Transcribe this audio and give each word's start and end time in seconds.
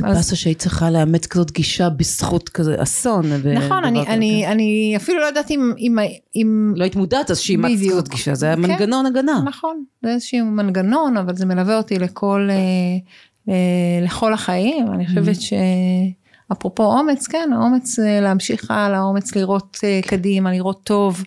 זה 0.00 0.14
באסה 0.14 0.36
שהיית 0.36 0.58
צריכה 0.58 0.90
לאמץ 0.90 1.26
כזאת 1.26 1.50
גישה 1.50 1.88
בזכות 1.88 2.48
כזה 2.48 2.82
אסון. 2.82 3.24
נכון, 3.54 3.84
אני, 3.84 4.06
אני, 4.06 4.46
אני 4.46 4.94
אפילו 4.96 5.20
לא 5.20 5.26
יודעת 5.26 5.50
אם... 5.50 5.72
אם, 5.78 5.96
אם 6.36 6.72
לא 6.76 6.84
היית 6.84 6.96
מודעת 6.96 7.30
אז 7.30 7.38
שאימצת 7.38 7.84
כזאת 7.90 8.08
גישה, 8.08 8.34
זה 8.34 8.46
היה 8.46 8.56
כן, 8.56 8.62
מנגנון 8.62 9.06
הגנה. 9.06 9.42
נכון, 9.44 9.84
זה 10.02 10.10
איזשהו 10.10 10.46
מנגנון, 10.46 11.16
אבל 11.16 11.36
זה 11.36 11.46
מלווה 11.46 11.76
אותי 11.76 11.98
לכל, 11.98 12.48
אה, 12.50 12.54
אה, 13.52 14.04
לכל 14.04 14.32
החיים. 14.32 14.86
אני 14.92 15.06
חושבת 15.06 15.36
mm-hmm. 15.36 16.50
שאפרופו 16.50 16.82
אומץ, 16.82 17.26
כן, 17.26 17.50
האומץ 17.54 17.98
אה, 17.98 18.20
להמשיך 18.20 18.70
הלאה, 18.70 18.98
האומץ 18.98 19.34
לראות 19.34 19.78
קדימה, 20.06 20.52
לראות 20.52 20.80
טוב. 20.84 21.24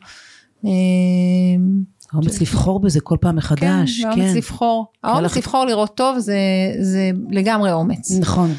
האומץ 2.11 2.41
לבחור 2.41 2.79
בזה 2.79 3.01
כל 3.01 3.17
פעם 3.21 3.35
מחדש, 3.35 4.01
כן. 4.01 4.07
האומץ 4.07 4.31
כן. 4.31 4.37
לבחור, 4.37 4.85
האומץ 5.03 5.37
לבחור 5.37 5.65
לראות 5.65 5.97
טוב 5.97 6.19
זה, 6.19 6.37
זה 6.79 7.11
לגמרי 7.29 7.71
אומץ. 7.71 8.11
נכון. 8.19 8.49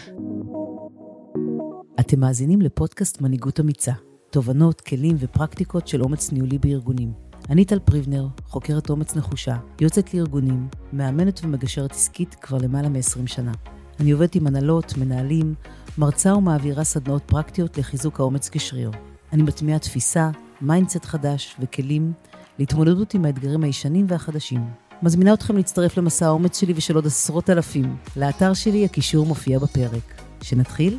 אתם 2.01 2.21
מאזינים 2.21 2.63
לפודקאסט 2.63 3.21
מנהיגות 3.21 3.61
אמיצה, 3.61 3.93
תובנות, 4.31 4.81
כלים 4.81 5.17
ופרקטיקות 5.19 5.89
של 5.89 6.03
אומץ 6.03 6.33
ניהולי 6.33 6.59
בארגונים. 6.59 7.13
אני 7.51 7.65
טל 7.65 7.79
פריבנר, 7.79 8.27
חוקרת 8.47 8.91
אומץ 8.91 9.17
נחושה, 9.17 9.57
יוצאת 9.81 10.15
לארגונים, 10.15 10.69
מאמנת 10.93 11.41
ומגשרת 11.45 11.93
עסקית 11.93 12.35
כבר 12.35 12.59
למעלה 12.59 12.89
מ-20 12.89 13.27
שנה. 13.27 13.53
אני 14.01 14.11
עובדת 14.11 14.35
עם 14.35 14.47
הנהלות, 14.47 14.97
מנהלים, 14.97 15.55
מרצה 15.99 16.35
ומעבירה 16.35 16.85
סדנאות 16.85 17.23
פרקטיות 17.27 17.79
לחיזוק 17.79 18.21
האומץ 18.21 18.49
כשריר. 18.49 18.91
אני 19.33 19.43
מטמיעה 19.43 19.79
תפיסה, 19.79 20.31
mindset 20.61 21.05
חדש 21.05 21.57
וכלים 21.61 22.13
להתמודדות 22.59 23.15
עם 23.15 23.25
האתגרים 23.25 23.65
הישנים 23.65 24.07
והחדשים. 24.09 24.65
מזמינה 25.03 25.35
אתכם 25.35 25.57
להצטרף 25.57 25.97
למסע 25.97 26.27
האומץ 26.27 26.61
שלי 26.61 26.73
ושל 26.77 26.95
עוד 26.95 27.07
עשרות 27.07 27.51
אלפים. 27.51 27.97
לאתר 28.17 28.55
שלי 28.55 28.85
הקישור 28.85 29.27
מופיע 29.27 29.59
בפרק. 29.59 30.23
שנתחיל? 30.43 30.99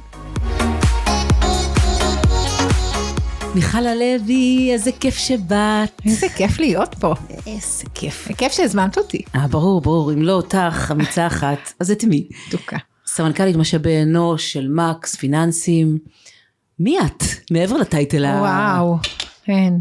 מיכל 3.55 3.87
הלוי, 3.87 4.69
איזה 4.73 4.91
כיף 4.99 5.17
שבאת. 5.17 6.01
איזה 6.05 6.27
כיף 6.35 6.59
להיות 6.59 6.95
פה. 6.99 7.13
איזה 7.47 7.83
כיף. 7.93 8.27
כיף 8.37 8.51
שהזמנת 8.51 8.97
אותי. 8.97 9.21
אה, 9.35 9.47
ברור, 9.47 9.81
ברור. 9.81 10.13
אם 10.13 10.21
לא 10.21 10.31
אותך, 10.31 10.91
אמיצה 10.91 11.27
אחת, 11.27 11.73
אז 11.79 11.91
את 11.91 12.03
מי? 12.03 12.27
תוקה. 12.49 12.77
סמנכ"לית 13.07 13.55
משאבי 13.55 14.01
אנוש 14.01 14.53
של 14.53 14.67
מקס, 14.67 15.15
פיננסים. 15.15 15.97
מי 16.79 16.99
את? 16.99 17.23
מעבר 17.51 17.77
לטייטל 17.77 18.25
ה... 18.25 18.39
וואו. 18.39 18.97
כן. 19.43 19.73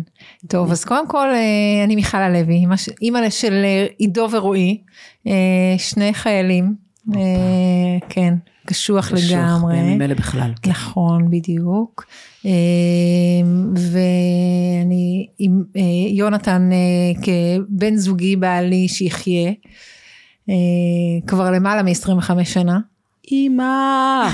טוב, 0.49 0.71
אז 0.71 0.85
קודם 0.85 1.09
כל, 1.09 1.29
אה, 1.35 1.85
אני 1.85 1.95
מיכל 1.97 2.19
הלוי, 2.19 2.65
אימא 3.03 3.31
של 3.31 3.53
אה, 3.65 3.87
עידו 3.99 4.29
ורועי, 4.31 4.79
אה, 5.27 5.75
שני 5.79 6.15
חיילים, 6.15 6.75
כן, 8.09 8.35
קשוח 8.67 9.13
לגמרי. 9.13 9.25
קשוח, 9.27 9.65
בימים 9.65 10.03
אלה 10.03 10.15
בכלל. 10.15 10.53
כן. 10.63 10.71
נכון, 10.71 11.31
בדיוק. 11.31 12.07
ואני 13.77 15.27
עם 15.39 15.65
יונתן 16.11 16.71
כבן 17.23 17.97
זוגי 17.97 18.37
בעלי 18.37 18.89
שיחיה, 18.89 19.53
כבר 21.27 21.51
למעלה 21.51 21.83
מ-25 21.83 22.45
שנה. 22.45 22.79
אימא, 23.31 24.29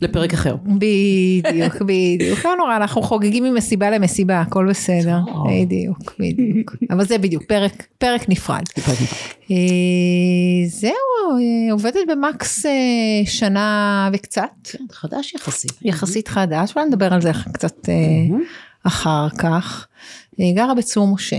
לפרק 0.00 0.32
אחר. 0.34 0.56
בדיוק, 0.56 1.82
בדיוק. 1.82 2.44
לא 2.44 2.56
נורא, 2.56 2.76
אנחנו 2.76 3.02
חוגגים 3.02 3.44
ממסיבה 3.44 3.90
למסיבה, 3.90 4.40
הכל 4.40 4.66
בסדר. 4.70 5.18
בדיוק, 5.50 6.14
בדיוק. 6.18 6.76
אבל 6.90 7.04
זה 7.06 7.18
בדיוק, 7.18 7.42
פרק 7.98 8.28
נפרד. 8.28 8.62
אה, 9.50 9.56
זהו, 10.66 10.92
אה, 11.38 11.72
עובדת 11.72 12.00
במקס 12.08 12.66
אה, 12.66 12.70
שנה 13.24 14.10
וקצת. 14.12 14.50
כן, 14.64 14.84
חדש 14.90 15.34
יחסית. 15.34 15.72
יחסית 15.82 16.28
חדש, 16.28 16.72
אולי 16.76 16.88
נדבר 16.88 17.14
על 17.14 17.20
זה 17.20 17.30
קצת 17.52 17.88
אחר 18.82 19.28
כך. 19.38 19.86
גרה 20.40 20.74
בצור 20.74 21.14
משה, 21.14 21.36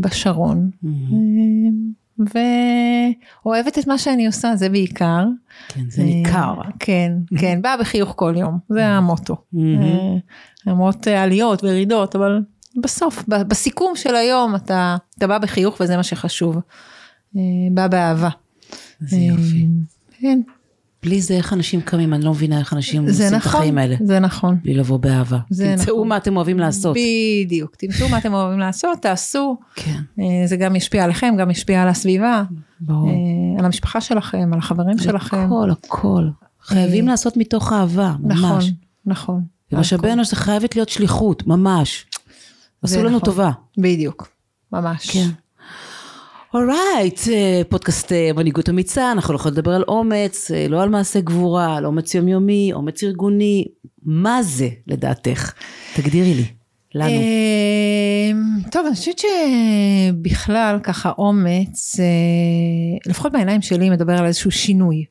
בשרון. 0.00 0.70
ואוהבת 3.44 3.78
את 3.78 3.86
מה 3.86 3.98
שאני 3.98 4.26
עושה, 4.26 4.56
זה 4.56 4.68
בעיקר. 4.68 5.24
כן, 5.68 5.90
זה 5.90 6.02
ניכר. 6.02 6.54
כן, 6.78 7.12
כן, 7.38 7.62
באה 7.62 7.76
בחיוך 7.76 8.12
כל 8.16 8.34
יום, 8.36 8.58
זה 8.68 8.86
המוטו. 8.86 9.36
אה, 9.58 10.16
למרות 10.66 11.06
עליות 11.06 11.64
וירידות, 11.64 12.16
אבל 12.16 12.42
בסוף, 12.76 13.24
בסיכום 13.28 13.96
של 13.96 14.14
היום 14.14 14.56
אתה, 14.56 14.96
אתה 15.18 15.26
בא 15.26 15.38
בחיוך 15.38 15.80
וזה 15.80 15.96
מה 15.96 16.02
שחשוב. 16.02 16.58
אה, 17.36 17.42
בא 17.70 17.88
באהבה. 17.88 18.28
זה 19.00 19.16
יופי. 19.16 19.62
אה, 19.62 20.20
כן. 20.20 20.40
בלי 21.02 21.20
זה 21.20 21.34
איך 21.34 21.52
אנשים 21.52 21.80
קמים, 21.80 22.14
אני 22.14 22.24
לא 22.24 22.30
מבינה 22.30 22.58
איך 22.58 22.72
אנשים 22.72 23.06
עושים 23.06 23.26
נכון, 23.26 23.38
את 23.38 23.46
החיים 23.46 23.78
האלה. 23.78 23.96
זה 24.04 24.18
נכון. 24.18 24.58
בלי 24.62 24.74
לבוא 24.74 24.98
באהבה. 24.98 25.38
תמצאו 25.48 25.94
נכון. 25.94 26.08
מה 26.08 26.16
אתם 26.16 26.36
אוהבים 26.36 26.58
לעשות. 26.58 26.96
בדיוק, 27.44 27.76
תמצאו 27.76 28.08
מה 28.08 28.18
אתם 28.18 28.34
אוהבים 28.34 28.58
לעשות, 28.58 28.98
תעשו. 29.02 29.58
כן. 29.74 30.00
אה, 30.20 30.46
זה 30.46 30.56
גם 30.56 30.76
ישפיע 30.76 31.04
עליכם, 31.04 31.34
גם 31.38 31.50
ישפיע 31.50 31.82
על 31.82 31.88
הסביבה. 31.88 32.42
ברור. 32.80 33.08
אה, 33.08 33.14
על 33.58 33.64
המשפחה 33.64 34.00
שלכם, 34.00 34.50
על 34.52 34.58
החברים 34.58 34.98
שלכם. 34.98 35.46
הכל, 35.46 35.70
הכל. 35.70 36.28
חייבים 36.62 37.04
אה, 37.06 37.10
לעשות 37.10 37.36
מתוך 37.36 37.72
אהבה, 37.72 38.14
ממש. 38.20 38.38
נכון, 38.40 38.60
נכון. 39.06 39.42
ומשאבי 39.72 40.12
אנוש 40.12 40.30
זה 40.30 40.36
חייבת 40.36 40.76
להיות 40.76 40.88
שליחות, 40.88 41.46
ממש. 41.46 42.06
עשו 42.82 42.98
לנו 42.98 43.08
נכון. 43.08 43.20
טובה. 43.20 43.50
בדיוק, 43.78 44.28
ממש. 44.72 45.10
כן. 45.10 45.28
אורייט, 46.54 47.20
אה, 47.32 47.62
פודקאסט 47.68 48.12
אה, 48.12 48.30
מנהיגות 48.36 48.68
אמיצה, 48.68 49.12
אנחנו 49.12 49.32
לא 49.34 49.38
יכולים 49.38 49.58
לדבר 49.58 49.74
על 49.74 49.84
אומץ, 49.88 50.50
אה, 50.50 50.66
לא 50.68 50.82
על 50.82 50.88
מעשה 50.88 51.20
גבורה, 51.20 51.76
על 51.76 51.86
אומץ 51.86 52.14
יומיומי, 52.14 52.70
אומץ 52.72 53.02
ארגוני, 53.02 53.64
מה 54.02 54.42
זה 54.42 54.68
לדעתך? 54.86 55.52
תגדירי 55.96 56.34
לי, 56.34 56.44
לנו. 56.94 57.10
טוב, 58.70 58.86
אני 58.86 58.94
חושבת 58.94 59.18
שבכלל 59.18 60.78
ככה 60.82 61.12
אומץ, 61.18 61.96
לפחות 63.06 63.32
בעיניים 63.32 63.62
שלי 63.62 63.90
מדבר 63.90 64.12
על 64.12 64.26
איזשהו 64.26 64.50
שינוי. 64.50 65.04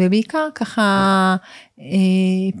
ובעיקר 0.00 0.48
ככה 0.54 1.36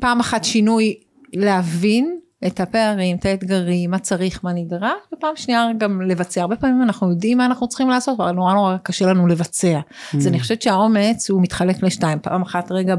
פעם 0.00 0.20
אחת 0.20 0.44
שינוי 0.44 0.94
להבין 1.34 2.18
את 2.46 2.60
הפערים, 2.60 3.16
את 3.16 3.24
האתגרים, 3.24 3.90
מה 3.90 3.98
צריך, 3.98 4.40
מה 4.44 4.52
נדרש, 4.52 4.92
ופעם 5.14 5.36
שנייה 5.36 5.68
גם 5.78 6.02
לבצע. 6.02 6.40
הרבה 6.40 6.56
פעמים 6.56 6.82
אנחנו 6.82 7.10
יודעים 7.10 7.38
מה 7.38 7.46
אנחנו 7.46 7.68
צריכים 7.68 7.88
לעשות, 7.88 8.20
אבל 8.20 8.30
נורא 8.30 8.54
נורא 8.54 8.76
קשה 8.82 9.06
לנו 9.06 9.26
לבצע. 9.26 9.80
Mm. 9.80 10.16
אז 10.16 10.26
אני 10.26 10.40
חושבת 10.40 10.62
שהאומץ 10.62 11.30
הוא 11.30 11.42
מתחלק 11.42 11.82
לשתיים, 11.82 12.18
פעם 12.22 12.42
אחת 12.42 12.72
רגע 12.72 12.94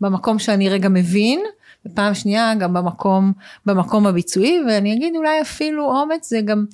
במקום 0.00 0.38
שאני 0.38 0.68
רגע 0.68 0.88
מבין, 0.88 1.40
ופעם 1.86 2.14
שנייה 2.14 2.54
גם 2.54 2.74
במקום, 2.74 3.32
במקום 3.66 4.06
הביצועי, 4.06 4.60
ואני 4.68 4.92
אגיד 4.92 5.16
אולי 5.16 5.40
אפילו 5.40 6.00
אומץ 6.00 6.28
זה 6.28 6.40
גם, 6.40 6.64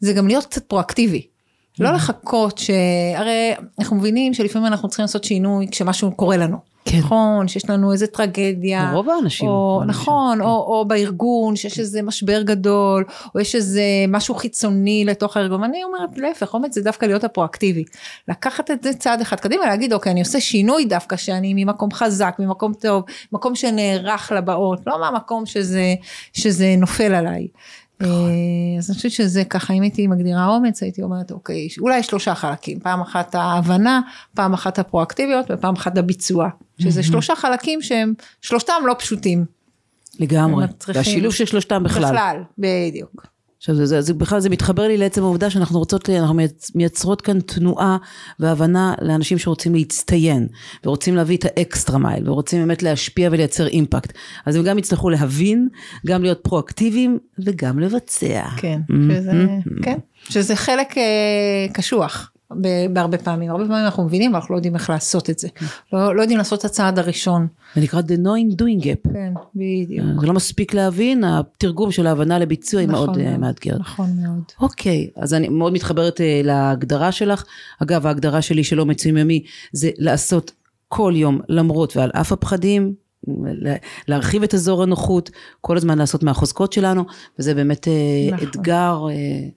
זה 0.00 0.12
גם 0.12 0.26
להיות 0.26 0.46
קצת 0.46 0.64
פרואקטיבי. 0.64 1.26
לא 1.78 1.88
mm. 1.88 1.92
לחכות 1.92 2.58
שהרי 2.58 3.54
אנחנו 3.78 3.96
מבינים 3.96 4.34
שלפעמים 4.34 4.66
אנחנו 4.66 4.88
צריכים 4.88 5.02
לעשות 5.02 5.24
שינוי 5.24 5.66
כשמשהו 5.70 6.12
קורה 6.12 6.36
לנו. 6.36 6.71
כן. 6.84 6.98
נכון, 6.98 7.48
שיש 7.48 7.70
לנו 7.70 7.92
איזה 7.92 8.06
טרגדיה. 8.06 8.92
רוב 8.92 9.10
האנשים. 9.10 9.48
או, 9.48 9.82
נכון, 9.86 10.38
כן. 10.38 10.44
או, 10.44 10.48
או 10.48 10.84
בארגון, 10.84 11.56
שיש 11.56 11.78
איזה 11.78 12.02
משבר 12.02 12.42
גדול, 12.42 13.04
או 13.34 13.40
יש 13.40 13.54
איזה 13.54 13.82
משהו 14.08 14.34
חיצוני 14.34 15.04
לתוך 15.04 15.36
הארגון. 15.36 15.64
אני 15.64 15.84
אומרת, 15.84 16.18
להפך, 16.18 16.54
אומץ 16.54 16.74
זה 16.74 16.82
דווקא 16.82 17.06
להיות 17.06 17.24
הפרואקטיבי. 17.24 17.84
לקחת 18.28 18.70
את 18.70 18.82
זה 18.82 18.94
צעד 18.94 19.20
אחד 19.20 19.40
קדימה, 19.40 19.66
להגיד, 19.66 19.92
אוקיי, 19.92 20.12
אני 20.12 20.20
עושה 20.20 20.40
שינוי 20.40 20.84
דווקא, 20.84 21.16
שאני 21.16 21.54
ממקום 21.54 21.92
חזק, 21.92 22.36
ממקום 22.38 22.72
טוב, 22.74 23.04
מקום 23.32 23.54
שנערך 23.54 24.32
לבאות, 24.36 24.80
לא 24.86 25.00
מהמקום 25.00 25.46
שזה, 25.46 25.94
שזה 26.32 26.74
נופל 26.78 27.14
עליי. 27.14 27.46
נכון. 28.02 28.28
אה, 28.30 28.78
אז 28.78 28.90
אני 28.90 28.96
חושבת 28.96 29.12
שזה 29.12 29.44
ככה, 29.44 29.74
אם 29.74 29.82
הייתי 29.82 30.06
מגדירה 30.06 30.46
אומץ, 30.46 30.82
הייתי 30.82 31.02
אומרת, 31.02 31.30
אוקיי, 31.30 31.68
אולי 31.80 32.02
שלושה 32.02 32.34
חלקים, 32.34 32.80
פעם 32.80 33.00
אחת 33.00 33.34
ההבנה, 33.34 34.00
פעם 34.34 34.54
אחת 34.54 34.78
הפרואקטיביות 34.78 35.46
ופעם 35.50 35.74
אחת 35.74 35.98
הביצוע, 35.98 36.48
שזה 36.78 37.02
שלושה 37.02 37.36
חלקים 37.36 37.82
שהם, 37.82 38.14
שלושתם 38.40 38.82
לא 38.86 38.94
פשוטים. 38.98 39.44
לגמרי, 40.20 40.66
והשילוב 40.88 41.32
של 41.32 41.44
שלושתם 41.44 41.82
בכלל. 41.82 42.04
בכלל, 42.04 42.42
בדיוק. 42.58 43.26
עכשיו 43.62 43.74
זה, 43.74 43.86
זה, 43.86 44.00
זה 44.00 44.14
בכלל 44.14 44.40
זה 44.40 44.50
מתחבר 44.50 44.88
לי 44.88 44.96
לעצם 44.96 45.22
העובדה 45.22 45.50
שאנחנו 45.50 45.78
רוצות, 45.78 46.10
אנחנו 46.10 46.36
מייצרות 46.74 47.20
כאן 47.20 47.40
תנועה 47.40 47.96
והבנה 48.40 48.94
לאנשים 49.00 49.38
שרוצים 49.38 49.74
להצטיין 49.74 50.48
ורוצים 50.84 51.16
להביא 51.16 51.36
את 51.36 51.44
האקסטרה 51.44 51.98
מייל 51.98 52.30
ורוצים 52.30 52.60
באמת 52.60 52.82
להשפיע 52.82 53.28
ולייצר 53.32 53.66
אימפקט. 53.66 54.12
אז 54.46 54.56
הם 54.56 54.62
גם 54.62 54.78
יצטרכו 54.78 55.10
להבין, 55.10 55.68
גם 56.06 56.22
להיות 56.22 56.40
פרואקטיביים 56.42 57.18
וגם 57.38 57.78
לבצע. 57.78 58.44
כן, 58.56 58.80
שזה, 58.88 59.32
כן, 59.82 59.98
שזה 60.28 60.56
חלק 60.56 60.98
אה, 60.98 61.66
קשוח. 61.72 62.31
בהרבה 62.92 63.18
פעמים, 63.18 63.50
הרבה 63.50 63.64
פעמים 63.64 63.84
אנחנו 63.84 64.04
מבינים 64.04 64.30
אבל 64.30 64.36
אנחנו 64.40 64.54
לא 64.54 64.58
יודעים 64.58 64.74
איך 64.74 64.90
לעשות 64.90 65.30
את 65.30 65.38
זה, 65.38 65.48
כן. 65.54 65.66
לא, 65.92 66.16
לא 66.16 66.20
יודעים 66.20 66.38
לעשות 66.38 66.60
את 66.60 66.64
הצעד 66.64 66.98
הראשון. 66.98 67.46
זה 67.74 67.80
נקרא 67.80 68.00
the 68.00 68.18
knowing 68.24 68.54
doing 68.54 68.84
gap. 68.84 69.12
כן, 69.12 69.32
בדיוק. 69.54 70.20
זה 70.20 70.26
לא 70.26 70.32
מספיק 70.32 70.74
להבין, 70.74 71.24
התרגום 71.24 71.92
של 71.92 72.06
ההבנה 72.06 72.38
לביצוע 72.38 72.80
היא 72.80 72.88
נכון 72.88 73.06
מאוד 73.06 73.18
אה, 73.18 73.38
מאתגרת. 73.38 73.80
נכון 73.80 74.10
מאוד. 74.22 74.42
אוקיי, 74.60 75.10
אז 75.16 75.34
אני 75.34 75.48
מאוד 75.48 75.72
מתחברת 75.72 76.16
uh, 76.20 76.22
להגדרה 76.46 77.12
שלך, 77.12 77.44
אגב 77.82 78.06
ההגדרה 78.06 78.42
שלי 78.42 78.64
של 78.64 78.80
אומץ 78.80 79.04
יומי 79.06 79.44
זה 79.72 79.90
לעשות 79.98 80.52
כל 80.88 81.12
יום, 81.16 81.40
למרות 81.48 81.96
ועל 81.96 82.10
אף 82.14 82.32
הפחדים, 82.32 82.94
לה- 83.44 83.76
להרחיב 84.08 84.42
את 84.42 84.54
אזור 84.54 84.82
הנוחות, 84.82 85.30
כל 85.60 85.76
הזמן 85.76 85.98
לעשות 85.98 86.22
מהחוזקות 86.22 86.72
שלנו, 86.72 87.04
וזה 87.38 87.54
באמת 87.54 87.88
אה, 87.88 87.92
נכון. 88.32 88.48
אתגר, 88.48 89.06
אה, 89.10 89.48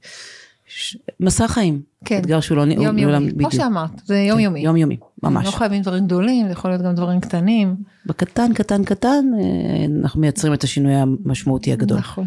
ש- 0.68 0.98
מסע 1.20 1.48
חיים. 1.48 1.82
כן. 2.06 2.18
אתגר 2.18 2.40
שהוא 2.40 2.58
לא... 2.58 2.64
יום 2.74 2.98
יומי, 2.98 3.32
כמו 3.40 3.52
שאמרת, 3.52 4.02
זה 4.06 4.18
יום 4.18 4.40
יומי. 4.40 4.60
יום 4.60 4.78
יומי, 4.78 4.98
ממש. 5.24 5.46
לא 5.46 5.52
חייבים 5.52 5.82
דברים 5.82 6.06
גדולים, 6.06 6.46
זה 6.46 6.52
יכול 6.52 6.72
להיות 6.72 6.82
גם 6.82 6.96
דברים 6.96 7.20
קטנים. 7.20 7.76
בקטן, 8.06 8.54
קטן, 8.54 8.84
קטן, 8.84 9.26
אה, 9.40 9.86
אנחנו 10.02 10.22
מייצרים 10.22 10.54
את 10.54 10.64
השינוי 10.64 10.94
המשמעותי 10.96 11.74
הגדול. 11.74 11.98
נכון. 11.98 12.26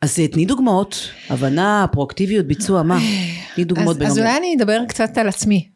אז 0.00 0.20
אה, 0.20 0.28
תני 0.28 0.44
דוגמאות, 0.44 1.10
הבנה, 1.30 1.86
פרואקטיביות, 1.92 2.46
ביצוע, 2.46 2.82
מה? 2.82 2.98
תני 3.54 3.64
דוגמאות 3.64 3.88
אז, 3.88 3.92
אז 3.92 3.98
בינלאומיות. 3.98 4.26
אולי 4.26 4.38
אני 4.38 4.54
אדבר 4.56 4.84
קצת 4.88 5.18
על 5.18 5.28
עצמי. 5.28 5.68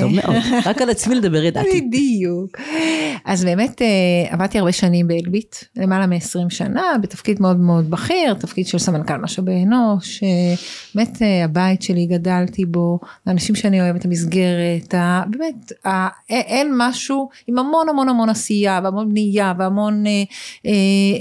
טוב 0.00 0.12
מאוד, 0.12 0.36
רק 0.66 0.82
על 0.82 0.90
עצמי 0.90 1.14
לדבר 1.14 1.42
ידעתי. 1.44 1.80
בדיוק. 1.88 2.58
אז 3.24 3.44
באמת 3.44 3.82
אה, 3.82 3.86
עבדתי 4.34 4.58
הרבה 4.58 4.72
שנים 4.72 5.08
באלביט, 5.08 5.56
למעלה 5.76 6.06
מ-20 6.06 6.18
שנה, 6.50 6.82
בתפקיד 7.02 7.42
מאוד 7.42 7.56
מאוד 7.60 7.90
בכיר, 7.90 8.34
תפקיד 8.34 8.66
של 8.66 8.78
סמנכ"ל 8.78 9.16
משאבי 9.16 9.62
אנוש, 9.64 10.22
אה, 10.22 10.54
באמת 10.94 11.22
אה, 11.22 11.44
הבית 11.44 11.82
שלי 11.82 12.06
גדלתי 12.06 12.64
בו, 12.64 12.98
האנשים 13.26 13.54
שאני 13.54 13.80
אוהבת, 13.80 14.04
המסגרת, 14.04 14.94
באמת, 15.30 15.72
אין- 16.30 16.74
משהו 16.76 17.28
עם 17.46 17.58
המון 17.58 17.88
המון 17.88 18.08
המון 18.08 18.28
עשייה 18.28 18.80
והמון 18.84 19.08
בנייה 19.08 19.52
והמון, 19.58 20.06
אה, 20.06 20.12
אה, 20.66 20.72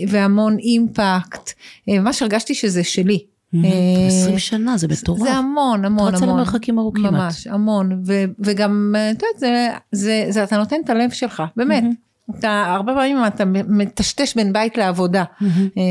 והמון 0.08 0.58
אימפקט, 0.60 1.52
אה, 1.90 2.00
ממש 2.00 2.22
הרגשתי 2.22 2.54
שזה 2.56 2.84
שלי. 2.84 3.37
אה, 3.56 4.08
20 4.08 4.40
שנה, 4.40 4.78
זה 4.78 4.88
מטורף. 4.88 5.20
זה 5.20 5.34
המון 5.34 5.86
המון 5.86 6.14
רצה 6.14 6.24
המון. 6.24 6.36
למרחקים 6.36 6.80
ארוכים. 6.80 7.04
ממש, 7.04 7.48
המון, 7.48 8.04
וגם, 8.40 8.94
אה, 8.96 9.12
את 9.12 9.16
יודעת, 9.16 9.40
זה, 9.40 9.68
זה, 9.92 10.26
זה, 10.30 10.44
אתה 10.44 10.58
נותן 10.58 10.76
את 10.86 10.90
הלב 10.90 11.10
שלך, 11.10 11.44
באמת. 11.56 11.84
אתה, 12.40 12.64
הרבה 12.68 12.94
פעמים 12.94 13.18
אתה 13.28 13.44
מטשטש 13.68 14.36
בין 14.36 14.54
בית 14.54 14.78
לעבודה. 14.78 15.24
אה, 15.42 15.84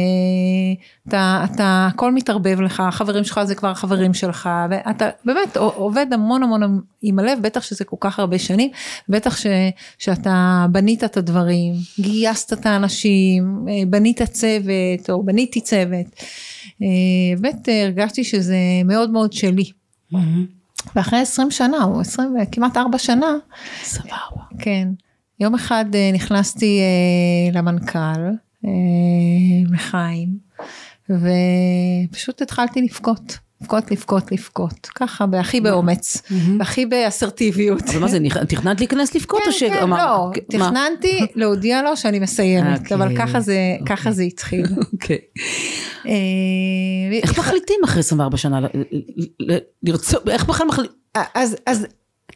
אתה, 1.09 1.45
אתה, 1.45 1.89
הכל 1.93 2.13
מתערבב 2.13 2.61
לך, 2.61 2.81
החברים 2.81 3.25
שלך 3.25 3.41
זה 3.45 3.55
כבר 3.55 3.69
החברים 3.69 4.15
שלך, 4.15 4.49
ואתה 4.71 5.09
באמת 5.25 5.57
עובד 5.57 6.07
המון 6.13 6.43
המון 6.43 6.81
עם 7.03 7.19
הלב, 7.19 7.39
בטח 7.43 7.63
שזה 7.63 7.85
כל 7.85 7.97
כך 8.01 8.19
הרבה 8.19 8.39
שנים, 8.39 8.71
בטח 9.09 9.37
ש, 9.37 9.47
שאתה 9.99 10.67
בנית 10.73 11.05
את 11.05 11.17
הדברים, 11.17 11.75
גייסת 12.01 12.53
את 12.53 12.67
האנשים, 12.67 13.67
אה, 13.69 13.83
בנית 13.87 14.23
צוות, 14.23 15.11
או 15.11 15.23
בניתי 15.23 15.61
צוות. 15.61 16.07
אה, 16.83 16.87
באמת 17.41 17.69
אה, 17.69 17.85
הרגשתי 17.85 18.25
שזה 18.25 18.57
מאוד 18.85 19.11
מאוד 19.11 19.33
שלי. 19.33 19.71
ואחרי 20.97 21.19
20 21.19 21.51
שנה, 21.51 21.85
או 21.85 22.01
20, 22.01 22.35
כמעט 22.53 22.77
4 22.77 22.99
שנה, 22.99 23.27
סבבה. 23.83 24.17
כן, 24.59 24.89
יום 25.41 25.55
אחד 25.55 25.85
אה, 25.95 26.11
נכנסתי 26.15 26.81
למנכ"ל, 27.53 28.21
לחיים, 29.73 30.39
ופשוט 31.11 32.43
התחלתי 32.43 32.83
לבכות. 32.83 33.39
לבכות, 33.67 33.91
לבכות, 33.91 34.33
לבכות, 34.33 34.87
ככה, 34.95 35.25
והכי 35.33 35.61
באומץ, 35.61 36.23
והכי 36.59 36.87
באסרטיביות. 36.87 37.83
אבל 37.89 37.99
מה 37.99 38.09
זה, 38.09 38.19
תכננת 38.49 38.81
להיכנס 38.81 39.15
לבכות 39.15 39.41
או 39.47 39.53
ש... 39.53 39.63
כן, 39.63 39.81
כן, 39.81 39.91
לא? 39.91 40.31
תכננתי 40.51 41.27
להודיע 41.35 41.83
לו 41.83 41.97
שאני 41.97 42.19
מסיימת, 42.19 42.81
אוקיי. 42.81 42.97
אבל 42.97 43.17
ככה 43.17 43.41
זה, 43.41 43.59
ככה 43.87 44.13
זה 44.13 44.23
התחיל. 44.23 44.67
אוקיי. 44.93 45.19
אה, 46.07 46.13
איך 47.23 47.39
מחליטים 47.39 47.81
אחרי 47.85 48.01
24 48.01 48.37
שנה 48.37 48.61
לרצות, 49.83 50.29
איך 50.29 50.45
בכלל 50.45 50.67
מחליטים? 50.67 50.97
אז, 51.35 51.57
אז 51.67 51.87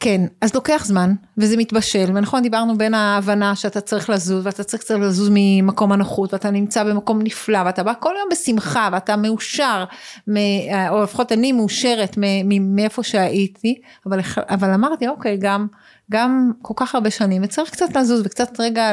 כן, 0.01 0.21
אז 0.41 0.55
לוקח 0.55 0.85
זמן, 0.85 1.15
וזה 1.39 1.57
מתבשל, 1.57 2.11
ונכון 2.15 2.43
דיברנו 2.43 2.79
בין 2.79 2.95
ההבנה 2.95 3.57
שאתה 3.57 3.81
צריך 3.81 4.11
לזוז, 4.11 4.47
ואתה 4.47 4.65
צריך 4.65 4.83
קצת 4.83 4.95
לזוז 4.95 5.31
ממקום 5.33 5.93
הנוחות, 5.93 6.33
ואתה 6.33 6.51
נמצא 6.51 6.85
במקום 6.85 7.23
נפלא, 7.23 7.59
ואתה 7.67 7.83
בא 7.83 7.93
כל 8.01 8.13
יום 8.19 8.29
בשמחה, 8.31 8.89
ואתה 8.93 9.17
מאושר, 9.17 9.85
מ- 10.29 10.37
או 10.89 11.03
לפחות 11.03 11.33
אני 11.33 11.53
מאושרת 11.53 12.17
מאיפה 12.61 13.03
שהייתי, 13.03 13.81
אבל, 14.07 14.21
אבל 14.51 14.71
אמרתי, 14.75 15.09
אוקיי, 15.09 15.37
גם, 15.41 15.67
גם 16.11 16.53
כל 16.63 16.75
כך 16.77 16.95
הרבה 16.95 17.11
שנים, 17.11 17.43
וצריך 17.45 17.71
קצת 17.71 17.97
לזוז, 17.97 18.23
וקצת 18.25 18.61
רגע, 18.61 18.91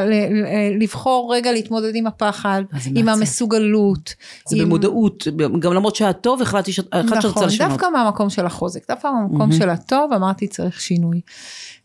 לבחור 0.79 1.33
רגע 1.35 1.51
להתמודד 1.51 1.95
עם 1.95 2.07
הפחד, 2.07 2.61
זה 2.79 2.89
עם 2.95 3.05
מעצבן. 3.05 3.19
המסוגלות. 3.21 4.13
זה 4.49 4.55
עם- 4.57 4.63
במודעות, 4.63 5.27
גם 5.59 5.73
למרות 5.73 5.95
שהיה 5.95 6.13
טוב, 6.13 6.41
החלטתי 6.41 6.71
שאת 6.73 6.85
רוצה 6.93 7.27
נכון, 7.27 7.45
לשנות. 7.45 7.69
דווקא 7.69 7.85
מהמקום 7.93 8.29
של 8.29 8.45
החוזק, 8.45 8.87
דווקא 8.91 9.07
מהמקום 9.07 9.51
של 9.51 9.69
הטוב, 9.69 10.13
אמרתי 10.13 10.47
צריך 10.47 10.81
שינוי. 10.81 11.21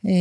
אה, 0.06 0.12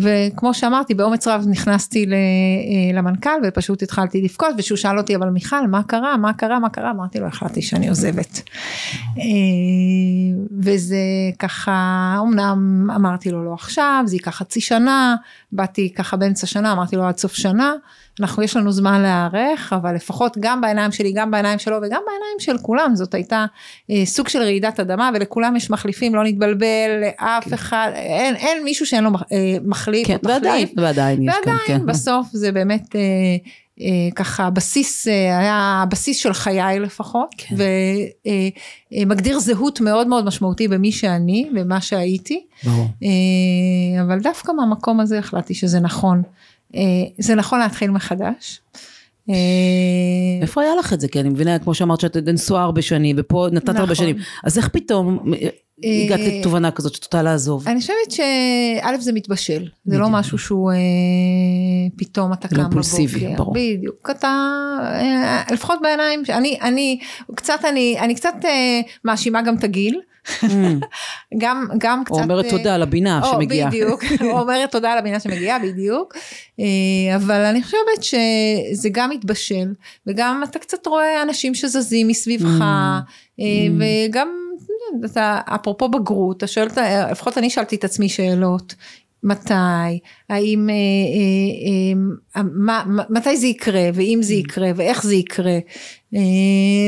וכמו 0.00 0.54
שאמרתי, 0.54 0.94
באומץ 0.94 1.26
רב 1.26 1.44
נכנסתי 1.48 2.06
אה, 2.12 2.98
למנכ"ל 2.98 3.30
ופשוט 3.44 3.82
התחלתי 3.82 4.22
לבכות, 4.22 4.48
וכשהוא 4.58 4.76
שאל 4.76 4.98
אותי, 4.98 5.16
אבל 5.16 5.28
מיכל, 5.28 5.66
מה 5.66 5.82
קרה, 5.82 6.16
מה 6.16 6.32
קרה, 6.32 6.58
מה 6.58 6.68
קרה? 6.68 6.90
אמרתי 6.90 7.18
לו, 7.18 7.26
החלטתי 7.26 7.62
שאני 7.62 7.88
עוזבת. 7.88 8.42
אה, 9.18 9.22
וזה 10.58 10.96
ככה, 11.38 12.16
אמנם 12.22 12.90
אמרתי 12.94 13.30
לו 13.30 13.44
לא 13.44 13.54
עכשיו, 13.54 14.02
זה 14.06 14.16
ייקח 14.16 14.30
חצי 14.30 14.60
שנה, 14.60 15.16
באתי 15.52 15.92
ככה 15.94 16.16
באמצע 16.16 16.46
שנה, 16.46 16.72
אמרתי 16.72 16.96
לו 16.96 17.04
עד 17.04 17.18
סוף 17.18 17.34
שנה, 17.34 17.72
אנחנו, 18.20 18.42
יש 18.42 18.56
לנו 18.56 18.72
זמן 18.72 19.02
להיערך, 19.02 19.72
אבל 19.72 19.94
לפחות 19.94 20.36
גם 20.40 20.60
בעיניים 20.60 20.92
שלי, 20.92 21.12
גם 21.12 21.30
בעיניים 21.30 21.58
שלו 21.58 21.76
וגם 21.76 22.02
בעיניים 22.06 22.38
של 22.38 22.58
כולם, 22.58 22.94
זאת 22.94 23.14
הייתה 23.14 23.46
סוג 24.04 24.28
של 24.28 24.38
רעידת 24.38 24.80
אדמה, 24.80 25.10
ולכולם 25.14 25.56
יש 25.56 25.70
מחליפים, 25.70 26.14
לא 26.14 26.24
נתבלבל, 26.24 27.00
לאף 27.00 27.54
אחד, 27.54 27.90
אין, 27.94 28.34
אין 28.34 28.65
מישהו 28.66 28.86
שאין 28.86 29.04
לו 29.04 29.10
אה, 29.32 29.56
מחליף 29.64 30.06
כן, 30.06 30.14
או 30.14 30.18
תחליף. 30.18 30.34
ועדיין, 30.34 30.68
ועדיין 30.76 31.22
יש 31.22 31.34
כאן, 31.44 31.52
ועדיין, 31.52 31.80
כן. 31.80 31.86
בסוף 31.86 32.26
זה 32.32 32.52
באמת 32.52 32.96
אה, 32.96 33.00
אה, 33.80 34.10
ככה 34.14 34.50
בסיס, 34.50 35.08
אה, 35.08 35.38
היה 35.38 35.82
הבסיס 35.82 36.16
של 36.16 36.32
חיי 36.32 36.80
לפחות, 36.80 37.34
כן. 37.38 37.56
ומגדיר 38.92 39.38
זהות 39.38 39.80
מאוד 39.80 40.06
מאוד 40.06 40.24
משמעותי 40.24 40.68
במי 40.68 40.92
שאני, 40.92 41.50
במה 41.54 41.80
שהייתי, 41.80 42.44
ברור. 42.64 42.86
אה, 43.02 44.02
אבל 44.02 44.20
דווקא 44.20 44.52
מהמקום 44.52 45.00
הזה 45.00 45.18
החלטתי 45.18 45.54
שזה 45.54 45.80
נכון, 45.80 46.22
אה, 46.74 46.80
זה 47.18 47.34
נכון 47.34 47.58
להתחיל 47.58 47.90
מחדש. 47.90 48.60
אה, 49.30 49.34
איפה 50.42 50.62
היה 50.62 50.74
לך 50.74 50.92
את 50.92 51.00
זה? 51.00 51.08
כי 51.08 51.20
אני 51.20 51.28
מבינה, 51.28 51.58
כמו 51.58 51.74
שאמרת 51.74 52.00
שאת 52.00 52.16
נשואה 52.16 52.62
הרבה 52.62 52.82
שנים, 52.82 53.16
ופה 53.18 53.46
נתת 53.52 53.68
הרבה 53.68 53.82
נכון. 53.82 53.94
שנים. 53.94 54.16
אז 54.44 54.58
איך 54.58 54.68
פתאום 54.68 55.32
אה, 55.42 55.48
הגעת 55.84 56.20
אה, 56.20 56.38
לתובנה 56.38 56.70
כזאת 56.70 56.94
שאת 56.94 57.04
רוצה 57.04 57.22
לעזוב? 57.22 57.68
אני 57.68 57.80
חושבת 57.80 58.10
שא' 58.10 58.98
זה 58.98 59.12
מתבשל, 59.12 59.68
זה 59.84 59.98
לא. 59.98 60.08
משהו 60.08 60.38
שהוא 60.38 60.72
אה, 60.72 60.76
פתאום 61.96 62.32
אתה 62.32 62.48
קם 62.48 62.60
אימפולסיבי, 62.60 63.20
בבוקר, 63.20 63.36
ברור. 63.36 63.54
בדיוק, 63.54 64.10
אתה, 64.10 64.28
אה, 64.82 65.42
לפחות 65.50 65.78
בעיניים, 65.82 66.22
אני, 66.28 66.58
אני, 66.62 66.98
קצת 67.34 67.58
אני, 67.64 67.96
אני 68.00 68.14
קצת 68.14 68.34
מאשימה 69.04 69.42
גם 69.42 69.56
את 69.56 69.64
הגיל, 69.64 70.00
גם, 71.42 71.66
גם 71.78 72.04
קצת, 72.04 72.14
או 72.16 72.22
אומרת 72.22 72.48
תודה 72.50 72.74
על 72.74 72.82
הבינה 72.82 73.20
שמגיעה. 73.30 73.68
בדיוק, 73.68 74.04
או 74.20 74.40
אומרת 74.40 74.70
תודה 74.72 74.92
על 74.92 74.98
הבינה 74.98 75.20
שמגיעה, 75.20 75.58
בדיוק. 75.58 76.14
אבל 77.16 77.44
אני 77.44 77.62
חושבת 77.62 78.02
שזה 78.02 78.88
גם 78.92 79.10
מתבשל, 79.10 79.68
וגם 80.06 80.42
אתה 80.50 80.58
קצת 80.58 80.86
רואה 80.86 81.22
אנשים 81.22 81.54
שזזים 81.54 82.08
מסביבך, 82.08 82.60
אה, 83.40 83.44
וגם, 83.78 84.28
אתה, 85.04 85.40
אפרופו 85.46 85.88
בגרות, 85.88 86.36
אתה 86.36 86.46
שואל, 86.46 86.66
לפחות 87.10 87.38
אני 87.38 87.50
שאלתי 87.50 87.76
את 87.76 87.84
עצמי 87.84 88.08
שאלות. 88.08 88.74
מתי, 89.22 89.52
האם, 90.30 90.68
אה, 90.70 90.74
אה, 90.74 92.40
אה, 92.40 92.48
מה, 92.52 92.82
מתי 93.10 93.36
זה 93.36 93.46
יקרה, 93.46 93.82
ואם 93.94 94.18
זה 94.22 94.34
יקרה, 94.34 94.70
ואיך 94.76 95.02
זה 95.02 95.14
יקרה, 95.14 95.58
אה, 96.14 96.20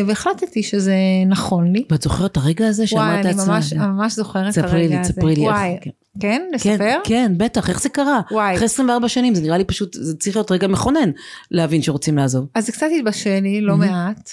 והחלטתי 0.07 0.63
שזה 0.63 0.95
נכון 1.29 1.73
לי. 1.73 1.85
ואת 1.91 2.03
זוכרת 2.03 2.33
את 2.33 2.37
הרגע 2.37 2.67
הזה 2.67 2.83
וואי, 2.83 2.89
שאמרת 2.89 3.27
אני 3.27 3.35
לעצמך? 3.37 3.49
ממש, 3.49 3.73
ממש 3.73 4.13
זוכרת 4.15 4.49
את 4.49 4.53
ספרי 4.53 4.71
הרגע 4.71 4.89
לי, 4.95 4.99
הזה. 5.01 5.13
ספרי 5.13 5.35
לי 5.35 5.43
איך- 5.47 5.51
וואי, 5.55 5.77
כן. 5.81 5.91
כן, 6.21 6.43
כן, 6.61 6.73
לספר? 6.73 6.99
כן, 7.05 7.33
בטח, 7.37 7.69
איך 7.71 7.81
זה 7.83 7.89
קרה? 7.89 8.21
וואי. 8.31 8.55
אחרי 8.55 8.65
24 8.65 9.09
שנים, 9.09 9.35
זה 9.35 9.43
נראה 9.43 9.59
לי 9.59 9.65
פשוט, 9.65 9.95
זה 10.01 10.17
צריך 10.17 10.37
להיות 10.37 10.51
רגע 10.51 10.67
מכונן 10.69 11.11
להבין 11.51 11.83
שרוצים 11.83 12.17
לעזוב. 12.19 12.47
אז 12.55 12.67
זה 12.67 12.73
קצת 12.73 12.87
התבשל 12.99 13.41
לי, 13.43 13.61
לא 13.61 13.77
מעט, 13.77 14.31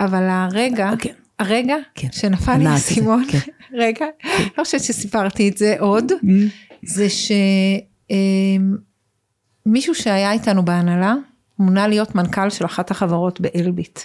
אבל 0.00 0.22
הרגע, 0.28 0.90
כן. 0.98 1.12
הרגע 1.40 1.76
כן. 1.94 2.08
שנפל 2.12 2.56
לי 2.56 2.66
האסימון, 2.66 3.24
כן. 3.28 3.38
רגע, 3.82 4.06
לא 4.58 4.64
חושבת 4.64 4.80
שסיפרתי 4.80 5.48
את 5.48 5.56
זה 5.56 5.76
עוד, 5.78 6.12
זה 6.82 7.06
שמישהו 9.66 9.94
שהיה 9.94 10.32
איתנו 10.32 10.64
בהנהלה, 10.64 11.14
מונה 11.58 11.88
להיות 11.88 12.14
מנכ"ל 12.14 12.50
של 12.50 12.64
אחת 12.64 12.90
החברות 12.90 13.40
באלביט. 13.40 14.00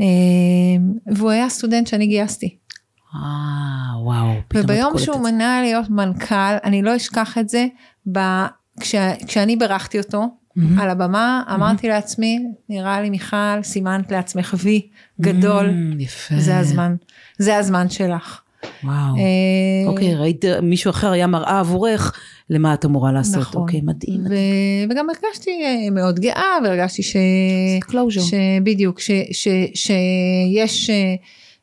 אה, 0.00 0.04
והוא 1.06 1.30
היה 1.30 1.48
סטודנט 1.48 1.86
שאני 1.86 2.06
גייסתי. 2.06 2.56
אה, 3.14 3.20
וואו. 4.02 4.34
פתאום 4.48 4.64
את 4.64 4.70
וביום 4.70 4.90
קולטת. 4.90 5.04
שהוא 5.04 5.20
מנה 5.20 5.62
להיות 5.62 5.90
מנכ"ל, 5.90 6.56
אני 6.64 6.82
לא 6.82 6.96
אשכח 6.96 7.38
את 7.38 7.48
זה, 7.48 7.66
ב... 8.12 8.18
כש... 8.80 8.94
כשאני 9.26 9.56
בירכתי 9.56 9.98
אותו 9.98 10.28
על 10.78 10.90
הבמה, 10.90 11.42
אמרתי 11.54 11.88
לעצמי, 11.88 12.38
נראה 12.68 13.02
לי 13.02 13.10
מיכל, 13.10 13.62
סימנת 13.62 14.12
לעצמך 14.12 14.54
וי 14.58 14.80
גדול, 15.20 15.66
Mm, 15.68 16.02
יפה. 16.02 16.34
זה 16.38 16.58
הזמן, 16.58 16.94
זה 17.38 17.56
הזמן 17.56 17.88
שלך. 17.88 18.40
וואו. 18.84 18.94
אה, 18.94 19.86
אוקיי, 19.86 20.14
ראית 20.14 20.44
מישהו 20.62 20.90
אחר 20.90 21.10
היה 21.10 21.26
מראה 21.26 21.60
עבורך, 21.60 22.20
למה 22.50 22.74
את 22.74 22.84
אמורה 22.84 23.12
לעשות. 23.12 23.40
נכון. 23.40 23.62
אוקיי, 23.62 23.80
מדהים. 23.80 24.20
ו... 24.20 24.34
וגם 24.90 25.06
הרגשתי 25.10 25.50
אה, 25.64 25.90
מאוד 25.90 26.20
גאה, 26.20 26.44
והרגשתי 26.64 27.02
ש... 27.02 27.16
closure. 27.90 28.20
שבדיוק, 28.20 29.00
ש... 29.00 29.10
ש... 29.32 29.48
שיש 29.74 30.90
אה, 30.90 31.14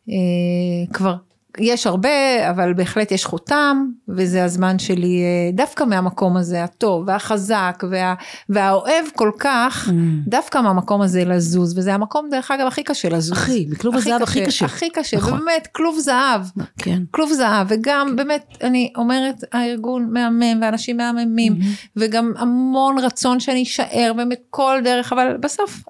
אה, 0.10 0.94
כבר, 0.94 1.16
יש 1.60 1.88
הרבה, 1.88 2.10
אבל 2.50 2.74
בהחלט 2.74 3.12
יש 3.12 3.26
חותם, 3.26 3.86
וזה 4.08 4.44
הזמן 4.44 4.80
שלי 4.80 5.22
אה, 5.22 5.52
דווקא 5.54 5.84
מהמקום 5.84 6.38
הזה, 6.38 6.64
הטוב 6.64 7.04
והחזק 7.08 7.84
וה... 7.92 8.14
והאוהב 8.50 9.06
כל 9.16 9.32
כך, 9.40 9.88
Mm. 9.88 9.92
דווקא 10.28 10.58
מהמקום 10.58 11.02
הזה 11.02 11.26
לזוז, 11.26 11.78
וזה 11.78 11.94
המקום 11.94 12.28
דרך 12.32 12.52
אגב 12.52 12.68
הכי 12.68 12.84
קשה 12.84 13.10
לזוז. 13.10 13.32
הכי, 13.32 13.68
מכלוב 13.72 13.96
הזהב 13.96 14.22
הכי 14.24 14.46
קשה. 14.46 14.66
הכי 14.66 14.90
קשה, 14.90 15.18
נכון. 15.18 15.40
באמת, 15.40 15.68
כלוב 15.72 16.00
זהב. 16.00 16.42
כן. 16.78 17.02
כלוב 17.12 17.34
זהב, 17.34 17.68
וגם 17.70 18.16
באמת, 18.16 18.58
אני 18.64 18.94
אומרת, 18.96 19.44
הארגון 19.52 20.10
מהמם, 20.14 20.62
ואנשים 20.62 20.98
מהממים, 20.98 21.60
וגם 21.96 22.34
המון 22.38 22.98
רצון 23.00 23.40
שאני 23.40 23.64
אשאר, 23.64 24.12
באמת 24.16 24.40
כל 24.50 24.80
דרך, 24.84 25.14
אבל 25.14 25.38
בסוף 25.40 25.84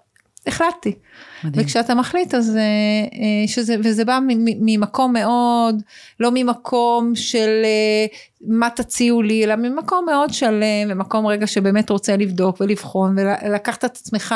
החלטתי. 0.47 0.93
מדהים. 1.43 1.65
וכשאתה 1.65 1.95
מחליט, 1.95 2.35
אז 2.35 2.55
אה, 2.55 2.61
אה, 2.61 3.47
שזה, 3.47 3.75
וזה 3.83 4.05
בא 4.05 4.19
ממקום 4.61 5.13
מאוד, 5.13 5.81
לא 6.19 6.29
ממקום 6.33 7.11
של 7.15 7.61
אה, 7.63 8.05
מה 8.47 8.69
תציעו 8.69 9.21
לי, 9.21 9.43
אלא 9.43 9.55
ממקום 9.55 10.05
מאוד 10.05 10.33
שלם, 10.33 10.63
ומקום 10.89 11.27
רגע 11.27 11.47
שבאמת 11.47 11.89
רוצה 11.89 12.17
לבדוק 12.17 12.57
ולבחון, 12.61 13.15
ולקחת 13.17 13.85
את 13.85 13.97
עצמך 13.97 14.35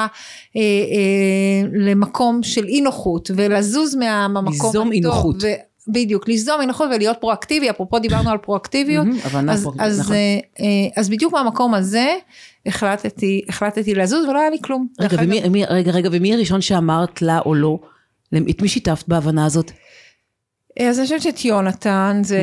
אה, 0.56 0.62
אה, 0.62 1.68
למקום 1.74 2.44
של 2.44 2.66
אי 2.66 2.82
נוחות, 2.82 3.32
ולזוז 3.36 3.96
מה- 3.96 4.28
מהמקום 4.28 4.52
ליזום 4.68 4.92
אי 4.92 5.00
נוחות. 5.00 5.36
ו- 5.44 5.48
בדיוק, 5.88 6.27
ליזום 6.27 6.62
אי 6.62 6.65
נוחות 6.65 6.89
ולהיות 6.96 7.18
פרואקטיבי, 7.20 7.70
אפרופו 7.70 8.00
דיברנו 8.00 8.30
על 8.30 8.38
פרואקטיביות, 8.38 9.08
אז, 9.50 10.00
נכון. 10.00 10.15
אה, 10.15 10.39
אה, 10.60 10.65
אז 10.96 11.10
בדיוק 11.10 11.34
מהמקום 11.34 11.74
הזה 11.74 12.15
החלטתי, 12.65 13.42
החלטתי 13.50 13.96
לזוז 13.96 14.25
ולא 14.25 14.39
היה 14.39 14.50
לי 14.50 14.58
כלום. 14.63 14.88
רגע, 15.00 15.18
ומי, 15.22 15.50
מי, 15.50 15.65
רגע, 15.65 15.92
רגע, 15.92 16.10
ומי 16.12 16.34
הראשון 16.34 16.62
שאמרת 16.62 17.22
לה 17.22 17.39
או 17.46 17.56
לא? 17.56 17.80
את 18.50 18.62
מי 18.62 18.68
שיתפת 18.68 19.08
בהבנה 19.08 19.46
הזאת? 19.46 19.72
אז 20.80 21.00
אני 21.00 21.06
חושבת 21.06 21.22
שאת 21.22 21.46
יונתן, 21.46 22.22
זה 22.24 22.39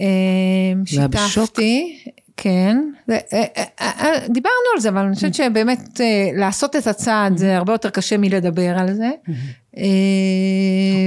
אה? 0.00 0.72
שיתפתי, 0.86 1.98
כן, 2.36 2.76
אה, 3.10 3.18
אה, 3.32 3.64
אה, 3.80 4.28
דיברנו 4.28 4.66
על 4.74 4.80
זה, 4.80 4.88
אבל 4.88 4.98
אני 4.98 5.14
חושבת 5.14 5.34
שבאמת 5.34 6.00
אה, 6.00 6.30
לעשות 6.34 6.76
את 6.76 6.86
הצעד 6.86 7.36
זה 7.36 7.56
הרבה 7.56 7.72
יותר 7.72 7.90
קשה 7.90 8.16
מלדבר 8.16 8.78
על 8.78 8.94
זה. 8.94 9.10
אה, 9.78 9.82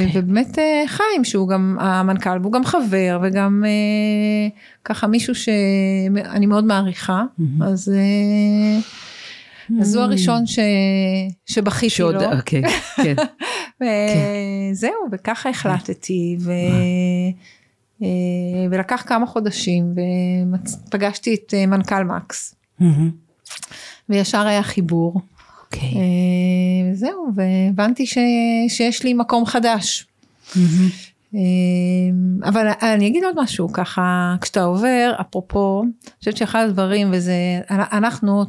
אוקיי. 0.06 0.22
ובאמת 0.22 0.60
אה, 0.60 0.84
חיים 0.88 1.24
שהוא 1.24 1.50
גם 1.50 1.78
המנכ"ל 1.80 2.40
והוא 2.42 2.54
גם 2.54 2.66
חבר 2.66 3.20
וגם 3.24 3.64
אה, 3.66 4.50
ככה 4.86 5.08
מישהו 5.08 5.36
שאני 5.36 6.46
מאוד 6.46 6.64
מעריכה 6.64 7.24
אז 7.62 7.94
אה, 7.96 8.80
אז 9.82 9.96
הוא 9.96 10.04
הראשון 10.04 10.46
ש- 10.46 10.60
שבכיתי 11.46 11.90
שעוד, 11.90 12.16
לו. 12.16 12.32
אוקיי, 12.38 12.62
כן. 12.96 13.16
וזהו 14.72 14.94
וככה 15.12 15.50
החלטתי 15.50 16.38
ו... 16.40 16.52
ולקח 18.72 19.04
כמה 19.08 19.26
חודשים 19.26 19.94
ופגשתי 20.88 21.34
את 21.36 21.54
מנכ"ל 21.68 22.04
מקס. 22.04 22.56
וישר 24.10 24.48
היה 24.48 24.64
חיבור 24.64 25.22
אוקיי. 25.74 25.90
אה, 25.90 26.92
וזהו 26.92 27.32
והבנתי 27.36 28.06
ש... 28.06 28.18
שיש 28.68 29.04
לי 29.04 29.14
מקום 29.14 29.46
חדש. 29.46 30.08
מהמם. 30.56 30.90
אה, 31.36 31.40
אבל 32.50 32.68
אני 32.82 33.08
אגיד 33.08 33.24
עוד 33.24 33.36
משהו 33.38 33.74
ככה 33.74 34.36
כשאתה 34.42 34.64
עובר 34.64 35.12
אפרופו 35.22 35.82
אני 35.84 36.12
חושבת 36.20 36.38
שאחד 36.38 36.66
הדברים 36.66 37.10
וזה 37.14 37.34
אנחנו 37.70 38.46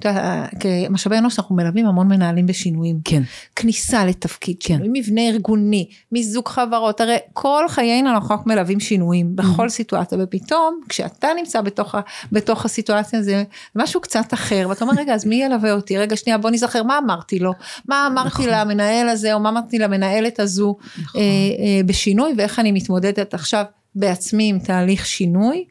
כמשאבי 0.61 1.19
אנוש 1.19 1.39
אנחנו 1.39 1.55
מלווים 1.55 1.87
המון 1.87 2.09
מנהלים 2.09 2.47
בשינויים 2.47 3.01
כן. 3.05 3.23
כניסה 3.57 4.05
לתפקיד 4.05 4.57
כן. 4.61 4.75
שינוי 4.75 5.01
מבנה 5.01 5.21
ארגוני 5.21 5.89
מיזוג 6.13 6.49
חברות 6.49 7.01
הרי 7.01 7.17
כל 7.33 7.65
חיינו 7.69 8.11
אנחנו 8.11 8.35
רק 8.35 8.47
מלווים 8.47 8.81
שינויים 8.81 9.37
בכל 9.37 9.69
סיטואציה 9.69 10.19
ופתאום 10.23 10.81
כשאתה 10.89 11.29
נמצא 11.37 11.61
בתוך, 11.61 11.95
בתוך 12.33 12.65
הסיטואציה 12.65 13.23
זה 13.23 13.45
משהו 13.77 14.01
קצת 14.01 14.35
אחר 14.35 14.67
ואתה 14.69 14.85
אומר 14.85 14.95
רגע 14.99 15.15
אז 15.15 15.27
מי 15.27 15.45
ילווה 15.45 15.73
אותי 15.73 15.99
רגע 15.99 16.17
שנייה 16.17 16.39
בוא 16.39 16.51
נזכר 16.51 16.83
מה 16.83 16.99
אמרתי 16.99 17.39
לו 17.39 17.53
מה 17.89 18.09
אמרתי 18.13 18.29
נכון. 18.29 18.49
למנהל 18.49 19.09
הזה 19.09 19.35
או 19.35 19.41
מה 19.41 19.49
אמרתי 19.49 19.79
למנהלת 19.79 20.41
הזו 20.41 20.77
נכון. 21.03 21.21
אה, 21.21 21.27
אה, 21.27 21.81
בשינוי 21.87 22.33
ואיך 22.37 22.59
אני 22.59 22.70
מתמודדת 22.73 23.35
עכשיו 23.35 23.65
בעצמי 23.95 24.49
עם 24.49 24.59
תהליך 24.59 25.07
שינוי. 25.07 25.65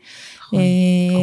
נכון. 0.45 0.59
אה, 0.59 0.65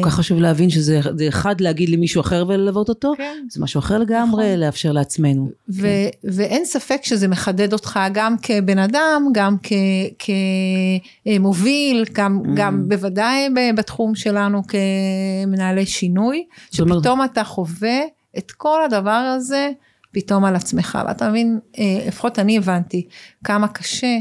כל 0.02 0.08
כך 0.10 0.14
חשוב 0.14 0.40
להבין 0.40 0.70
שזה 0.70 1.00
זה 1.18 1.28
אחד 1.28 1.60
להגיד 1.60 1.88
למישהו 1.88 2.20
אחר 2.20 2.44
וללוות 2.48 2.88
אותו, 2.88 3.12
כן. 3.16 3.44
זה 3.50 3.62
משהו 3.62 3.78
אחר 3.78 3.98
לגמרי 3.98 4.44
נכון. 4.46 4.58
לאפשר 4.60 4.92
לעצמנו. 4.92 5.50
ו- 5.74 5.86
ואין 6.24 6.64
ספק 6.64 7.00
שזה 7.02 7.28
מחדד 7.28 7.72
אותך 7.72 8.00
גם 8.12 8.36
כבן 8.42 8.78
אדם, 8.78 9.22
גם 9.34 9.56
כ- 9.62 9.72
כמוביל, 11.24 12.04
גם, 12.12 12.40
Mm. 12.44 12.48
גם 12.54 12.88
בוודאי 12.88 13.48
בתחום 13.76 14.14
שלנו 14.14 14.62
כמנהלי 14.66 15.86
שינוי, 15.86 16.44
זאת 16.70 16.80
אומרת- 16.80 16.98
שפתאום 16.98 17.24
אתה 17.24 17.44
חווה 17.44 17.98
את 18.38 18.50
כל 18.52 18.84
הדבר 18.84 19.10
הזה 19.36 19.70
פתאום 20.12 20.44
על 20.44 20.56
עצמך, 20.56 20.98
ואתה 21.08 21.28
מבין, 21.30 21.58
אה, 21.78 21.84
לפחות 22.08 22.38
אני 22.38 22.56
הבנתי 22.58 23.06
כמה 23.44 23.68
קשה, 23.68 24.16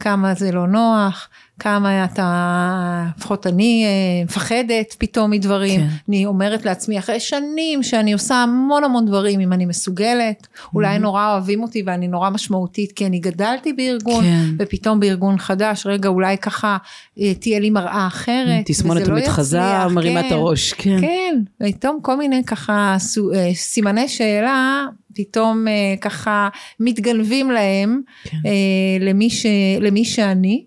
כמה 0.00 0.34
זה 0.34 0.52
לא 0.52 0.66
נוח, 0.66 1.28
כמה 1.58 2.04
אתה, 2.04 3.06
לפחות 3.18 3.46
אני 3.46 3.84
אה, 3.84 4.24
מפחדת 4.24 4.94
פתאום 4.98 5.30
מדברים, 5.30 5.80
כן. 5.80 5.86
אני 6.08 6.26
אומרת 6.26 6.64
לעצמי 6.64 6.98
אחרי 6.98 7.20
שנים 7.20 7.82
שאני 7.82 8.12
עושה 8.12 8.34
המון 8.34 8.84
המון 8.84 9.06
דברים 9.06 9.40
אם 9.40 9.52
אני 9.52 9.66
מסוגלת, 9.66 10.46
אולי 10.74 10.98
נורא 10.98 11.32
אוהבים 11.32 11.62
אותי 11.62 11.82
ואני 11.86 12.08
נורא 12.08 12.30
משמעותית 12.30 12.92
כי 12.92 13.06
אני 13.06 13.18
גדלתי 13.18 13.72
בארגון, 13.72 14.24
כן. 14.24 14.44
ופתאום 14.58 15.00
בארגון 15.00 15.38
חדש, 15.38 15.86
רגע 15.86 16.08
אולי 16.08 16.38
ככה 16.38 16.76
אה, 17.20 17.34
תהיה 17.34 17.60
לי 17.60 17.70
מראה 17.70 18.06
אחרת, 18.06 18.66
תסמונת 18.66 19.02
וזה 19.02 19.10
לא 19.10 19.16
המתחזה 19.16 19.60
מרימה 19.90 20.20
את 20.20 20.26
כן. 20.28 20.34
הראש, 20.34 20.72
כן. 20.72 21.00
כן, 21.00 21.40
פתאום 21.58 21.98
כל 22.02 22.16
מיני 22.16 22.44
ככה 22.44 22.96
אה, 23.34 23.54
סימני 23.54 24.08
שאלה, 24.08 24.86
פתאום 25.14 25.68
אה, 25.68 25.94
ככה 26.00 26.48
מתגנבים 26.80 27.50
להם, 27.50 28.00
כן. 28.24 28.36
אה, 28.46 29.06
למי, 29.06 29.30
ש, 29.30 29.46
למי 29.80 30.04
שאני. 30.04 30.64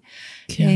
כן. 0.48 0.64
אה, 0.64 0.70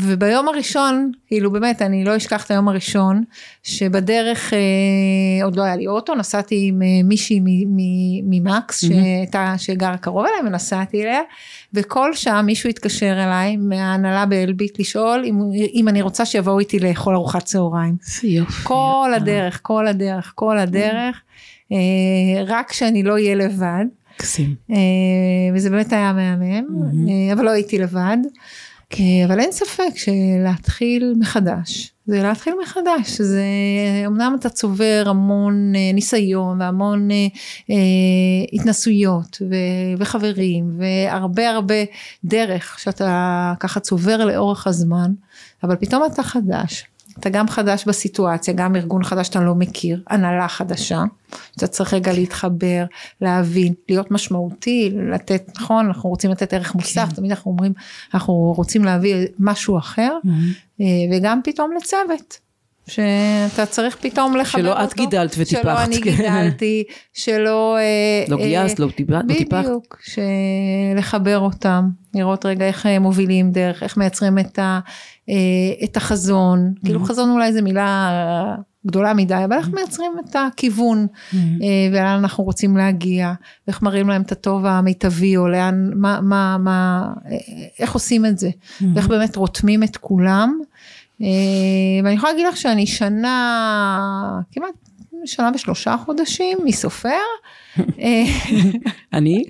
וביום 0.00 0.48
הראשון, 0.48 1.12
כאילו 1.26 1.50
באמת, 1.50 1.82
אני 1.82 2.04
לא 2.04 2.16
אשכח 2.16 2.44
את 2.46 2.50
היום 2.50 2.68
הראשון, 2.68 3.24
שבדרך, 3.62 4.52
אה, 4.54 5.44
עוד 5.44 5.56
לא 5.56 5.62
היה 5.62 5.76
לי 5.76 5.86
אוטו, 5.86 6.14
נסעתי 6.14 6.64
עם 6.68 6.82
אה, 6.82 6.86
מישהי 7.04 7.40
ממקס, 8.24 8.84
שהייתה, 8.84 9.54
שגרה 9.58 9.96
קרוב 9.96 10.26
אליי, 10.26 10.50
ונסעתי 10.50 11.02
אליה, 11.02 11.20
וכל 11.74 12.14
שעה 12.14 12.42
מישהו 12.42 12.70
התקשר 12.70 13.12
אליי 13.24 13.56
מההנהלה 13.56 14.26
באלביט 14.26 14.80
לשאול 14.80 15.24
אם, 15.24 15.40
אם 15.74 15.88
אני 15.88 16.02
רוצה 16.02 16.24
שיבואו 16.24 16.58
איתי 16.58 16.78
לאכול 16.78 17.14
ארוחת 17.14 17.44
צהריים. 17.44 17.96
יופי. 18.22 18.62
כל 18.62 19.12
הדרך, 19.16 19.60
כל 19.62 19.86
הדרך, 19.86 20.32
כל 20.34 20.58
הדרך, 20.58 21.16
אה, 21.16 21.32
רק 22.46 22.72
שאני 22.72 23.02
לא 23.02 23.12
אהיה 23.12 23.34
לבד. 23.34 23.84
מקסים. 24.14 24.54
אה, 24.70 24.76
וזה 25.54 25.70
באמת 25.70 25.92
היה 25.92 26.12
מהמם, 26.12 26.64
אה, 27.08 27.32
אבל 27.32 27.44
לא 27.44 27.50
הייתי 27.50 27.78
לבד. 27.78 28.16
אה, 29.00 29.24
אבל 29.26 29.40
אין 29.40 29.52
ספק 29.52 29.92
שלהתחיל 29.94 31.14
מחדש, 31.18 31.92
זה 32.06 32.22
להתחיל 32.22 32.54
מחדש, 32.62 33.20
זה 33.20 33.44
אמנם 34.06 34.36
אתה 34.40 34.48
צובר 34.48 35.04
המון 35.06 35.72
אה, 35.76 35.90
ניסיון 35.94 36.60
והמון 36.60 37.10
אה, 37.10 37.26
אה, 37.70 37.76
התנסויות 38.52 39.42
ו- 39.50 39.98
וחברים 39.98 40.78
והרבה 40.78 41.50
הרבה 41.50 41.74
דרך 42.24 42.78
שאתה 42.78 43.54
ככה 43.60 43.80
צובר 43.80 44.24
לאורך 44.24 44.66
הזמן, 44.66 45.12
אבל 45.62 45.76
פתאום 45.76 46.02
אתה 46.12 46.22
חדש. 46.22 46.84
אתה 47.18 47.30
גם 47.30 47.48
חדש 47.48 47.84
בסיטואציה, 47.84 48.54
גם 48.54 48.76
ארגון 48.76 49.04
חדש 49.04 49.26
שאתה 49.26 49.40
לא 49.40 49.54
מכיר, 49.54 50.02
הנהלה 50.06 50.48
חדשה, 50.48 51.02
אתה 51.56 51.66
צריך 51.66 51.94
רגע 51.94 52.12
להתחבר, 52.12 52.84
להבין, 53.20 53.74
להיות 53.88 54.10
משמעותי, 54.10 54.90
לתת, 55.12 55.50
נכון, 55.56 55.86
אנחנו 55.86 56.10
רוצים 56.10 56.30
לתת 56.30 56.52
ערך 56.52 56.74
מוסף, 56.74 57.12
תמיד 57.12 57.30
אנחנו 57.30 57.50
אומרים, 57.50 57.72
אנחנו 58.14 58.52
רוצים 58.56 58.84
להביא 58.84 59.26
משהו 59.38 59.78
אחר, 59.78 60.18
אה, 60.80 60.86
וגם 61.12 61.40
פתאום 61.44 61.70
לצוות. 61.76 62.38
שאתה 62.92 63.66
צריך 63.66 63.96
פתאום 64.00 64.36
לחבר 64.36 64.62
שלא 64.62 64.72
אותו. 64.72 64.84
את 64.84 64.94
גידלת 64.94 65.34
וטיפחת, 65.38 65.62
שלא 65.62 65.84
אני 65.84 66.02
כן. 66.02 66.10
גידלתי, 66.10 66.84
שלא... 67.12 67.76
אה, 67.76 68.24
לא 68.28 68.38
אה, 68.38 68.42
גייסת, 68.42 68.78
לא 68.78 68.86
לא 68.86 68.92
טיפחת. 68.92 69.24
בדיוק, 69.64 69.98
לחבר 70.96 71.38
אותם, 71.38 71.88
לראות 72.14 72.46
רגע 72.46 72.66
איך 72.66 72.86
אה, 72.86 72.98
מובילים 72.98 73.50
דרך, 73.50 73.82
איך 73.82 73.96
מייצרים 73.96 74.38
את, 74.38 74.58
ה, 74.58 74.80
את 75.84 75.96
החזון, 75.96 76.72
כאילו 76.84 77.04
חזון 77.04 77.30
אולי 77.30 77.52
זו 77.52 77.62
מילה 77.62 78.56
גדולה 78.86 79.14
מדי, 79.14 79.44
אבל 79.44 79.56
איך 79.56 79.68
מייצרים 79.68 80.12
את 80.24 80.36
הכיוון 80.36 81.06
אה, 81.34 81.38
ולאן 81.92 82.18
אנחנו 82.18 82.44
רוצים 82.44 82.76
להגיע, 82.76 83.32
ואיך 83.66 83.82
מראים 83.82 84.08
להם 84.08 84.22
את 84.22 84.32
הטוב 84.32 84.66
המיטבי, 84.66 85.36
או 85.36 85.48
לאן, 85.48 85.90
מה, 85.94 86.20
מה, 86.20 86.56
מה, 86.58 87.08
איך 87.78 87.92
עושים 87.92 88.26
את 88.26 88.38
זה, 88.38 88.50
ואיך 88.94 89.08
באמת 89.08 89.36
רותמים 89.36 89.82
את 89.82 89.96
כולם. 89.96 90.58
אה, 91.22 91.28
ואני 92.04 92.14
יכולה 92.14 92.32
להגיד 92.32 92.46
לך 92.46 92.56
שאני 92.56 92.86
שנה, 92.86 94.00
כמעט 94.52 94.74
שנה 95.24 95.50
ושלושה 95.54 95.96
חודשים 96.04 96.58
מסופר. 96.64 97.20
אה, 97.78 98.24
אני? 99.12 99.44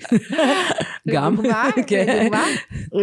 גם. 1.09 1.33
לדוגמה, 1.33 1.65
כן. 1.87 2.19
לדוגמה. 2.21 2.45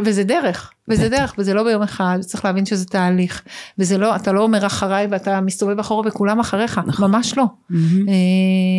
וזה 0.05 0.23
דרך, 0.23 0.71
וזה 0.87 1.09
דרך, 1.09 1.35
וזה 1.37 1.53
לא 1.53 1.63
ביום 1.63 1.81
אחד, 1.81 2.17
צריך 2.21 2.45
להבין 2.45 2.65
שזה 2.65 2.85
תהליך. 2.85 3.41
וזה 3.77 3.97
לא, 3.97 4.15
אתה 4.15 4.31
לא 4.31 4.41
אומר 4.41 4.65
אחריי 4.65 5.07
ואתה 5.09 5.41
מסתובב 5.41 5.79
אחורה 5.79 6.07
וכולם 6.07 6.39
אחריך, 6.39 6.81
ממש 6.99 7.37
לא. 7.37 7.43
אה, 7.73 7.77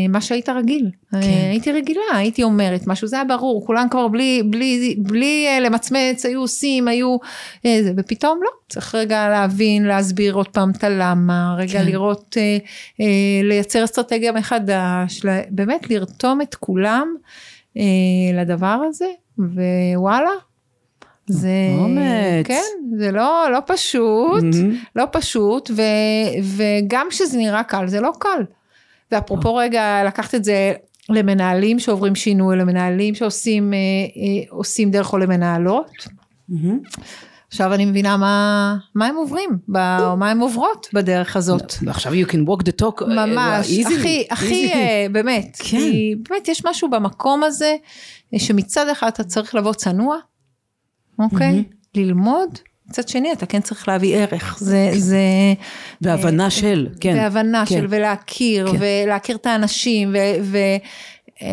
מה 0.09 0.20
שהיית 0.20 0.49
רגיל. 0.49 0.90
כן. 1.11 1.16
אה, 1.16 1.50
הייתי 1.50 1.73
רגילה, 1.73 2.00
הייתי 2.14 2.42
אומרת 2.42 2.87
משהו, 2.87 3.09
זה 3.09 3.16
היה 3.16 3.25
ברור, 3.25 3.66
כולם 3.66 3.87
כבר 3.90 4.09
בלי, 4.09 5.47
למצמץ, 5.61 6.26
היו 6.26 6.40
עושים, 6.40 6.88
היו... 6.88 7.16
ופתאום 7.97 8.40
לא, 8.42 8.50
צריך 8.68 8.94
רגע 8.94 9.28
להבין, 9.28 9.85
להסביר 9.85 10.35
עוד 10.35 10.49
פעם 10.49 10.70
את 10.70 10.85
הלמה, 10.85 11.54
רגע 11.59 11.78
כן. 11.78 11.87
לראות, 11.87 12.37
לייצר 13.42 13.85
אסטרטגיה 13.85 14.32
מחדש, 14.32 15.23
באמת 15.50 15.90
לרתום 15.90 16.29
את 16.42 16.54
כולם 16.54 17.14
אה, 17.76 17.82
לדבר 18.34 18.80
הזה, 18.88 19.08
ווואלה. 19.38 20.30
זה, 21.26 21.49
אומץ. 21.78 22.46
כן, 22.46 22.96
זה 22.99 23.12
לא, 23.12 23.46
לא 23.52 23.58
פשוט, 23.66 24.42
מהמם. 24.42 24.76
לא 24.96 25.04
פשוט, 25.12 25.70
ו, 25.76 25.82
וגם 26.56 27.06
כשזה 27.10 27.38
נראה 27.38 27.62
קל, 27.62 27.87
זה 27.87 28.00
לא 28.00 28.12
קל. 28.18 28.44
ואפרופו 29.12 29.54
רגע, 29.54 30.04
לקחת 30.06 30.34
את 30.34 30.44
זה 30.44 30.72
למנהלים 31.08 31.78
שעוברים 31.78 32.14
שינוי, 32.14 32.56
למנהלים 32.56 33.14
שעושים 33.14 33.75
אה, 33.75 33.78
אה, 34.84 34.90
דרך 34.90 35.12
או 35.12 35.18
למנהלות. 35.18 35.90
מהמם. 36.49 36.78
עכשיו 37.50 37.75
אני 37.75 37.85
מבינה 37.85 38.16
מה, 38.16 38.76
מה 38.95 39.07
הם 39.07 39.16
עוברים, 39.16 39.50
ב, 39.69 39.76
או 40.00 40.16
מה 40.16 40.30
הם 40.30 40.40
עוברות 40.40 40.87
בדרך 40.92 41.37
הזאת. 41.37 41.75
ועכשיו 41.83 42.12
you 42.12 42.26
can 42.26 42.49
walk 42.49 42.62
the 42.62 42.83
talk. 42.83 43.02
אה, 43.02 43.26
ממש, 43.26 43.66
easily, 43.66 43.87
הכי, 43.90 44.26
הכי, 44.30 44.69
easily. 44.73 44.76
אה, 44.76 45.07
באמת, 45.12 45.57
כן. 45.59 45.64
כי 45.64 46.14
באמת 46.28 46.49
יש 46.49 46.64
משהו 46.66 46.90
במקום 46.90 47.45
הזה, 47.45 47.76
אה, 48.35 48.38
שמצד 48.38 48.88
אחד 48.88 49.09
אתה 49.09 49.25
צריך 49.25 49.54
לבוא 49.54 49.73
צנוע, 49.73 50.16
אוקיי? 51.19 51.50
מהמם. 51.50 51.62
ללמוד, 51.97 52.59
מצד 52.88 53.09
שני 53.09 53.33
אתה 53.33 53.47
כן 53.47 53.61
צריך 53.61 53.88
להביא 53.88 54.16
ערך, 54.16 54.59
זה, 54.61 54.90
זה, 54.95 55.19
והבנה 56.00 56.50
של, 56.50 56.87
כן. 57.00 57.14
והבנה 57.16 57.66
כן. 57.66 57.75
של 57.75 57.87
ולהכיר, 57.90 58.73
כן. 58.73 58.78
ולהכיר 58.80 59.37
את 59.37 59.47
האנשים, 59.47 60.11
ו, 60.12 60.19
ו, 60.42 60.59
אה, 61.42 61.49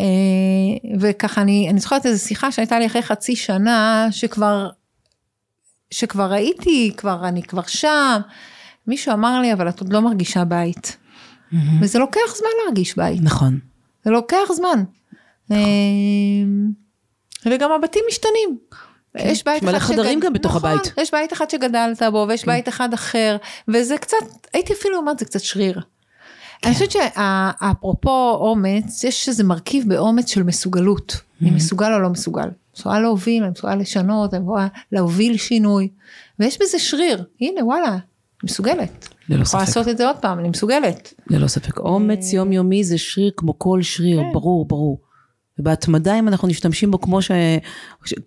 וככה 1.00 1.42
אני, 1.42 1.70
אני 1.70 1.80
זוכרת 1.80 2.06
איזו 2.06 2.26
שיחה 2.26 2.52
שהייתה 2.52 2.80
לי 2.80 2.86
אחרי 2.86 3.02
חצי 3.02 3.36
שנה, 3.36 4.08
שכבר, 4.12 4.70
שכבר 5.92 6.32
ראיתי, 6.32 6.94
כבר, 6.98 7.28
אני 7.28 7.44
כבר 7.44 7.62
שם, 7.68 8.20
מישהו 8.88 9.14
אמר 9.14 9.42
לי, 9.42 9.54
אבל 9.54 9.70
את 9.70 9.80
עוד 9.80 9.94
לא 9.94 10.00
מרגישה 10.00 10.44
בית. 10.46 10.98
מהמם. 11.52 11.82
וזה 11.82 12.00
לוקח 12.00 12.36
זמן 12.38 12.50
להרגיש 12.66 12.96
בית, 12.98 13.20
נכון. 13.24 13.60
זה 14.06 14.12
לוקח 14.12 14.52
זמן. 14.56 14.84
אה, 15.52 15.58
וגם 17.46 17.72
הבתים 17.72 18.04
משתנים. 18.10 18.58
יש 19.16 19.44
בית 19.46 19.58
יש 19.58 19.64
מלא 19.70 19.78
אחד 19.78 19.94
חדרים 19.94 20.20
שגד- 20.20 20.26
גם 20.28 20.34
בתוך 20.34 20.56
נכון, 20.56 20.70
הבית. 20.72 20.94
יש 20.98 21.12
בית 21.12 21.34
אחד 21.34 21.50
שגדלת 21.50 22.04
בו 22.12 22.26
ויש 22.30 22.46
בית 22.46 22.68
אחד 22.70 22.94
אחר, 22.94 23.38
וזה 23.68 23.98
קצת, 23.98 24.18
הייתי 24.54 24.74
אפילו 24.74 24.98
אומרת, 24.98 25.20
זה 25.20 25.26
קצת 25.26 25.40
שריר. 25.40 25.82
אני 26.64 26.74
חושבת 26.74 26.92
שאפרופו 26.92 28.38
אומץ, 28.42 29.04
יש 29.04 29.30
איזה 29.30 29.44
מרכיב 29.44 29.86
באומץ 29.88 30.30
של 30.30 30.44
מסוגלות. 30.44 31.18
אני 31.42 31.52
מסוגל 31.52 31.94
או 31.94 32.00
לא 32.00 32.10
מסוגל. 32.10 32.50
מסוגל 32.78 33.00
להוביל, 33.00 33.44
אני 33.44 33.52
מסוגל 33.52 33.76
לשנות, 33.76 34.34
אני 34.34 34.44
מסוגל 34.44 34.68
להוביל 34.92 35.38
שינוי. 35.38 35.90
ויש 36.40 36.58
בזה 36.62 36.80
שריר. 36.80 37.24
הנה, 37.42 37.66
וואלה, 37.66 37.90
אני 37.90 38.00
מסוגלת. 38.44 39.08
אני 39.30 39.36
ללא 39.38 39.44
יכולה 39.44 39.66
ספק. 39.66 39.78
לעשות 39.78 39.88
את 39.88 39.98
זה 39.98 40.08
עוד 40.08 40.16
פעם, 40.22 40.40
אני 40.40 40.50
מסוגלת. 40.50 41.14
ללא 41.30 41.48
ספק. 41.48 41.80
אומץ 41.80 42.34
יומיומי 42.34 42.84
זה 42.84 42.98
שריר 42.98 43.32
כמו 43.38 43.60
כל 43.60 43.82
שריר, 43.82 44.20
כן. 44.20 44.34
ברור, 44.34 44.66
ברור. 44.66 45.00
ובהתמדה, 45.60 46.20
אם 46.20 46.28
אנחנו 46.28 46.48
משתמשים 46.48 46.92
בו 46.92 47.02
כמו 47.02 47.22
ש... 47.22 47.32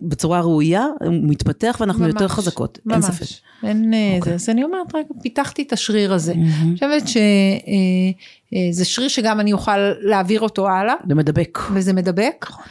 בצורה 0.02 0.40
ראויה, 0.40 0.86
הוא 1.04 1.14
מתפתח 1.22 1.76
ואנחנו 1.80 2.06
יותר 2.06 2.20
ממש, 2.20 2.30
חזקות, 2.32 2.78
אין 2.90 2.96
ממש. 2.96 3.04
ספק. 3.04 3.26
אין 3.64 3.94
אה, 3.94 4.16
אוקיי. 4.16 4.30
זה, 4.30 4.34
אז 4.34 4.48
אני 4.48 4.64
אומרת, 4.64 4.94
רגע, 4.94 5.08
פיתחתי 5.22 5.62
את 5.62 5.72
השריר 5.72 6.14
הזה. 6.14 6.32
אני 6.32 6.44
מהמם. 6.44 6.74
חושבת 6.74 7.02
שזה 7.08 8.84
שריר 8.84 9.08
שגם 9.08 9.40
אני 9.40 9.52
אוכל 9.52 9.78
להעביר 10.00 10.40
אותו 10.40 10.68
הלאה, 10.68 10.94
זה 11.08 11.14
מדבק. 11.14 11.58
וזה 11.74 11.92
מדבק. 11.92 12.46
נכון. 12.50 12.64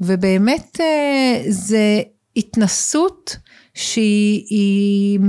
ובאמת 0.00 0.80
אה, 0.80 1.42
זה 1.48 2.02
התנסות 2.36 3.36
שהיא 3.74 4.46
היא 4.50 5.20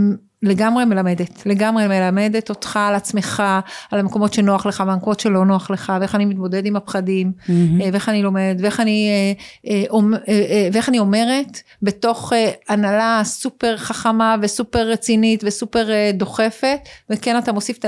לגמרי 0.44 0.86
מלמדת, 0.86 1.46
לגמרי 1.46 1.88
מלמדת 1.88 2.50
אותך 2.50 2.80
על 2.82 2.96
עצמך, 2.96 3.44
על 3.92 4.00
המקומות 4.00 4.34
שנוח 4.34 4.66
לך 4.66 4.84
והמקומות 4.88 5.20
שלא 5.20 5.46
נוח 5.46 5.72
לך, 5.72 5.94
ואיך 6.00 6.16
אני 6.16 6.26
מתמודד 6.26 6.66
עם 6.66 6.76
הפחדים. 6.76 7.32
אה, 7.50 7.90
ואיך 7.94 8.10
אני 8.10 8.24
לומד, 8.24 8.58
ואיך 8.60 8.80
אני, 8.80 9.10
אה, 9.68 9.84
אה, 10.28 10.70
ואיך 10.74 10.90
אני 10.90 11.00
אומרת 11.00 11.62
בתוך 11.82 12.34
הנהלה 12.70 13.22
סופר 13.24 13.78
חכמה 13.78 14.36
וסופר 14.42 14.88
רצינית 14.88 15.44
וסופר 15.44 15.88
דוחפת, 16.14 16.80
וכן 17.10 17.38
אתה 17.38 17.52
מוסיף, 17.52 17.80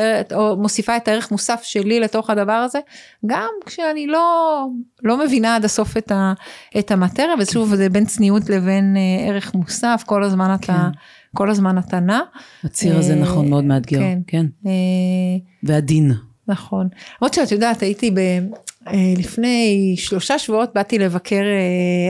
מוסיפה 0.57 0.97
את 0.97 1.07
הערך 1.07 1.31
מוסף 1.31 1.61
שלי 1.63 1.99
לתוך 1.99 2.29
הדבר 2.29 2.53
הזה, 2.53 2.79
גם 3.25 3.49
כשאני 3.65 4.07
לא, 4.07 4.65
לא 5.03 5.17
מבינה 5.17 5.55
עד 5.55 5.65
הסוף 5.65 5.97
את, 5.97 6.11
ה, 6.11 6.33
את 6.79 6.91
המטריה, 6.91 7.35
ושוב 7.39 7.75
זה 7.75 7.89
בין 7.89 8.05
צניעות 8.05 8.49
לבין 8.49 8.97
ערך 9.27 9.53
מוסף, 9.53 10.03
כל 10.05 10.23
הזמן 10.23 10.55
אתה, 10.55 10.65
כן. 10.65 10.99
כל 11.35 11.49
הזמן 11.49 11.75
נע. 12.01 12.19
הציר 12.63 12.97
הזה 12.97 13.13
אה, 13.13 13.19
נכון, 13.19 13.49
מאוד 13.49 13.63
מאתגר. 13.63 13.99
כן. 13.99 14.19
כן. 14.27 14.45
אה, 14.65 14.71
ועדין. 15.63 16.11
נכון. 16.47 16.87
למרות 17.21 17.33
שאת 17.33 17.51
יודעת, 17.51 17.81
הייתי 17.81 18.11
ב... 18.11 18.17
אה, 18.87 19.13
לפני 19.17 19.93
שלושה 19.97 20.39
שבועות 20.39 20.69
באתי 20.75 20.99
לבקר, 20.99 21.41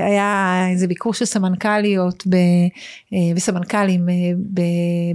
היה 0.07 0.55
איזה 0.71 0.87
ביקור 0.87 1.13
של 1.13 1.25
סמנכ"ליות 1.25 2.23
ב- 2.29 3.15
וסמנכ"לים 3.35 4.05
ב- 4.53 4.61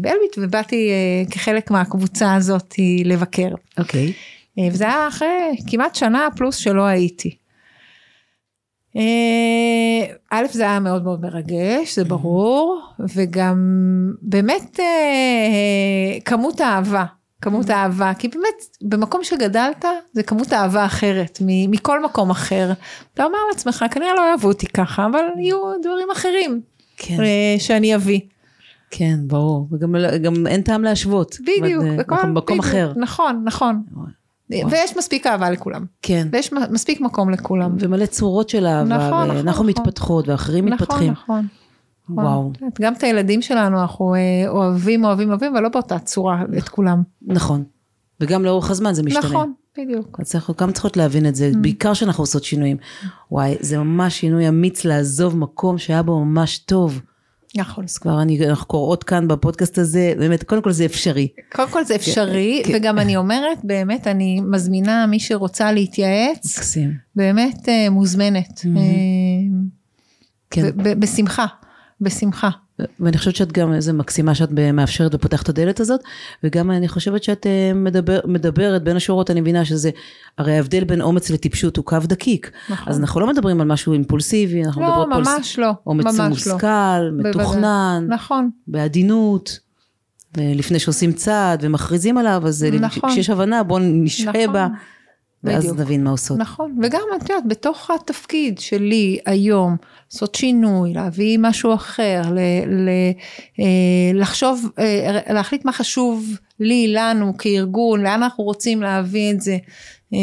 באלביט, 0.01 0.39
ובאתי 0.39 0.91
כחלק 1.31 1.71
מהקבוצה 1.71 2.35
הזאת 2.35 2.75
לבקר. 3.05 3.49
אוקיי. 3.79 4.13
אה, 4.59 4.69
וזה 4.73 4.85
היה 4.85 5.09
אחרי 5.09 5.57
כמעט 5.67 5.95
שנה 5.95 6.29
פלוס 6.37 6.57
שלא 6.57 6.83
הייתי. 6.83 7.37
אה, 8.97 10.07
א', 10.31 10.45
זה 10.53 10.63
היה 10.63 10.81
מאוד 10.81 11.05
מאוד 11.05 11.21
מרגש, 11.21 11.95
זה 11.97 12.05
ברור, 12.05 12.81
וגם 13.15 13.57
באמת 14.23 14.81
אה, 14.81 16.21
כמות 16.25 16.61
האהבה, 16.61 17.05
כמות 17.41 17.71
האהבה, 17.71 18.13
כי 18.19 18.29
באמת 18.29 18.63
במקום 18.83 19.25
שגדלת 19.25 19.85
זה 20.13 20.23
כמות 20.23 20.53
אהבה 20.53 20.85
אחרת 20.85 21.39
מכל 21.43 22.05
מקום 22.05 22.31
אחר. 22.31 22.73
אתה 23.15 23.25
אומר 23.25 23.39
לעצמך, 23.53 23.85
כנראה 23.91 24.15
לא 24.15 24.29
אוהבו 24.29 24.49
אותי 24.49 24.67
ככה, 24.67 25.07
אבל 25.07 25.21
יהיו 25.39 25.57
דברים 25.83 26.09
אחרים 26.13 26.61
כן, 26.97 27.21
אה, 27.21 27.55
שאני 27.59 27.95
אביא. 27.95 28.21
כן, 28.91 29.15
ברור. 29.27 29.69
וגם 29.73 29.95
גם 30.23 30.47
אין 30.47 30.63
טעם 30.63 30.83
להשוות. 30.83 31.37
בדיוק, 31.41 31.85
בכל- 31.99 32.17
בדיוק, 32.35 32.65
אחר. 32.65 32.93
נכון, 32.97 33.43
נכון. 33.45 33.83
ויש 34.51 34.97
מספיק 34.97 35.27
אהבה 35.27 35.51
לכולם, 35.51 35.85
כן. 36.03 36.29
ויש 36.33 36.53
מספיק 36.53 37.01
מקום 37.01 37.31
לכולם. 37.31 37.77
ומלא 37.81 38.07
צורות 38.07 38.49
של 38.49 38.67
אהבה, 38.67 38.97
נכון, 38.97 39.25
נכון, 39.25 39.37
ואנחנו 39.37 39.51
נכון. 39.51 39.67
מתפתחות 39.67 40.29
ואחרים 40.29 40.65
מתפתחים. 40.65 41.13
נכון, 41.13 41.47
נכון. 42.09 42.25
וואו, 42.25 42.53
גם 42.81 42.95
את 42.95 43.03
הילדים 43.03 43.43
שלנו 43.43 43.81
אנחנו 43.81 44.15
אה, 44.15 44.49
אוהבים, 44.49 45.05
אוהבים, 45.05 45.29
אוהבים, 45.29 45.53
אבל 45.53 45.63
לא 45.63 45.69
באותה 45.69 45.99
צורה 45.99 46.43
את 46.59 46.69
כולם. 46.69 47.03
נכון. 47.23 47.65
וגם 48.21 48.45
לאורך 48.45 48.71
הזמן 48.71 48.95
זה 48.95 49.03
משתנה. 49.03 49.23
נכון, 49.29 49.53
בדיוק. 49.79 50.21
אז 50.21 50.35
אנחנו 50.35 50.55
גם 50.59 50.73
צריכות 50.73 50.97
להבין 50.97 51.27
את 51.27 51.35
זה, 51.35 51.51
Mm. 51.55 51.59
בעיקר 51.59 51.93
כשאנחנו 51.93 52.23
עושות 52.23 52.45
שינויים. 52.45 52.77
וואי, 53.31 53.57
זה 53.61 53.79
ממש 53.79 54.21
שינוי 54.21 54.49
אמיץ 54.49 54.85
לעזוב 54.85 55.37
מקום 55.37 55.79
שהיה 55.79 56.03
בו 56.03 56.25
ממש 56.25 56.59
טוב. 56.59 57.01
נכון. 57.57 57.85
אז 57.85 57.99
כבר 57.99 58.23
אני, 58.23 58.49
אנחנו 58.49 58.67
קוראות 58.67 59.05
כאן 59.05 59.29
בפודקאסט 59.29 59.79
הזה, 59.79 60.13
באמת, 60.19 60.43
קודם 60.43 60.63
כל 60.63 60.73
זה 60.73 60.85
אפשרי. 60.85 61.29
קודם 61.53 61.71
כל 61.71 61.85
זה 61.85 61.95
אפשרי, 61.95 62.63
כן. 62.67 62.73
וגם 62.77 62.99
אני 62.99 63.17
אומרת, 63.17 63.59
באמת, 63.65 64.07
אני 64.07 64.41
מזמינה 64.41 65.07
מי 65.07 65.21
שרוצה 65.21 65.73
להתייעץ, 65.73 66.59
מקסים. 66.59 66.95
באמת 67.17 67.69
אה, 67.69 67.91
מוזמנת. 67.91 68.59
Mhm. 68.59 68.79
אה, 68.79 68.83
כן. 70.51 70.71
בשמחה, 70.77 71.47
בשמחה. 72.01 72.51
ואני 73.01 73.19
חושבת 73.19 73.37
שאת 73.37 73.53
גם 73.53 73.73
איזה 73.73 73.93
מקסימה 73.93 74.35
שאת 74.35 74.51
מאפשרת 74.53 75.15
ופותחת 75.15 75.43
את 75.43 75.49
הדלת 75.49 75.81
הזאת, 75.81 76.01
וגם 76.45 76.71
אני 76.71 76.89
חושבת 76.89 77.23
שאת 77.23 77.47
אה, 77.47 77.73
מדבר, 77.75 78.21
מדברת 78.25 78.83
בין 78.83 78.97
השורות, 78.97 79.31
אני 79.31 79.41
מבינה 79.41 79.65
שזה, 79.65 79.91
הרי 80.39 80.57
ההבדל 80.57 80.85
בין 80.85 81.01
אומץ 81.01 81.31
לטיפשות 81.31 81.77
הוא 81.77 81.85
קו 81.85 81.97
דקיק. 82.05 82.51
נכון. 82.71 82.93
אז 82.93 83.01
אנחנו 83.01 83.21
לא 83.21 83.27
מדברים 83.27 83.61
על 83.61 83.67
משהו 83.67 83.93
אימפולסיבי, 83.93 84.65
אנחנו 84.65 84.83
לא, 84.83 84.89
מדברים 84.89 85.25
ממש 85.25 85.59
לא, 85.59 85.73
אומץ 85.87 86.05
ממש 86.05 86.19
לא. 86.19 86.29
מושכל, 86.29 87.11
מתוכנן, 87.13 88.07
נכון, 88.09 88.51
בעדינות. 88.69 89.67
לפני 90.39 90.79
שעושים 90.79 91.13
צעד 91.13 91.59
ומכריזים 91.63 92.19
עליו, 92.19 92.43
אז 92.47 92.65
אה, 92.65 92.71
נכון. 92.71 93.11
כשיש 93.11 93.31
הבנה 93.31 93.63
בואו 93.63 93.81
נשהה 93.83 94.33
נכון. 94.33 94.53
בה. 94.53 94.69
ואז 95.45 95.65
בדיוק. 95.65 95.79
נבין 95.79 96.05
מה 96.05 96.11
עושות. 96.11 96.39
נכון, 96.39 96.79
וגם 96.83 97.03
את 97.17 97.23
יודעת, 97.23 97.49
בתוך 97.49 97.91
התפקיד 97.91 98.59
שלי 98.59 99.19
היום, 99.27 99.77
לעשות 100.13 100.35
שינוי, 100.35 100.93
להביא 100.93 101.39
משהו 101.41 101.75
אחר, 101.75 102.23
ל, 102.31 102.39
ל, 102.67 102.89
אה, 103.61 103.65
לחשוב, 104.15 104.71
אה, 104.79 105.21
להחליט 105.35 105.65
מה 105.65 105.73
חשוב 105.73 106.39
לי, 106.61 106.89
לנו 106.89 107.37
כארגון, 107.39 108.03
לאן 108.03 108.23
אנחנו 108.23 108.45
רוצים 108.45 108.83
להביא 108.83 109.33
את 109.33 109.41
זה. 109.41 109.57
אה, 110.15 110.19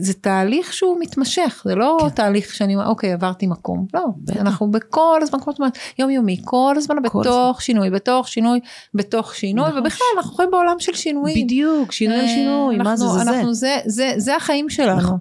זה 0.00 0.14
תהליך 0.14 0.72
שהוא 0.72 0.96
מתמשך, 1.00 1.62
זה 1.64 1.74
לא 1.74 1.98
כן. 2.00 2.08
תהליך 2.08 2.54
שאני 2.54 2.74
אומר, 2.74 2.86
אוקיי, 2.86 3.12
עברתי 3.12 3.46
מקום. 3.46 3.86
לא, 3.94 4.04
בטח. 4.16 4.36
אנחנו 4.36 4.70
בכל 4.70 5.18
הזמן, 5.22 5.40
כמו 5.40 5.52
שאת 5.52 5.60
אומרת, 5.60 5.78
יומיומי, 5.98 6.40
כל 6.44 6.74
הזמן 6.76 6.96
כל 7.08 7.20
בתוך 7.20 7.62
שינוי, 7.62 7.90
בתוך 7.90 8.28
שינוי, 8.28 8.60
בתוך 8.94 9.34
שינוי, 9.34 9.68
נכון. 9.68 9.78
ובכלל 9.80 10.06
אנחנו 10.16 10.36
חיים 10.36 10.50
בעולם 10.50 10.76
של 10.78 10.94
שינויים. 10.94 11.44
בדיוק, 11.46 11.92
שינוי 11.92 12.20
אה, 12.20 12.28
שינוי, 12.28 12.76
מה 12.76 12.96
זה, 12.96 13.04
אנחנו- 13.04 13.24
זה. 13.24 13.30
אנחנו, 13.30 13.54
זה, 13.54 13.76
זה, 13.86 14.12
זה 14.16 14.36
החיים 14.36 14.70
שלנו. 14.70 14.98
נכון. 14.98 15.18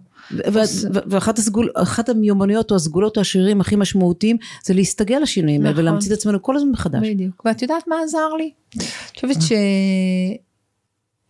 ואחת 1.10 1.38
הסגול, 1.38 1.70
אחת 1.76 2.10
המיומנויות 2.10 2.72
או 2.72 2.76
הסגולות 2.76 3.18
או 3.18 3.22
השרירים 3.22 3.62
הכי 3.62 3.76
משמעותיים 3.76 4.38
זה 4.66 4.74
להסתגל 4.74 5.18
לשינויים 5.22 5.64
נכון. 5.64 5.80
ולהמציא 5.80 6.14
את 6.14 6.18
עצמנו 6.18 6.42
כל 6.42 6.56
הזמן 6.56 6.70
מחדש. 6.70 7.08
בדיוק. 7.08 7.42
ואת 7.46 7.62
יודעת 7.62 7.88
מה 7.88 7.96
עזר 8.04 8.34
לי? 8.38 8.52
אני 8.76 8.86
חושבת 9.16 9.42
ש... 9.42 9.52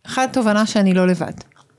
אחת 0.06 0.30
התובנה 0.30 0.66
שאני 0.66 0.94
לא 0.94 1.06
לבד, 1.06 1.32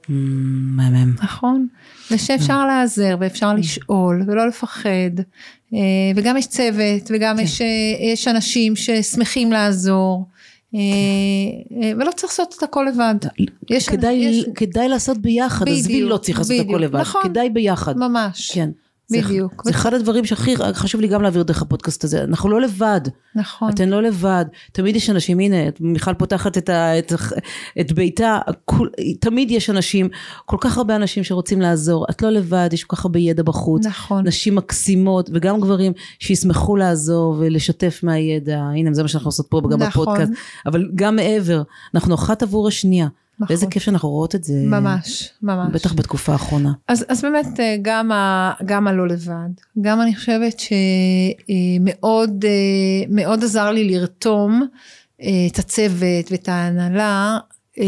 מהמם. 0.10 1.14
נכון? 1.24 1.68
ושאפשר 2.12 2.66
להיעזר 2.66 3.16
ואפשר 3.20 3.54
לשאול 3.54 4.24
ולא 4.28 4.48
לפחד. 4.48 4.90
אה, 5.74 5.80
וגם 6.16 6.38
יש 6.38 6.48
צוות 6.48 7.04
וגם 7.10 7.40
יש, 7.40 7.62
אה, 7.62 7.68
יש 8.14 8.28
אנשים 8.28 8.76
ששמחים 8.76 9.52
לעזור. 9.52 10.26
אה, 10.76 10.80
ולא 11.98 12.12
צריך 12.12 12.34
לעשות 12.34 12.56
את 12.58 12.64
הכל 12.64 12.86
לבד. 12.90 13.16
יש- 13.70 13.90
כדאי, 13.90 14.14
יש- 14.14 14.46
כדאי 14.56 14.88
לעשות 14.90 15.18
ביחד, 15.18 15.70
עזבי 15.70 16.02
לא 16.02 16.18
צריך 16.18 16.38
לעשות 16.40 16.52
בדיוק. 16.52 16.70
הכל 16.70 16.78
לבד, 16.84 17.00
נכון. 17.00 17.22
כדאי 17.24 17.50
ביחד. 17.50 17.98
ממש. 17.98 18.52
כן. 18.52 18.70
זה- 19.10 19.22
בדיוק. 19.22 19.62
זה 19.66 19.72
אחד 19.72 19.94
הדברים 19.94 20.26
שהכי 20.26 20.56
חשוב 20.74 21.02
לי 21.02 21.08
גם 21.08 21.22
להעביר 21.22 21.44
דרך 21.44 21.62
הפודקאסט 21.62 22.04
הזה, 22.04 22.24
אנחנו 22.24 22.50
לא 22.50 22.62
לבד, 22.62 23.02
נכון. 23.36 23.70
אתן 23.70 23.90
לא 23.90 24.02
לבד, 24.04 24.46
תמיד 24.72 24.96
יש 24.96 25.10
אנשים, 25.10 25.40
הנה, 25.40 25.56
מיכל 25.80 26.14
פותחת 26.14 26.58
את, 26.58 26.70
ה, 26.70 27.00
את, 27.00 27.14
את 27.82 27.92
ביתה, 27.92 28.40
כול, 28.66 28.90
תמיד 29.20 29.52
יש 29.52 29.70
אנשים, 29.70 30.10
כל 30.46 30.58
כך 30.62 30.78
הרבה 30.78 30.96
אנשים 30.96 31.24
שרוצים 31.24 31.62
לעזור, 31.62 32.06
את 32.10 32.22
לא 32.22 32.30
לבד, 32.30 32.70
יש 32.74 32.84
כל 32.84 32.96
כך 32.96 33.06
הרבה 33.06 33.20
ידע 33.20 33.44
בחוץ, 33.44 33.86
נכון. 33.86 34.28
נשים 34.28 34.56
מקסימות 34.56 35.30
וגם 35.34 35.60
גברים 35.62 35.92
שישמחו 36.20 36.76
לעזור 36.76 37.36
ולשתף 37.40 38.00
מהידע, 38.04 38.60
הנה 38.60 38.94
זה 38.94 39.02
מה 39.02 39.08
שאנחנו 39.08 39.28
עושות 39.28 39.48
פה 39.50 39.62
גם 39.72 39.82
נכון. 39.82 40.04
בפודקאסט, 40.06 40.32
אבל 40.66 40.90
גם 40.96 41.16
מעבר, 41.16 41.62
אנחנו 41.96 42.16
אחת 42.16 42.44
עבור 42.44 42.68
השנייה, 42.68 43.08
נכון. 43.40 43.48
ואיזה 43.50 43.68
כיף 43.68 43.84
שאנחנו 43.84 44.10
רואות 44.10 44.36
את 44.36 44.44
זה, 44.44 44.54
ממש, 44.66 45.30
ממש. 45.42 45.74
בטח 45.74 45.94
בתקופה 45.94 46.32
האחרונה. 46.32 46.72
אז, 46.88 47.06
אז 47.10 47.22
באמת 47.22 47.60
אה, 47.60 47.76
גם, 47.82 48.12
ה, 48.12 48.54
גם 48.66 48.88
הלא 48.88 49.08
לבד, 49.08 49.50
גם 49.82 50.02
אני 50.02 50.16
חושבת 50.16 50.60
שמאוד 50.60 52.46
מאוד 53.10 53.44
עזר 53.44 53.72
לי 53.72 53.84
לרתום 53.84 54.68
אה, 55.22 55.48
את 55.52 55.60
הצוות 55.60 56.32
ואת 56.32 56.50
ההנהלה, 56.50 57.38
אה, 57.80 57.86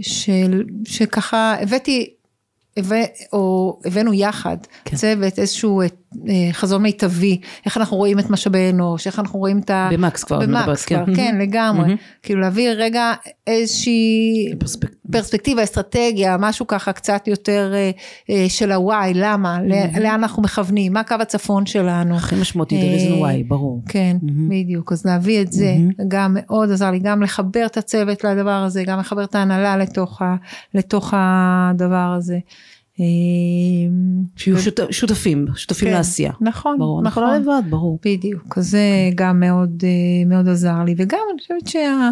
של, 0.00 0.64
שככה 0.84 1.54
הבאתי, 1.60 2.10
הבא, 2.76 2.96
או 3.32 3.78
הבאנו 3.84 4.12
יחד 4.12 4.56
כן. 4.84 4.96
צוות 4.96 5.38
איזשהו 5.38 5.80
אה, 5.80 5.86
חזון 6.52 6.82
מיטבי, 6.82 7.40
איך 7.66 7.76
אנחנו 7.76 7.96
רואים 7.96 8.18
את 8.18 8.30
משאבי 8.30 8.70
אנוש, 8.70 9.06
איך 9.06 9.18
אנחנו 9.18 9.38
רואים 9.38 9.58
את 9.58 9.70
ה... 9.70 9.88
במקס 9.92 10.24
כבר, 10.24 10.42
את 10.44 10.48
מדברת, 10.48 10.66
במקס 10.66 10.84
כבר, 10.84 11.06
כן. 11.06 11.14
כן, 11.16 11.38
לגמרי, 11.40 11.82
מהמם. 11.82 11.96
כאילו 12.22 12.40
להביא 12.40 12.68
רגע 12.76 13.12
איזושהי 13.46 14.52
פרספק... 14.58 14.88
פרספקטיבה, 15.12 15.62
אסטרטגיה, 15.62 16.36
משהו 16.40 16.66
ככה 16.66 16.92
קצת 16.92 17.28
יותר 17.28 17.72
אה, 17.74 17.90
אה, 18.30 18.46
של 18.48 18.72
הוואי, 18.72 19.12
למה, 19.14 19.58
ל- 19.62 20.00
לאן 20.00 20.20
אנחנו 20.20 20.42
מכוונים, 20.42 20.92
מה 20.92 21.02
קו 21.02 21.14
הצפון 21.20 21.66
שלנו. 21.66 22.16
הכי 22.16 22.36
משמעותי, 22.40 22.80
there 22.80 23.00
is 23.00 23.10
no 23.10 23.24
אה, 23.24 23.34
why, 23.34 23.48
ברור. 23.48 23.82
כן. 23.88 24.16
בדיוק, 24.48 24.92
אז 24.92 25.06
להביא 25.06 25.40
את 25.42 25.52
זה. 25.52 25.76
גם 26.08 26.36
מאוד 26.40 26.70
עזר 26.70 26.90
לי, 26.90 26.98
גם 26.98 27.22
לחבר 27.22 27.66
את 27.66 27.76
הצוות 27.76 28.24
לדבר 28.24 28.50
הזה, 28.50 28.84
גם 28.84 28.98
לחבר 28.98 29.24
את 29.24 29.34
ההנהלה 29.34 29.76
לתוך, 29.76 30.22
ה, 30.22 30.36
לתוך 30.74 31.14
הדבר 31.16 32.14
הזה. 32.16 32.38
אה, 33.00 33.04
שיהיו 34.36 34.56
ו- 34.56 34.92
שותפים, 34.92 35.46
שותפים 35.56 35.88
כן, 35.88 35.94
לעשייה. 35.94 36.32
נכון, 36.40 36.78
ברור, 36.78 37.00
אנחנו 37.00 37.22
נכון. 37.22 37.32
לא 37.34 37.38
לבד, 37.60 37.70
ברור. 37.70 37.98
בדיוק, 38.04 38.58
אז 38.58 38.70
זה 38.70 38.80
גם 39.14 39.40
מאוד, 39.40 39.82
אה, 39.84 40.26
מאוד 40.26 40.48
עזר 40.48 40.84
לי, 40.86 40.94
וגם 40.98 41.18
אני 41.32 41.40
חושבת 41.42 41.68
שה... 41.68 42.10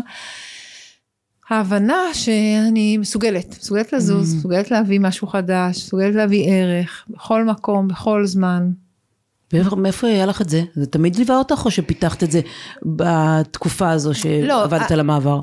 ההבנה 1.50 1.96
שאני 2.12 2.96
מסוגלת, 2.98 3.56
מסוגלת 3.60 3.92
לזוז, 3.92 4.34
Mm. 4.34 4.36
מסוגלת 4.36 4.70
להביא 4.70 5.00
משהו 5.00 5.26
חדש, 5.26 5.76
מסוגלת 5.76 6.14
להביא 6.14 6.44
ערך, 6.48 7.04
בכל 7.10 7.44
מקום, 7.44 7.88
בכל 7.88 8.26
זמן. 8.26 8.70
מאיפה 9.76 10.06
היה 10.06 10.26
לך 10.26 10.42
את 10.42 10.48
זה? 10.48 10.62
זה 10.74 10.86
תמיד 10.86 11.16
ליווה 11.16 11.36
אותך 11.38 11.64
או 11.64 11.70
שפיתחת 11.70 12.22
את 12.22 12.30
זה 12.30 12.40
בתקופה 12.82 13.90
הזו 13.90 14.14
שעבדת 14.14 14.80
אה, 14.80 14.86
על 14.94 15.00
המעבר? 15.00 15.40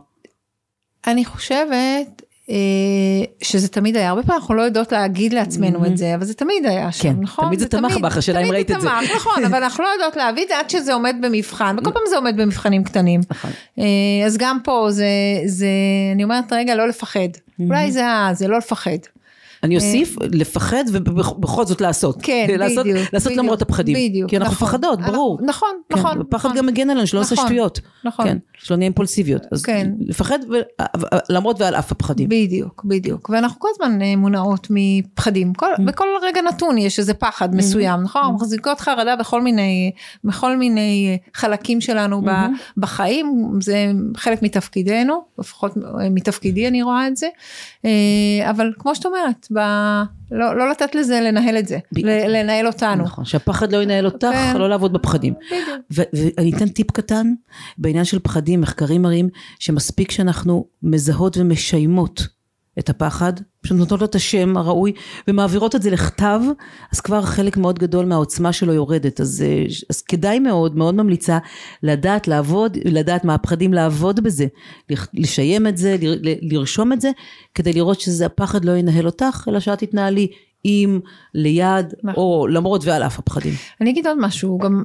אני 1.07 1.25
חושבת 1.25 2.21
שזה 3.41 3.67
תמיד 3.67 3.97
היה, 3.97 4.09
הרבה 4.09 4.23
פעמים 4.23 4.41
אנחנו 4.41 4.55
לא 4.55 4.61
יודעות 4.61 4.91
להגיד 4.91 5.33
לעצמנו 5.33 5.85
את 5.85 5.97
זה, 5.97 6.15
אבל 6.15 6.25
זה 6.25 6.33
תמיד 6.33 6.65
היה 6.65 6.91
שם, 6.91 7.03
כן, 7.03 7.15
נכון? 7.21 7.45
תמיד 7.45 7.59
זה 7.59 7.67
תמך 7.67 7.97
בך, 7.97 8.17
השאלה 8.17 8.39
אם 8.39 8.51
ראית 8.51 8.71
את 8.71 8.81
זה. 8.81 8.87
תמיד 8.87 9.01
זה 9.01 9.07
תמך, 9.07 9.15
נכון, 9.15 9.45
אבל 9.47 9.63
אנחנו 9.63 9.83
לא 9.83 9.89
יודעות 9.89 10.15
להביא 10.15 10.43
את 10.43 10.47
זה 10.47 10.59
עד 10.59 10.69
שזה 10.69 10.93
עומד 10.93 11.15
במבחן, 11.21 11.75
וכל 11.79 11.91
פעם 11.91 12.03
זה 12.09 12.15
עומד 12.15 12.37
במבחנים 12.37 12.83
קטנים. 12.83 13.21
נכון. 13.29 13.51
אה, 13.79 13.85
אז 14.25 14.37
גם 14.37 14.59
פה 14.63 14.87
זה, 14.89 15.05
זה, 15.45 15.67
אני 16.15 16.23
אומרת 16.23 16.53
רגע, 16.53 16.75
לא 16.75 16.87
לפחד. 16.87 17.19
אולי 17.59 17.91
זה 17.91 18.03
זה 18.33 18.47
לא 18.47 18.57
לפחד. 18.57 18.97
אני 19.63 19.75
אוסיף, 19.75 20.15
לפחד 20.31 20.83
ובכל 20.93 21.65
זאת 21.65 21.81
לעשות. 21.81 22.17
אה, 22.17 22.21
כן, 22.23 22.45
לעשות- 22.59 22.85
בדיוק. 22.85 23.13
לעשות 23.13 23.27
בדיוק, 23.31 23.43
למרות 23.43 23.61
הפחדים. 23.61 23.95
בדיוק, 24.09 24.29
כי 24.29 24.37
אנחנו 24.37 24.53
נכון. 24.53 24.67
מפחדות, 24.67 24.99
ברור. 25.01 25.39
נכון, 25.45 25.69
כן, 25.89 25.99
נכון. 25.99 26.21
הפחד 26.21 26.47
נכון. 26.49 26.57
גם 26.57 26.65
מגן 26.65 26.89
עלינו, 26.89 27.07
שלא 27.07 27.19
נעשה 27.19 27.35
נכון, 27.35 27.47
שטויות. 27.47 27.79
נכון. 28.03 28.25
כן, 28.25 28.37
שלא 28.57 28.77
נהיה 28.77 28.85
אימפולסיביות. 28.87 29.41
אז 29.51 29.61
כן. 29.63 29.91
לפחד 29.99 30.39
ו- 30.51 30.83
למרות 31.29 31.61
ועל 31.61 31.75
אף 31.75 31.91
הפחדים. 31.91 32.29
בדיוק, 32.29 32.83
בדיוק. 32.85 33.29
ואנחנו 33.29 33.59
כל 33.59 33.67
הזמן 33.71 34.01
אה, 34.01 34.15
מונעות 34.15 34.67
מפחדים. 34.69 35.53
כל, 35.53 35.67
בכל 35.85 36.05
רגע 36.23 36.41
נתון 36.41 36.77
יש 36.77 36.99
איזה 36.99 37.13
פחד 37.13 37.55
מסוים, 37.55 38.01
נכון? 38.01 38.33
מחזיקות 38.35 38.79
חרדה 38.79 39.15
בכל 39.15 39.41
מיני, 39.41 39.91
בכל 40.23 40.57
מיני 40.57 41.07
אה, 41.11 41.29
חלקים 41.35 41.81
שלנו 41.81 42.21
בחיים, 42.77 43.53
זה 43.61 43.91
חלק 44.17 44.41
מתפקידנו, 44.41 45.21
לפחות 45.39 45.71
אה, 45.77 46.09
מתפקידי 46.09 46.67
אני 46.67 46.83
רואה 46.83 47.07
את 47.07 47.17
זה. 47.17 47.27
אה, 47.85 47.91
אבל 48.49 48.71
כמו 48.79 48.95
שאת 48.95 49.05
אומרת, 49.05 49.47
ב... 49.53 49.59
לא, 50.31 50.57
לא 50.57 50.69
לתת 50.71 50.95
לזה 50.95 51.21
לנהל 51.21 51.57
את 51.57 51.67
זה, 51.67 51.77
ב- 51.91 52.05
לנהל 52.27 52.67
אותנו. 52.67 53.03
נכון, 53.03 53.25
שהפחד 53.25 53.73
לא 53.73 53.83
ינהל 53.83 54.05
אותך, 54.05 54.27
כן. 54.31 54.57
לא 54.57 54.69
לעבוד 54.69 54.93
בפחדים. 54.93 55.33
בדיוק. 55.47 56.09
ואני 56.37 56.51
אתן 56.57 56.67
טיפ 56.69 56.91
קטן, 56.91 57.33
בעניין 57.77 58.05
של 58.05 58.19
פחדים, 58.19 58.61
מחקרים 58.61 59.01
מראים 59.01 59.29
שמספיק 59.59 60.11
שאנחנו 60.11 60.65
מזהות 60.83 61.37
ומשיימות 61.37 62.27
את 62.79 62.89
הפחד, 62.89 63.33
פשוט 63.61 63.77
נותנות 63.77 63.99
לו 63.99 64.05
את 64.05 64.15
השם 64.15 64.57
הראוי, 64.57 64.93
ומעבירות 65.27 65.75
את 65.75 65.81
זה 65.81 65.89
לכתב, 65.91 66.39
אז 66.91 66.99
כבר 66.99 67.21
חלק 67.21 67.57
מאוד 67.57 67.79
גדול 67.79 68.05
מהעוצמה 68.05 68.53
שלו 68.53 68.73
יורדת. 68.73 69.21
אז, 69.21 69.43
אה, 69.45 69.65
אז 69.89 70.01
כדאי 70.01 70.39
מאוד, 70.39 70.77
מאוד 70.77 70.95
ממליצה, 70.95 71.37
לדעת 71.83 72.27
לעבוד, 72.27 72.77
לדעת 72.85 73.25
מה 73.25 73.33
הפחדים, 73.33 73.73
לעבוד 73.73 74.19
בזה, 74.19 74.45
לשיים 75.13 75.67
את 75.67 75.77
זה, 75.77 75.95
ל- 76.01 76.29
ל- 76.29 76.53
לרשום 76.53 76.93
את 76.93 77.01
זה, 77.01 77.11
כדי 77.55 77.73
לראות 77.73 78.01
שזה 78.01 78.25
הפחד 78.25 78.65
לא 78.65 78.71
ינהל 78.71 79.05
אותך, 79.05 79.45
אלא 79.47 79.59
שאת 79.59 79.79
תתנהלי 79.79 80.27
עם, 80.63 80.99
ליד, 81.33 81.93
נכון. 82.03 82.23
או 82.23 82.47
למרות 82.47 82.85
ועל 82.85 83.03
אף 83.03 83.19
הפחדים. 83.19 83.53
אני 83.81 83.89
אגיד 83.89 84.07
עוד 84.07 84.17
משהו, 84.19 84.57
גם 84.57 84.83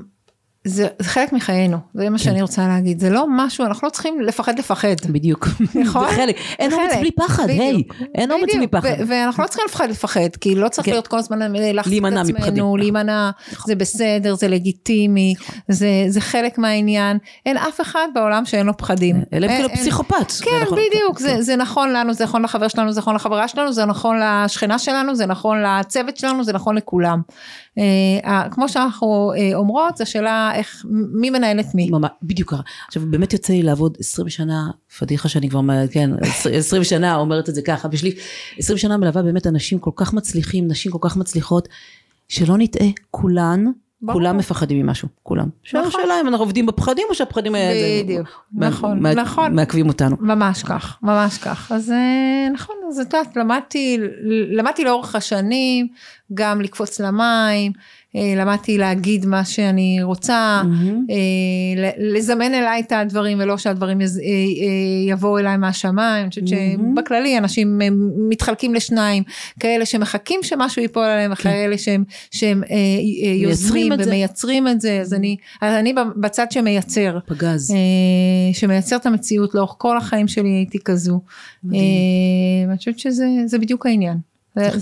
זה, 0.68 0.87
זה 0.98 1.09
חלק 1.09 1.33
מחיינו, 1.33 1.76
זה 1.94 2.11
מה 2.11 2.18
שאני 2.18 2.42
רוצה 2.42 2.68
להגיד, 2.68 3.00
זה 3.00 3.11
לא 3.11 3.26
משהו, 3.31 3.64
אנחנו 3.64 3.87
לא 3.87 3.90
צריכים 3.92 4.20
לפחד 4.20 4.59
לפחד. 4.59 4.94
בדיוק. 5.09 5.48
נכון? 5.74 6.07
זה 6.11 6.16
חלק. 6.16 6.37
אין 6.59 6.72
אומץ. 6.72 6.92
בלי 7.00 7.11
פחד, 7.11 7.48
היי. 7.48 7.72
בדיוק. 7.72 7.94
אין 8.14 8.33
אומץ. 8.33 8.54
בלי 8.54 8.66
פחד. 8.66 8.88
ואנחנו 9.09 9.42
לא 9.42 9.48
צריכים 9.48 9.64
לפחד 9.68 9.90
לפחד, 9.90 10.37
כי 10.40 10.54
לא 10.54 10.68
צריך 10.68 10.87
כן. 10.87 10.92
להיות 10.92 11.07
כל 11.07 11.18
הזמן 11.18 11.38
להחזיק 11.52 11.98
את 11.98 12.02
להימנע 12.02 12.22
מפחדים. 12.22 12.37
עצמנו, 12.37 12.66
נכון. 12.66 12.81
להימנע, 12.81 13.31
זה 13.66 13.74
בסדר, 13.74 14.35
זה 14.35 14.48
לגיטימי, 14.48 15.35
זה 15.68 15.88
זה 16.09 16.20
חלק 16.20 16.59
מהעניין, 16.59 17.18
אין 17.46 17.57
אף 17.57 17.81
אחד 17.81 18.09
בעולם 18.14 18.44
שאין 18.44 18.66
לו 18.66 18.76
פחדים. 18.76 19.22
אלא 19.33 19.46
אם 19.46 19.52
כן 19.52 19.62
אין- 19.62 19.68
פסיכופת. 19.76 20.33
כן, 20.42 20.50
נכון. 20.62 20.78
בדיוק, 20.78 21.18
כן, 21.18 21.24
זה, 21.24 21.31
כן. 21.31 21.40
זה 21.40 21.57
נכון 21.57 21.92
לנו, 21.92 22.12
זה 22.14 22.24
נכון 22.24 22.42
לחבר 22.42 22.68
שלנו, 22.68 22.92
זה 22.92 23.00
נכון 23.00 23.14
לחברה 23.14 23.48
שלנו, 23.48 23.72
זה 23.72 23.85
נכון 23.85 24.20
לשכנה 24.22 24.78
שלנו, 24.78 25.14
זה 25.14 25.26
נכון 25.26 25.62
לצוות 25.62 26.16
שלנו, 26.16 26.44
זה 26.44 26.52
נכון 26.52 26.76
לכולם. 26.76 27.20
אה, 27.78 28.42
כמו 28.50 28.68
שאנחנו 28.68 29.33
אה, 29.37 29.50
אומרות, 29.54 29.96
זו 29.96 30.11
שאלה 30.11 30.50
איך, 30.58 30.84
מי 31.12 31.30
מנהל 31.30 31.60
את 31.60 31.74
מי. 31.74 31.90
ממש, 31.90 32.10
בדיוק 32.22 32.50
ככה. 32.50 32.62
עכשיו 32.86 33.02
באמת 33.10 33.32
יוצא 33.32 33.52
לי 33.52 33.62
לעבוד 33.62 33.96
20 34.00 34.28
שנה, 34.28 34.62
פדיחה 34.98 35.28
שאני 35.28 35.48
כבר, 35.50 35.60
כן, 35.90 36.10
20 36.52 36.84
שנה 36.84 37.16
אומרת 37.16 37.48
את 37.48 37.54
זה 37.54 37.62
ככה, 37.62 37.88
בשלי 37.88 38.12
20 38.58 38.78
שנה 38.78 38.96
מלווה 38.96 39.22
באמת 39.22 39.46
אנשים 39.46 39.78
כל 39.78 39.90
כך 39.96 40.12
מצליחים, 40.14 40.68
נשים 40.68 40.92
כל 40.92 40.98
כך 41.00 41.16
מצליחות, 41.16 41.68
שלא 42.28 42.58
נטעה, 42.58 42.86
כולן 43.10 43.64
ברור. 44.02 44.12
כולם 44.12 44.36
מפחדים 44.36 44.86
ממשהו, 44.86 45.08
כולם. 45.22 45.48
נכון. 45.74 45.86
השאלה 45.88 46.20
אם 46.20 46.28
אנחנו 46.28 46.44
עובדים 46.44 46.66
בפחדים 46.66 47.04
או 47.10 47.14
שהפחדים 47.14 47.54
האלה 47.54 48.02
בדיוק, 48.04 48.28
מע- 48.52 48.68
נכון, 48.68 49.00
מע- 49.02 49.14
נכון. 49.14 49.54
מעכבים 49.54 49.88
אותנו. 49.88 50.16
ממש 50.20 50.62
כך, 50.62 50.98
ממש 51.02 51.38
כך. 51.38 51.72
אז 51.72 51.90
אה, 51.90 52.48
נכון, 52.54 52.76
אז 52.88 53.00
את 53.00 53.14
יודעת, 53.14 53.36
למדתי, 53.36 53.98
למדתי 54.56 54.84
לאורך 54.84 55.14
השנים 55.14 55.88
גם 56.34 56.60
לקפוץ 56.60 57.00
למים, 57.00 57.72
למדתי 58.37 58.78
להגיד 58.78 59.26
מה 59.26 59.44
שאני 59.44 59.98
רוצה. 60.02 60.62
אה, 61.11 61.92
לזמן 61.98 62.54
אליי 62.54 62.81
את 62.81 62.92
הדברים 62.92 63.38
ולא 63.40 63.59
שהדברים 63.59 64.00
אה, 64.00 64.07
אה, 64.07 65.11
יבואו 65.12 65.38
אליי 65.38 65.57
מהשמיים. 65.57 66.22
אני 66.22 66.28
חושבת. 66.31 66.48
שבכללי 66.48 67.38
אנשים 67.38 67.83
אה, 67.83 67.88
מתחלקים 68.28 68.74
לשניים, 68.74 69.22
כאלה 69.61 69.87
שמחכים 69.87 70.40
שמשהו 70.42 70.83
ייפול 70.83 71.04
עליהם 71.04 71.33
וכאלה 71.33 71.78
שהם, 71.78 72.04
שהם 72.31 72.62
אה, 72.70 72.76
אה, 73.24 73.33
יוזמים. 73.35 73.92
ומייצרים 73.98 74.68
את 74.68 74.81
זה. 74.81 75.00
אז 75.00 75.14
אני, 75.14 75.37
אז 75.61 75.74
אני 75.74 75.94
בצד 76.16 76.46
שמייצר. 76.50 77.18
פגז. 77.26 77.70
אה, 77.70 78.54
שמייצר 78.54 78.96
את 78.96 79.07
המציאות 79.07 79.54
לאורך 79.54 79.74
כל 79.78 79.96
החיים 79.96 80.28
שלי 80.28 80.48
הייתי 80.48 80.78
כזו. 80.85 81.20
מדהים. 81.64 81.83
אה, 81.83 82.68
ואני 82.68 82.78
חושבת 82.78 82.98
שזה 82.98 83.26
זה 83.46 83.59
בדיוק 83.59 83.87
העניין. 83.87 84.16
זה, 84.57 84.78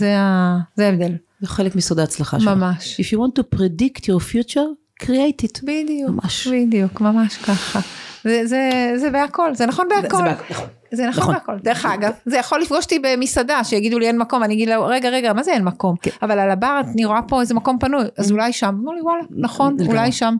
זה 0.74 0.84
ההבדל. 0.86 1.12
זה 1.40 1.46
חלק 1.46 1.76
מסוד 1.76 1.98
ההצלחה 1.98 2.40
שלך. 2.40 2.48
ממש. 2.48 3.00
If 3.00 3.14
you 3.14 3.18
want 3.18 3.40
to 3.40 3.58
predict 3.58 4.00
your 4.00 4.32
future, 4.32 5.02
create 5.02 5.44
it. 5.44 5.60
בדיוק, 5.62 6.10
ממש. 6.10 6.46
בדיוק, 6.46 7.00
ממש 7.00 7.36
ככה. 7.36 7.80
זה, 8.24 8.46
זה, 8.46 8.92
זה 8.96 9.10
בהכל, 9.10 9.54
זה 9.54 9.66
נכון 9.66 9.86
בהכל. 9.88 10.16
זה 10.16 10.22
בהכל, 10.22 10.44
נכון. 10.50 10.66
זה 10.92 11.08
נכון 11.08 11.22
נכון. 11.22 11.34
בהכל. 11.34 11.58
דרך 11.62 11.86
אגב, 11.86 12.12
זה 12.26 12.36
יכול 12.36 12.60
לפגוש 12.60 12.84
אותי 12.84 12.98
במסעדה, 12.98 13.64
שיגידו 13.64 13.98
לי 13.98 14.06
אין 14.06 14.18
מקום, 14.18 14.42
אני 14.42 14.54
אגיד 14.54 14.68
לו, 14.68 14.86
רגע, 14.86 15.08
רגע, 15.08 15.32
מה 15.32 15.42
זה 15.42 15.52
אין 15.52 15.64
מקום? 15.64 15.96
כן. 16.02 16.10
אבל 16.22 16.38
על 16.38 16.50
הבר 16.50 16.80
אני 16.94 17.04
רואה 17.04 17.22
פה 17.22 17.40
איזה 17.40 17.54
מקום 17.54 17.78
פנוי, 17.78 18.04
אז 18.18 18.32
אולי 18.32 18.52
שם. 18.52 18.76
אמרו 18.80 18.92
לי, 18.92 19.00
וואלה, 19.00 19.22
נכון. 19.30 19.76
אולי 19.86 20.12
שם. 20.12 20.36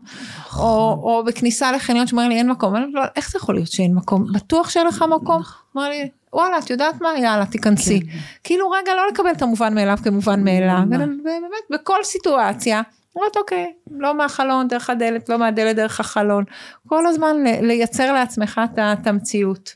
או 0.57 1.01
או 1.03 1.25
בכניסה 1.27 1.73
לחניון 1.73 2.07
שאומר 2.07 2.29
לי 2.29 2.35
אין 2.35 2.51
מקום. 2.51 2.75
איך 3.17 3.31
זה 3.31 3.39
יכול 3.39 3.55
להיות 3.55 3.73
שאין 3.73 3.95
מקום? 3.95 4.33
בטוח 4.33 4.71
שאין 4.71 4.87
לך 4.87 5.05
מקום? 5.11 5.43
אמר 5.77 5.89
לי, 5.89 6.09
וואלה, 6.37 6.59
את 6.59 6.70
יודעת 6.70 7.01
מה? 7.01 7.09
יאללה, 7.18 7.46
תיכנסי. 7.46 8.01
כאילו 8.44 8.70
רגע, 8.70 8.94
לא 8.94 9.09
לקבל 9.12 9.31
את 9.31 9.42
המובן 9.42 9.75
מאליו 9.75 9.99
כמובן 10.05 10.44
מאליו. 10.44 10.83
ובאמת, 10.88 11.64
בכל 11.70 12.05
סיטואציה. 12.05 12.83
אומרת 13.16 13.37
אוקיי, 13.37 13.72
לא 13.90 14.14
מהחלון 14.14 14.68
דרך 14.68 14.90
הדלת, 14.90 15.29
לא 15.29 15.38
מהדלת 15.38 15.77
דרך 15.77 16.01
החלון. 16.01 16.44
כל 16.88 17.07
הזמן 17.07 17.37
לייצר 17.62 18.12
לעצמך 18.12 18.61
את 18.79 19.07
המציאות. 19.07 19.75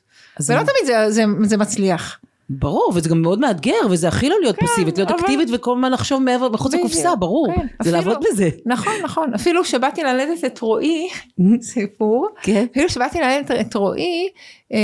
ולא 0.49 0.59
תמיד 0.59 0.87
זה, 0.87 1.11
זה, 1.11 1.25
זה 1.43 1.57
מצליח. 1.57 2.19
ברור, 2.53 2.93
וזה 2.95 3.09
גם 3.09 3.23
מאוד 3.23 3.39
מאתגר, 3.41 3.73
וזה 3.91 4.09
הכי 4.09 4.29
לא 4.29 4.37
להיות 4.41 4.57
פסיבית, 4.61 4.99
להיות 4.99 5.09
כן, 5.09 5.15
אבל- 5.15 5.23
אקטיבית 5.25 5.49
וכל 5.53 5.73
הזמן 5.77 5.93
לחשוב 5.93 6.23
מעבר, 6.23 6.49
מחוץ 6.49 6.75
לקופסה, 6.75 7.17
ברור. 7.17 7.47
כן, 7.55 7.67
זה 7.83 7.91
אפילו- 7.91 7.97
לעבוד 8.13 8.25
בזה. 8.33 8.49
נכון, 8.67 8.93
נכון. 9.05 9.35
אפילו 9.35 9.65
שבאתי 9.65 10.03
ללדת 10.03 10.45
את 10.47 10.59
רועי, 10.61 11.09
סיפור, 11.63 12.29
כן. 12.43 12.67
אפילו 12.73 12.89
שבאתי 12.89 13.19
ללדת 13.21 13.51
את 13.51 13.75
רועי, 13.75 14.29
אה, 14.73 14.79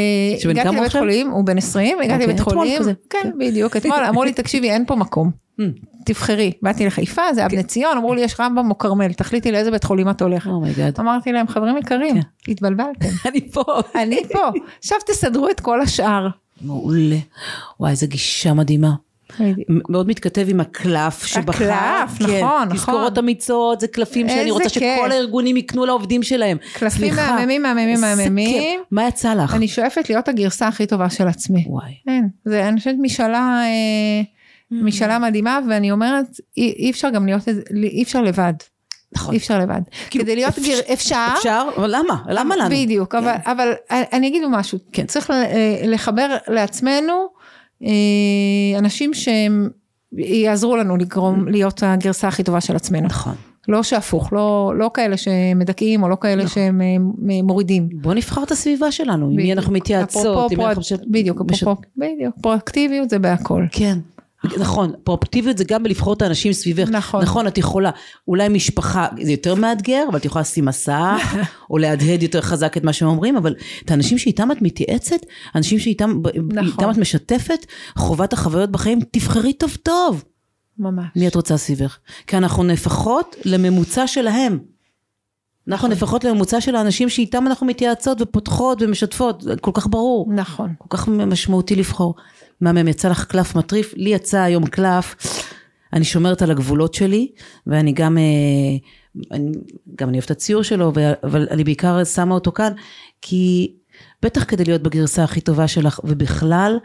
הגעתי 0.50 0.68
לבית 0.68 0.82
עכשיו? 0.86 1.00
חולים, 1.00 1.30
הוא 1.30 1.44
בן 1.44 1.58
20, 1.58 1.98
הגעתי 1.98 2.12
אוקיי, 2.14 2.26
לבית 2.26 2.40
חולים, 2.40 2.78
כזה. 2.78 2.92
כן, 3.10 3.30
בדיוק, 3.38 3.76
אתמול 3.76 3.98
אמרו 4.08 4.24
לי, 4.24 4.32
תקשיבי, 4.32 4.70
אין 4.70 4.84
פה 4.86 4.96
מקום. 4.96 5.30
המממ. 5.60 5.62
תבחרי, 6.06 6.52
באתי 6.62 6.86
לחיפה, 6.86 7.22
זה 7.34 7.40
כן. 7.40 7.44
בבני 7.46 7.62
ציון, 7.62 7.96
אמרו 7.96 8.14
לי, 8.14 8.20
יש 8.20 8.40
רמב"ם 8.40 8.70
או 8.70 8.78
כרמל, 8.78 9.12
תחליטי 9.12 9.52
לאיזה 9.52 9.70
בית 9.70 9.84
חולים 9.84 10.10
את 10.10 10.22
הולכת. 10.22 10.46
Oh 10.50 10.63
my 10.63 10.75
God. 10.75 11.00
אמרתי 11.00 11.32
להם, 11.32 11.48
חברים 11.48 11.76
יקרים, 11.76 12.14
כן. 12.14 12.50
התבלבלתם, 12.52 13.08
אני 13.28 13.50
פה. 13.52 13.62
אני 13.94 14.20
פה, 14.32 14.38
עכשיו 14.78 14.98
תסדרו 15.06 15.48
את 15.50 15.60
כל 15.60 15.80
השאר. 15.80 16.26
מעולה. 16.60 17.18
וואי, 17.80 17.90
איזה 17.90 18.06
גישה 18.06 18.54
מדהימה. 18.54 18.94
מאוד 19.68 20.08
מתכתב 20.08 20.46
עם 20.48 20.60
הקלף 20.60 21.26
שבחרת. 21.26 21.70
הקלף, 21.70 22.20
נכון, 22.20 22.38
נכון. 22.40 22.76
תזכורות 22.76 23.18
אמיצות, 23.18 23.80
זה 23.80 23.88
קלפים 23.88 24.28
שאני 24.28 24.50
רוצה 24.50 24.68
כיף. 24.68 24.98
שכל 24.98 25.12
הארגונים 25.12 25.56
יקנו 25.56 25.86
לעובדים 25.86 26.22
שלהם. 26.22 26.58
קלפים 26.72 27.08
סליחה, 27.08 27.36
מהממים, 27.36 27.62
מהממים, 27.62 28.00
מהממים. 28.00 28.80
מה 28.90 29.08
יצא 29.08 29.34
לך? 29.34 29.54
אני 29.54 29.68
שואפת 29.68 30.10
להיות 30.10 30.28
הגרסה 30.28 30.68
הכי 30.68 30.86
טובה 30.86 31.10
של 31.10 31.28
עצמי. 31.28 31.64
וואי. 31.68 31.92
אין, 32.08 32.28
זה 32.44 32.68
אני 32.68 32.78
חושבת 32.78 32.94
משאלה, 33.00 33.62
אה, 33.64 34.22
משאלה 34.70 35.18
מדהימה 35.18 35.58
ואני 35.68 35.90
אומרת 35.90 36.26
אי, 36.56 36.74
אי 36.78 36.90
אפשר 36.90 37.10
גם 37.10 37.26
להיות, 37.26 37.48
אי 37.82 38.02
אפשר 38.02 38.22
לבד, 38.22 38.54
נכון. 39.16 39.32
אי 39.34 39.38
אפשר 39.38 39.58
לבד. 39.58 39.80
כאילו, 40.10 40.24
כדי 40.24 40.34
להיות 40.36 40.58
אפשר- 40.58 40.62
גר... 40.88 40.92
אפשר, 40.92 41.26
אפשר? 41.38 41.68
אבל 41.76 41.90
למה? 41.96 42.22
למה 42.28 42.56
לנו? 42.56 42.70
בדיוק, 42.70 43.14
אבל, 43.14 43.34
אבל 43.46 43.72
אני 43.90 44.28
אגיד 44.28 44.42
משהו, 44.50 44.78
כן. 44.92 45.06
צריך 45.06 45.30
אה, 45.30 45.44
לחבר 45.84 46.36
לעצמנו 46.48 47.26
אה, 47.84 47.88
אנשים 48.78 49.14
שהם 49.14 49.68
יעזרו 50.16 50.76
לנו 50.76 50.96
לגרום 50.96 51.48
להיות 51.48 51.82
הגרסה 51.86 52.28
הכי 52.28 52.42
טובה 52.42 52.60
של 52.60 52.76
עצמנו. 52.76 53.06
נכון. 53.06 53.34
לא 53.68 53.82
שהפוך, 53.82 54.32
לא, 54.32 54.72
לא 54.76 54.90
כאלה 54.94 55.16
שמדכאים 55.16 56.02
או 56.02 56.08
לא 56.08 56.16
כאלה 56.20 56.44
נכון. 56.44 56.48
שהם 56.54 56.80
אה, 56.80 56.86
מורידים. 57.42 57.88
בוא 57.92 58.14
נבחר 58.14 58.42
את 58.42 58.50
הסביבה 58.50 58.90
שלנו, 58.92 59.26
עם 59.26 59.36
מי 59.36 59.42
בדיוק. 59.42 59.58
אנחנו 59.58 59.72
מתייעצות, 59.72 60.22
אפרופו 60.26 60.40
עם 60.42 60.48
מי 60.50 60.56
פרו- 60.56 60.66
אנחנו 60.66 60.80
משת- 60.80 61.00
בדיוק, 61.10 61.40
אפרופו, 61.40 61.76
בדיוק, 61.96 62.34
פרואקטיביות 62.42 63.10
זה 63.10 63.18
בהכל. 63.18 63.64
כן. 63.72 63.98
נכון, 64.58 64.92
פרופקטיביות 65.04 65.58
זה 65.58 65.64
גם 65.64 65.82
בלבחור 65.82 66.12
את 66.14 66.22
האנשים 66.22 66.52
סביבך. 66.52 66.88
נכון. 66.88 67.22
נכון, 67.22 67.46
את 67.46 67.58
יכולה, 67.58 67.90
אולי 68.28 68.48
משפחה 68.48 69.06
זה 69.22 69.30
יותר 69.30 69.54
מאתגר, 69.54 70.04
אבל 70.08 70.18
את 70.18 70.24
יכולה 70.24 70.40
לשים 70.40 70.64
מסך, 70.64 71.36
או 71.70 71.78
להדהד 71.78 72.22
יותר 72.22 72.40
חזק 72.40 72.76
את 72.76 72.84
מה 72.84 72.92
שהם 72.92 73.08
אומרים, 73.08 73.36
אבל 73.36 73.54
את 73.84 73.90
האנשים 73.90 74.18
שאיתם 74.18 74.52
את 74.52 74.62
מתייעצת, 74.62 75.26
אנשים 75.54 75.78
שאיתם 75.78 76.20
נכון. 76.52 76.90
את 76.90 76.98
משתפת, 76.98 77.66
חובת 77.98 78.32
החוויות 78.32 78.70
בחיים, 78.70 79.00
תבחרי 79.12 79.52
טוב 79.52 79.76
טוב. 79.82 80.24
ממש. 80.78 81.06
מי 81.16 81.28
את 81.28 81.34
רוצה 81.34 81.56
סביבך? 81.56 81.98
כי 82.26 82.36
אנחנו 82.36 82.62
נפחות 82.62 83.36
לממוצע 83.44 84.06
שלהם. 84.06 84.58
אנחנו 85.68 85.88
נכון. 85.88 85.90
נפחות 85.96 86.24
לממוצע 86.24 86.60
של 86.60 86.76
האנשים 86.76 87.08
שאיתם 87.08 87.46
אנחנו 87.46 87.66
מתייעצות 87.66 88.20
ופותחות 88.20 88.82
ומשתפות, 88.82 89.44
כל 89.60 89.70
כך 89.74 89.86
ברור. 89.86 90.32
נכון. 90.34 90.74
כל 90.78 90.96
כך 90.96 91.08
משמעותי 91.08 91.76
לבחור. 91.76 92.14
מהמם, 92.60 92.88
יצא 92.88 93.08
לך 93.08 93.24
קלף 93.24 93.56
מטריף, 93.56 93.94
לי 93.96 94.10
יצא 94.10 94.40
היום 94.40 94.66
קלף, 94.66 95.14
אני 95.92 96.04
שומרת 96.04 96.42
על 96.42 96.50
הגבולות 96.50 96.94
שלי, 96.94 97.32
ואני 97.66 97.92
גם, 97.92 98.18
אה, 98.18 98.22
אני, 99.32 99.52
גם 99.96 100.08
אני 100.08 100.16
אוהבת 100.16 100.26
את 100.26 100.30
הציור 100.30 100.62
שלו, 100.62 100.92
אבל 101.24 101.46
אני 101.50 101.64
בעיקר 101.64 102.04
שמה 102.04 102.34
אותו 102.34 102.52
כאן, 102.52 102.72
כי 103.22 103.72
בטח 104.22 104.44
כדי 104.44 104.64
להיות 104.64 104.82
בגרסה 104.82 105.24
הכי 105.24 105.40
טובה 105.40 105.68
שלך, 105.68 106.00
ובכלל, 106.04 106.78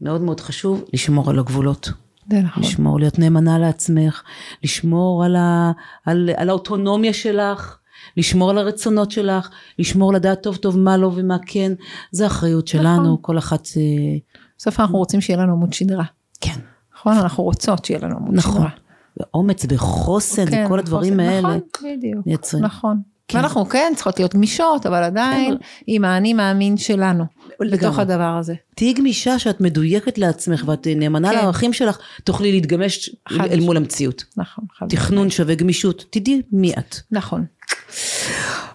מאוד 0.00 0.20
מאוד 0.20 0.40
חשוב 0.40 0.84
לשמור 0.92 1.30
על 1.30 1.38
הגבולות. 1.38 1.90
זה 2.30 2.40
נכון. 2.40 2.62
לשמור, 2.62 3.00
להיות 3.00 3.18
נאמנה 3.18 3.58
לעצמך, 3.58 4.22
לשמור 4.64 5.24
על, 5.24 5.36
ה, 5.36 5.72
על, 6.04 6.30
על 6.36 6.48
האוטונומיה 6.48 7.12
שלך, 7.12 7.78
לשמור 8.16 8.50
על 8.50 8.58
הרצונות 8.58 9.10
שלך, 9.10 9.48
לשמור 9.78 10.12
לדעת 10.12 10.42
טוב 10.42 10.56
טוב 10.56 10.78
מה 10.78 10.96
לא 10.96 11.10
ומה 11.14 11.36
כן, 11.46 11.72
זה 12.10 12.26
אחריות 12.26 12.68
שלנו, 12.68 13.02
נכון. 13.02 13.16
כל 13.20 13.38
אחת, 13.38 13.68
אה, 13.76 14.16
בסוף 14.58 14.80
אנחנו 14.80 14.98
רוצים 14.98 15.20
שיהיה 15.20 15.38
לנו 15.38 15.52
עמוד 15.52 15.72
שדרה. 15.72 16.04
כן, 16.40 16.54
נכון? 16.96 17.12
אנחנו 17.16 17.44
רוצות 17.44 17.84
שיהיה 17.84 18.00
לנו 18.02 18.16
עמוד 18.16 18.34
נכון, 18.34 18.54
שדרה. 18.54 18.68
ואומץ 19.16 19.64
וחוסן 19.68 20.50
כן, 20.50 20.62
וכל 20.66 20.78
הדברים 20.78 21.14
נכון, 21.14 21.28
האלה, 21.28 21.48
נכון, 21.48 21.60
בדיוק. 21.96 22.26
מייצרים. 22.26 22.64
נכון. 22.64 23.00
כן. 23.28 23.38
ואנחנו 23.38 23.66
כן 23.66 23.92
צריכות 23.96 24.18
להיות 24.18 24.34
גמישות, 24.34 24.86
אבל 24.86 25.02
עדיין 25.02 25.52
אבל- 25.52 25.60
עם 25.86 26.04
האני 26.04 26.32
מאמין 26.34 26.76
שלנו. 26.76 27.24
בתוך. 27.72 27.98
הדבר 27.98 28.36
הזה. 28.40 28.54
תהיי 28.74 28.92
גמישה 28.92 29.38
שאת 29.38 29.60
מדויקת 29.60 30.18
לעצמך 30.18 30.64
ואת 30.68 30.86
נאמנה 30.96 31.28
כן. 31.30 31.34
לערכים 31.34 31.72
שלך, 31.72 31.98
תוכלי 32.24 32.52
להתגמש 32.52 33.10
אל 33.30 33.60
מול 33.60 33.76
המציאות. 33.76 34.24
נכון. 34.36 34.64
חד 34.78 34.86
תכנון 34.88 35.30
שווה 35.30 35.54
גמישות, 35.54 36.04
תדעי 36.10 36.42
מי 36.52 36.72
את. 36.72 36.96
נכון. 37.10 37.44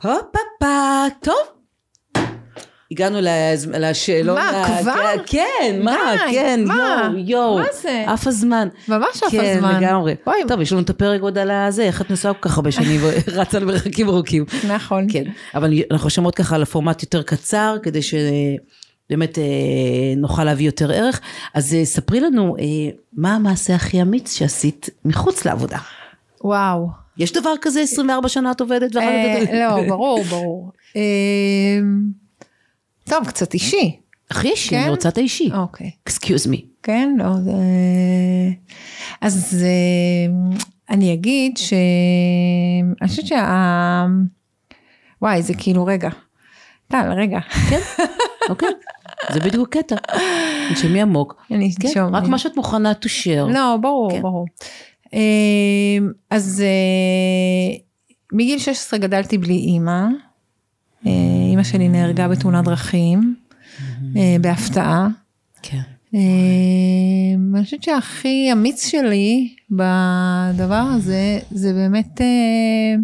הופה, 0.03 0.67
טוב. 1.21 1.58
הגענו 2.91 3.17
לשאלון. 3.73 4.35
מה, 4.35 4.49
ה- 4.49 4.81
כבר? 4.81 4.93
כן, 5.25 5.79
מה, 5.83 5.97
די, 6.27 6.33
כן, 6.33 6.63
מה? 6.67 7.09
יואו, 7.13 7.17
יואו. 7.27 7.57
מה 7.57 7.65
זה? 7.81 8.03
עף 8.07 8.27
הזמן. 8.27 8.67
ממש 8.87 9.23
אף 9.27 9.31
כן, 9.31 9.53
הזמן. 9.57 9.77
לגמרי. 9.83 10.15
אוי, 10.27 10.35
טוב, 10.47 10.61
יש 10.61 10.71
לנו 10.71 10.81
את 10.81 10.89
הפרק 10.89 11.21
עוד 11.21 11.37
על 11.37 11.51
הזה, 11.51 11.83
איך 11.83 12.01
את 12.01 12.09
נוסעה 12.09 12.33
כל 12.33 12.49
כך 12.49 12.57
הרבה 12.57 12.71
שנים 12.71 13.01
ורצה 13.03 13.57
על 13.57 13.65
מרחקים 13.65 14.07
ארוכים. 14.09 14.45
נכון. 14.67 15.07
כן, 15.11 15.23
אבל 15.55 15.73
אנחנו 15.91 16.09
שומעות 16.09 16.35
ככה 16.35 16.55
על 16.55 16.63
הפורמט 16.63 17.01
יותר 17.03 17.21
קצר, 17.23 17.77
כדי 17.83 17.99
שבאמת 18.01 19.37
אה, 19.37 19.43
נוכל 20.17 20.43
להביא 20.43 20.65
יותר 20.65 20.91
ערך. 20.91 21.21
אז 21.53 21.73
אה, 21.73 21.85
ספרי 21.85 22.19
לנו, 22.19 22.55
אה, 22.59 22.63
מה 23.13 23.35
המעשה 23.35 23.75
הכי 23.75 24.01
אמיץ 24.01 24.33
שעשית 24.37 24.89
מחוץ 25.05 25.45
לעבודה? 25.45 25.77
וואו. 26.43 26.87
יש 27.17 27.33
דבר 27.33 27.53
כזה 27.61 27.81
24 27.81 28.27
שנה 28.29 28.51
את 28.51 28.61
עובדת 28.61 28.95
ואחר 28.95 29.07
כך... 29.45 29.49
לא, 29.53 29.87
ברור, 29.87 30.23
ברור. 30.23 30.71
טוב, 33.09 33.27
קצת 33.27 33.53
אישי. 33.53 33.99
הכי 34.31 34.49
אישי, 34.49 34.69
כן? 34.69 34.81
אני 34.81 34.89
רוצה 34.89 35.09
את 35.09 35.17
האישי. 35.17 35.49
אוקיי. 35.53 35.91
Excuse 36.03 36.47
me. 36.47 36.65
כן, 36.83 37.15
לא, 37.17 37.33
זה... 37.43 37.51
אז 39.21 39.65
אה, 39.65 40.55
אני 40.89 41.13
אגיד 41.13 41.57
ש... 41.57 41.73
אני 43.01 43.09
חושבת 43.09 43.27
שה... 43.27 44.05
וואי, 45.21 45.41
זה 45.41 45.53
כאילו, 45.53 45.85
רגע. 45.85 46.09
טל, 46.87 47.11
רגע. 47.17 47.39
אוקיי? 48.49 48.69
זה 49.33 49.39
בדיוק 49.39 49.77
הקטע. 49.77 49.95
תנשמי 50.69 51.01
עמוק. 51.01 51.41
אני 51.51 51.71
כן. 51.79 52.01
רק 52.13 52.23
מה 52.23 52.37
שאת 52.37 52.55
מוכנה 52.55 52.91
to 52.91 53.07
share. 53.07 53.53
לא, 53.53 53.77
ברור, 53.81 54.11
כן. 54.11 54.21
ברור. 54.21 54.45
אה, 55.13 55.97
אז 56.29 56.63
אה, 56.65 57.77
מגיל 58.33 58.59
16 58.59 58.99
גדלתי 58.99 59.37
בלי 59.37 59.53
אימא. 59.53 60.05
אימא 61.59 61.67
שלי 61.67 61.89
נהרגה 61.89 62.27
בתאונת 62.27 62.65
דרכים, 62.65 63.35
אה, 64.15 64.35
בהפתעה. 64.41 65.07
כן. 65.61 65.81
אה, 66.15 66.19
אני 67.55 67.63
חושבת 67.63 67.83
שהכי 67.83 68.49
אמיץ 68.51 68.87
שלי 68.87 69.53
בדבר 69.71 70.83
הזה, 70.95 71.39
זה 71.51 71.73
באמת 71.73 72.21
אה, 72.21 72.95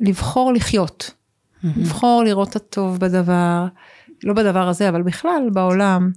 לבחור 0.00 0.52
לחיות. 0.52 1.10
לבחור 1.64 2.22
לראות 2.24 2.48
את 2.48 2.56
הטוב 2.56 2.98
בדבר, 2.98 3.66
לא 4.24 4.34
בדבר 4.34 4.68
הזה, 4.68 4.88
אבל 4.88 5.02
בכלל 5.02 5.42
בעולם. 5.52 6.10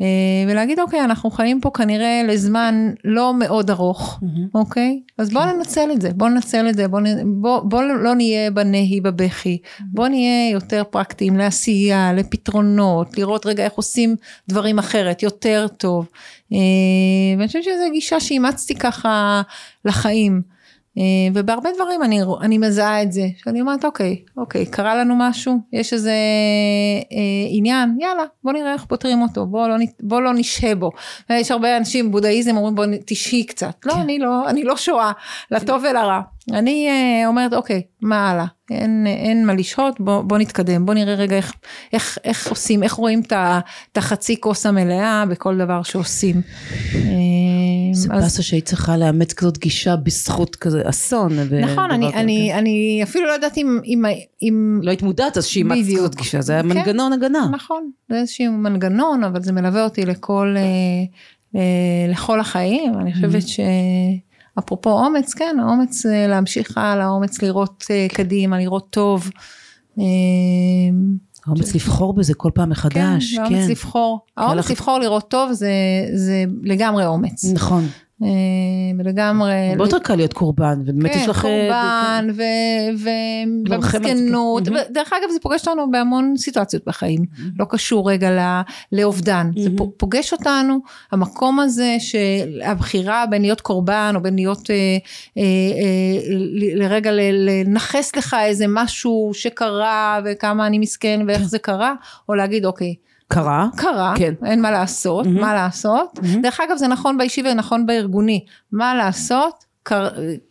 אה, 0.00 0.06
ולהגיד, 0.48 0.80
אוקיי, 0.80 1.04
אנחנו 1.04 1.30
חיים 1.30 1.60
פה 1.60 1.70
כנראה 1.74 2.22
לזמן 2.26 2.90
לא 3.04 3.34
מאוד 3.34 3.70
ארוך, 3.70 4.20
אוקיי? 4.54 5.00
אז 5.18 5.30
בואו 5.30 5.52
ננצל 5.52 5.90
את 5.92 6.00
זה, 6.00 6.10
בואו 6.14 6.30
ננצל 6.30 6.68
את 6.68 6.74
זה, 6.74 6.88
בואו 6.88 7.02
בוא, 7.24 7.60
בוא 7.60 7.82
לא 7.82 8.14
נהיה 8.14 8.50
בנהי, 8.50 9.00
בבכי, 9.00 9.58
בואו 9.80 10.08
נהיה 10.08 10.50
יותר 10.50 10.82
פרקטיים 10.90 11.36
לעשייה, 11.36 12.12
לפתרונות, 12.12 13.18
לראות 13.18 13.46
רגע 13.46 13.64
איך 13.64 13.72
עושים 13.72 14.16
דברים 14.48 14.78
אחרת, 14.78 15.22
יותר 15.22 15.66
טוב. 15.76 16.08
אה, 16.52 16.58
ואני 17.38 17.46
חושבת 17.46 17.64
שזו 17.64 17.84
גישה 17.92 18.20
שאימצתי 18.20 18.74
ככה 18.74 19.42
לחיים. 19.84 20.57
אה, 20.98 21.04
ובהרבה 21.34 21.70
דברים 21.74 22.02
אני, 22.02 22.20
אני 22.40 22.58
מזהה 22.58 23.02
את 23.02 23.12
זה, 23.12 23.22
שאני 23.44 23.60
אומרת 23.60 23.84
אוקיי, 23.84 24.16
אוקיי, 24.36 24.66
קרה 24.66 24.94
לנו 24.94 25.14
משהו, 25.18 25.58
יש 25.72 25.92
איזה 25.92 26.12
אה, 27.12 27.46
עניין, 27.48 27.96
יאללה, 28.00 28.22
בוא 28.44 28.52
נראה 28.52 28.72
איך 28.72 28.84
פותרים 28.84 29.22
אותו, 29.22 29.46
בוא 29.46 29.68
לא, 29.68 29.74
בוא 30.00 30.20
לא 30.20 30.32
נשהה 30.34 30.74
בו. 30.74 30.90
יש 31.30 31.50
הרבה 31.50 31.76
אנשים, 31.76 32.10
בודהיזם 32.10 32.56
אומרים 32.56 32.74
בוא 32.74 32.84
תשהי 33.06 33.44
קצת, 33.44 33.74
לא, 33.86 33.92
כן. 33.92 34.00
אני 34.00 34.18
לא, 34.18 34.48
אני 34.48 34.64
לא 34.64 34.76
שואה, 34.76 35.12
לטוב 35.50 35.84
ולרע. 35.90 36.20
אני 36.52 36.88
אה, 36.88 37.26
אומרת 37.26 37.52
אוקיי, 37.52 37.82
מה 38.00 38.30
הלאה? 38.30 38.44
אין, 38.70 39.06
אין 39.06 39.46
מה 39.46 39.54
לשהות, 39.54 40.00
בוא, 40.00 40.22
בוא 40.22 40.38
נתקדם, 40.38 40.86
בוא 40.86 40.94
נראה 40.94 41.14
רגע 41.14 41.36
איך, 41.36 41.52
איך, 41.92 42.18
איך 42.24 42.46
עושים, 42.50 42.82
איך 42.82 42.92
רואים 42.92 43.22
את 43.92 43.96
החצי 43.96 44.40
כוס 44.40 44.66
המלאה 44.66 45.24
בכל 45.26 45.58
דבר 45.58 45.82
שעושים. 45.82 46.40
זה 47.92 48.08
אז... 48.12 48.22
באסה 48.22 48.42
שהיית 48.42 48.64
צריכה 48.64 48.96
לאמץ 48.96 49.32
כזאת 49.32 49.58
גישה 49.58 49.96
בזכות 49.96 50.56
כזה 50.56 50.82
אסון. 50.84 51.32
נכון, 51.60 51.90
אני, 51.90 52.14
אני. 52.14 52.54
אני 52.54 53.00
אפילו 53.02 53.26
לא 53.26 53.32
יודעת 53.32 53.58
אם... 53.58 53.80
אם, 53.84 54.04
אם... 54.42 54.80
לא 54.82 54.90
היית 54.90 55.02
מודעת 55.02 55.36
אז 55.36 55.44
שאימצת 55.44 55.90
כזאת 55.96 56.14
גישה, 56.14 56.40
זה 56.40 56.52
היה 56.52 56.62
כן, 56.62 56.68
מנגנון 56.68 57.12
הגנה. 57.12 57.48
נכון, 57.52 57.90
זה 58.08 58.16
איזשהו 58.16 58.52
מנגנון, 58.52 59.24
אבל 59.24 59.42
זה 59.42 59.52
מלווה 59.52 59.84
אותי 59.84 60.06
לכל, 60.06 60.54
אה, 60.56 60.62
אה, 61.60 62.12
לכל 62.12 62.40
החיים, 62.40 62.94
אני 63.00 63.14
חושבת 63.14 63.42
mm-hmm. 63.42 63.48
ש... 63.48 63.60
אפרופו 64.58 64.90
אומץ, 64.90 65.34
כן, 65.34 65.56
האומץ 65.60 66.06
אה, 66.06 66.26
להמשיך 66.26 66.78
הלאה, 66.78 67.04
האומץ 67.04 67.42
לראות 67.42 67.84
אה, 67.90 68.06
קדימה, 68.12 68.58
לראות 68.58 68.86
טוב. 68.90 69.30
אה, 69.98 70.04
האומץ 71.46 71.74
לבחור 71.74 72.14
בזה 72.14 72.34
כל 72.34 72.50
פעם 72.54 72.70
מחדש, 72.70 73.34
כן. 73.36 73.48
כן, 73.48 73.54
האומץ 73.54 73.70
לבחור. 73.70 74.20
האומץ 74.36 74.70
לבחור 74.70 74.98
לראות 74.98 75.30
טוב 75.30 75.52
זה, 75.52 75.70
זה 76.14 76.44
לגמרי 76.62 77.06
אומץ. 77.06 77.44
נכון. 77.54 77.86
אה, 78.22 79.04
לגמרי. 79.04 79.70
הרבה 79.70 79.84
יותר 79.84 79.98
קל 79.98 80.16
להיות 80.16 80.32
קורבן, 80.32 80.78
ובאמת 80.86 81.12
כן, 81.12 81.18
יש 81.18 81.28
לך... 81.28 81.36
כן, 81.36 81.48
קורבן 81.48 82.28
ומסכנות. 83.46 84.62
דרך 84.90 85.12
אגב 85.12 85.30
זה 85.32 85.40
פוגש 85.42 85.68
אותנו 85.68 85.90
בהמון 85.90 86.36
סיטואציות 86.36 86.82
בחיים, 86.86 87.24
לא 87.58 87.66
קשור 87.68 88.10
רגע 88.10 88.62
לאובדן, 88.92 89.50
זה 89.56 89.70
פוגש 89.96 90.32
אותנו, 90.32 90.78
המקום 91.12 91.60
הזה 91.60 91.96
של 91.98 92.60
הבחירה 92.64 93.26
בין 93.26 93.42
להיות 93.42 93.60
קורבן 93.60 94.12
או 94.14 94.22
בין 94.22 94.34
להיות, 94.34 94.70
אה, 94.70 94.76
אה, 95.36 95.42
לרגע 96.74 97.10
לנכס 97.32 98.16
לך 98.16 98.36
איזה 98.40 98.64
משהו 98.68 99.30
שקרה 99.34 100.20
וכמה 100.24 100.66
אני 100.66 100.78
מסכן 100.78 101.20
ואיך 101.26 101.38
כן. 101.38 101.44
זה 101.44 101.58
קרה, 101.58 101.94
או 102.28 102.34
להגיד 102.34 102.64
אוקיי. 102.64 102.94
קרה. 103.28 103.68
קרה, 103.76 104.14
כן. 104.16 104.34
אין 104.44 104.62
מה 104.62 104.70
לעשות, 104.70 105.26
mm-hmm. 105.26 105.40
מה 105.40 105.54
לעשות. 105.54 106.18
Mm-hmm. 106.18 106.42
דרך 106.42 106.60
אגב 106.60 106.76
זה 106.76 106.88
נכון 106.88 107.18
באישי 107.18 107.42
ונכון 107.44 107.86
בארגוני, 107.86 108.44
מה 108.72 108.94
לעשות? 108.94 109.64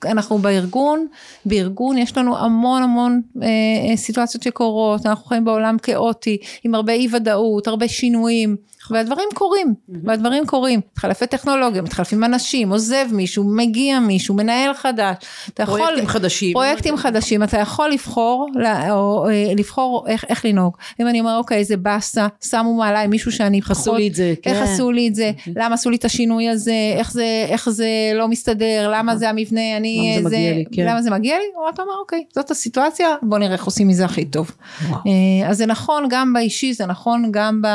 אנחנו 0.06 0.38
בארגון, 0.38 1.08
בארגון 1.46 1.98
יש 1.98 2.18
לנו 2.18 2.38
המון 2.38 2.84
המון 2.84 3.22
אה, 3.42 3.48
אה, 3.90 3.98
סיטואציות 3.98 4.44
שקורות, 4.44 5.06
אנחנו 5.06 5.26
חיים 5.26 5.46
בעולם 5.46 5.78
כאוטי, 5.78 6.38
עם 6.64 6.76
הרבה 6.76 6.94
אי 6.94 7.08
ודאות, 7.14 7.68
הרבה 7.68 7.88
שינויים, 7.88 8.56
והדברים 8.92 9.30
קורים, 9.34 9.74
והדברים 10.04 10.46
קורים, 10.46 10.82
מתחלפי 10.92 11.28
טכנולוגיה, 11.28 11.82
מתחלפים 11.82 12.24
אנשים, 12.24 12.70
עוזב 12.70 13.06
מישהו, 13.12 13.44
מגיע 13.44 14.00
מישהו, 14.00 14.36
מנהל 14.36 14.74
חדש, 14.74 15.16
אתה 15.50 15.64
יכול, 15.64 15.80
פרויקטים 15.80 16.08
חדשים, 16.08 16.54
פרויקטים 16.54 16.98
חדשים, 16.98 17.44
אתה 17.44 17.58
יכול 17.58 17.90
לבחור, 17.90 18.48
או, 18.90 19.30
אה, 19.30 19.54
לבחור 19.58 20.06
איך, 20.08 20.26
איך 20.30 20.46
לנהוג, 20.46 20.78
אם 21.02 21.08
אני 21.08 21.20
אומר 21.20 21.38
אוקיי 21.38 21.64
זה 21.64 21.78
באסה, 21.78 22.28
שמו 22.44 22.78
מעליי 22.78 23.08
מישהו 23.08 23.32
שאני 23.32 23.62
פחות, 23.62 23.78
עשו 23.78 23.96
לי 23.96 24.08
את 24.08 24.16
זה, 24.16 24.34
איך 24.46 24.58
כן. 24.58 24.64
עשו 24.64 24.92
לי 24.92 25.08
את 25.08 25.16
זה. 25.16 25.32
למה 25.56 25.76
עשו 25.76 25.90
לי 25.90 25.96
את 25.96 26.06
השינוי 26.06 26.50
הזה, 26.50 26.94
איך 26.98 27.12
זה, 27.12 27.46
איך 27.50 27.70
זה 27.70 27.88
לא 28.16 28.28
מסתדר, 28.28 28.90
למה 28.94 29.04
נכון. 29.04 29.18
זה 29.18 29.30
המבנה, 29.30 29.78
אני, 29.78 30.18
למה 30.20 30.30
זה, 30.30 30.36
זה 30.36 30.38
מגיע 30.38 30.54
לי, 30.54 30.66
כן. 30.72 30.86
למה 30.86 31.02
זה 31.02 31.12
מגיע 31.12 31.38
לי, 31.38 31.46
או 31.56 31.70
אתה 31.70 31.82
אומר 31.82 31.94
אוקיי, 32.00 32.24
זאת 32.36 32.52
הסיטואציה, 32.52 33.08
בוא 33.22 33.38
נראה 33.38 33.54
איך 33.54 33.66
עושים 33.66 33.88
מזה 33.88 34.06
הכי 34.06 34.26
טוב, 34.26 34.52
וואו. 34.88 35.00
אה, 35.08 35.50
אז 35.50 35.58
זה 35.58 35.66
נכון 35.66 36.08
גם 36.10 36.34
באישי, 36.34 36.74
זה 36.74 36.86
נכון 36.86 37.30
גם 37.32 37.62
ב... 37.62 37.68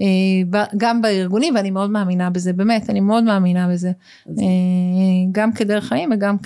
אה, 0.00 0.60
גם 0.76 1.02
בארגונים 1.02 1.54
ואני 1.54 1.70
מאוד 1.70 1.90
מאמינה 1.90 2.30
בזה 2.30 2.52
באמת 2.52 2.90
אני 2.90 3.00
מאוד 3.00 3.24
מאמינה 3.24 3.68
בזה 3.68 3.92
אה, 4.28 4.34
גם 5.32 5.52
כדרך 5.52 5.84
חיים 5.84 6.10
וגם 6.14 6.36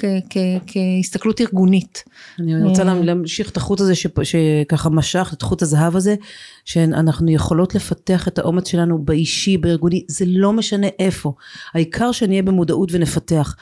כהסתכלות 0.66 1.40
ארגונית. 1.40 2.04
אני 2.38 2.64
רוצה 2.64 2.82
אה, 2.82 2.94
להמשיך 2.94 3.50
את 3.50 3.56
החוט 3.56 3.80
הזה 3.80 3.94
שככה 4.22 4.90
משך 4.90 5.30
את 5.32 5.42
חוט 5.42 5.62
הזהב 5.62 5.96
הזה 5.96 6.14
שאנחנו 6.64 7.30
יכולות 7.30 7.74
לפתח 7.74 8.28
את 8.28 8.38
האומץ 8.38 8.68
שלנו 8.68 8.98
באישי 8.98 9.56
בארגוני 9.56 10.04
זה 10.08 10.24
לא 10.28 10.52
משנה 10.52 10.86
איפה 10.98 11.32
העיקר 11.74 12.12
שנהיה 12.12 12.42
במודעות 12.42 12.88
ונפתח. 12.92 13.56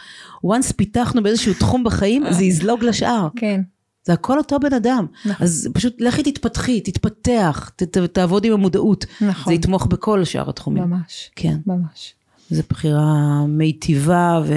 once 0.46 0.72
פיתחנו 0.76 1.22
באיזשהו 1.22 1.55
תחום 1.55 1.85
בחיים 1.85 2.24
זה 2.31 2.44
יזלוג 2.44 2.85
לשאר. 2.85 3.29
כן. 3.37 3.61
זה 4.11 4.14
הכל 4.14 4.38
אותו 4.38 4.61
בן 4.61 4.73
אדם. 4.73 5.07
נכון. 5.25 5.46
אז 5.46 5.68
פשוט 5.75 5.96
לכי 6.01 6.23
תתפתחי, 6.23 6.81
תתפתח, 6.81 7.70
ת, 7.77 7.83
ת, 7.83 7.99
תעבוד 7.99 8.44
עם 8.44 8.53
המודעות. 8.53 9.07
נכון. 9.20 9.53
זה 9.53 9.55
יתמוך 9.55 9.87
בכל 9.87 10.25
שאר 10.25 10.51
התחומים. 10.51 10.83
ממש. 10.83 11.31
כן. 11.37 11.57
ממש. 11.66 12.14
זו 12.51 12.62
בחירה 12.70 13.46
מיטיבה 13.46 14.40
ו... 14.46 14.55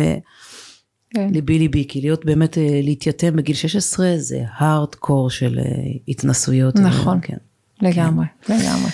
כן. 1.09 1.29
ליבי 1.31 1.59
ליבי, 1.59 1.85
כי 1.87 2.01
להיות 2.01 2.25
באמת, 2.25 2.57
אה, 2.57 2.79
להתייתם 2.83 3.35
בגיל 3.35 3.55
16 3.55 4.13
זה 4.17 4.43
הארד 4.57 4.95
קור 4.95 5.29
של 5.29 5.59
אה, 5.59 5.65
התנסויות. 6.07 6.75
נכון, 6.75 7.19
כן. 7.21 7.37
לגמרי, 7.81 8.25
כן. 8.41 8.57
לגמרי. 8.59 8.89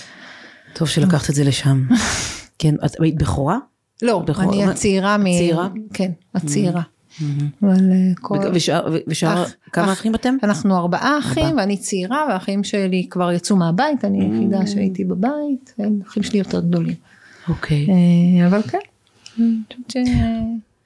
טוב 0.73 0.87
שלקחת 0.87 1.29
את 1.29 1.35
זה 1.35 1.43
לשם. 1.43 1.87
כן, 2.59 2.75
את 2.85 3.01
היית 3.01 3.15
בכורה? 3.15 3.57
לא, 4.01 4.19
בכורה, 4.19 4.53
אני 4.53 4.63
הצעירה 4.65 5.17
מ... 5.17 5.25
הצעירה? 5.25 5.67
כן, 5.93 6.11
הצעירה. 6.35 6.81
אבל 7.63 7.91
אה, 7.91 8.11
כל... 8.21 8.37
ושאר, 9.07 9.45
כמה 9.71 9.93
אחים 9.93 10.15
אתם? 10.15 10.35
אנחנו 10.43 10.77
ארבעה 10.77 11.19
אחים 11.19 11.57
ואני 11.57 11.77
צעירה 11.77 12.25
והאחים 12.29 12.63
שלי 12.63 13.07
כבר 13.09 13.31
יצאו 13.31 13.55
מהבית, 13.55 14.05
אני 14.05 14.25
היחידה 14.25 14.67
שהייתי 14.67 15.05
בבית, 15.05 15.73
האחים 16.03 16.23
שלי 16.23 16.39
יותר 16.39 16.59
גדולים. 16.59 16.95
אוקיי. 17.49 17.87
אה, 17.89 18.47
אבל 18.47 18.61
כן. 18.61 18.77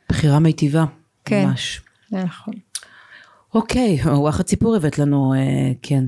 בחירה 0.09 0.39
מיטיבה, 0.39 0.85
כן, 1.25 1.45
ממש. 1.45 1.81
נכון. 2.11 2.53
אוקיי, 3.53 3.99
וואחד 4.05 4.47
סיפור 4.47 4.75
הבאת 4.75 4.99
לנו, 4.99 5.33
אה, 5.33 5.71
כן. 5.81 6.03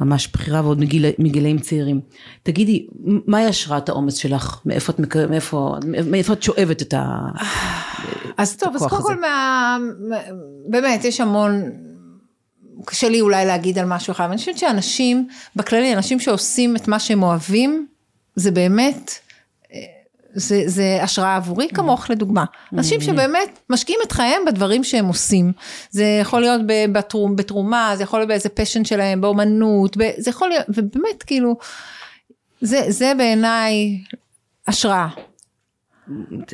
ממש 0.00 0.28
בחירה 0.32 0.60
ועוד 0.60 0.80
מגיל, 0.80 1.06
מגילאים 1.18 1.58
צעירים. 1.58 2.00
תגידי, 2.42 2.86
מהי 3.26 3.46
השראת 3.46 3.88
האומץ 3.88 4.16
שלך? 4.16 4.60
מאיפה 4.66 4.92
את, 4.92 5.00
מאיפה, 5.30 5.76
מאיפה 6.06 6.32
את 6.32 6.42
שואבת 6.42 6.82
את 6.82 6.94
ה... 6.94 7.18
אז 8.36 8.56
טוב, 8.56 8.74
אז 8.74 8.82
קודם 8.82 9.02
כל, 9.02 9.20
מה, 9.20 9.78
באמת, 10.68 11.04
יש 11.04 11.20
המון, 11.20 11.70
קשה 12.84 13.08
לי 13.08 13.20
אולי 13.20 13.46
להגיד 13.46 13.78
על 13.78 13.86
משהו 13.86 14.10
אחד, 14.10 14.24
אני 14.28 14.36
חושבת 14.36 14.58
שאנשים, 14.58 15.28
בכללי, 15.56 15.94
אנשים 15.94 16.20
שעושים 16.20 16.76
את 16.76 16.88
מה 16.88 16.98
שהם 16.98 17.22
אוהבים, 17.22 17.86
זה 18.36 18.50
באמת, 18.50 19.12
זה, 20.34 20.62
זה 20.66 20.98
השראה 21.02 21.36
עבורי 21.36 21.68
כמוך 21.74 22.10
לדוגמה. 22.10 22.44
אנשים 22.72 23.00
שבאמת 23.00 23.58
משקיעים 23.70 24.00
את 24.06 24.12
חייהם 24.12 24.42
בדברים 24.46 24.84
שהם 24.84 25.06
עושים. 25.06 25.52
זה 25.90 26.18
יכול 26.20 26.40
להיות 26.40 26.60
בתרומ, 26.92 27.36
בתרומה, 27.36 27.92
זה 27.96 28.02
יכול 28.02 28.18
להיות 28.18 28.28
באיזה 28.28 28.48
פשן 28.48 28.84
שלהם, 28.84 29.20
באומנות, 29.20 29.96
זה 30.16 30.30
יכול 30.30 30.48
להיות, 30.48 30.66
ובאמת 30.68 31.22
כאילו, 31.26 31.56
זה, 32.60 32.80
זה 32.88 33.12
בעיניי 33.18 34.02
השראה. 34.66 35.08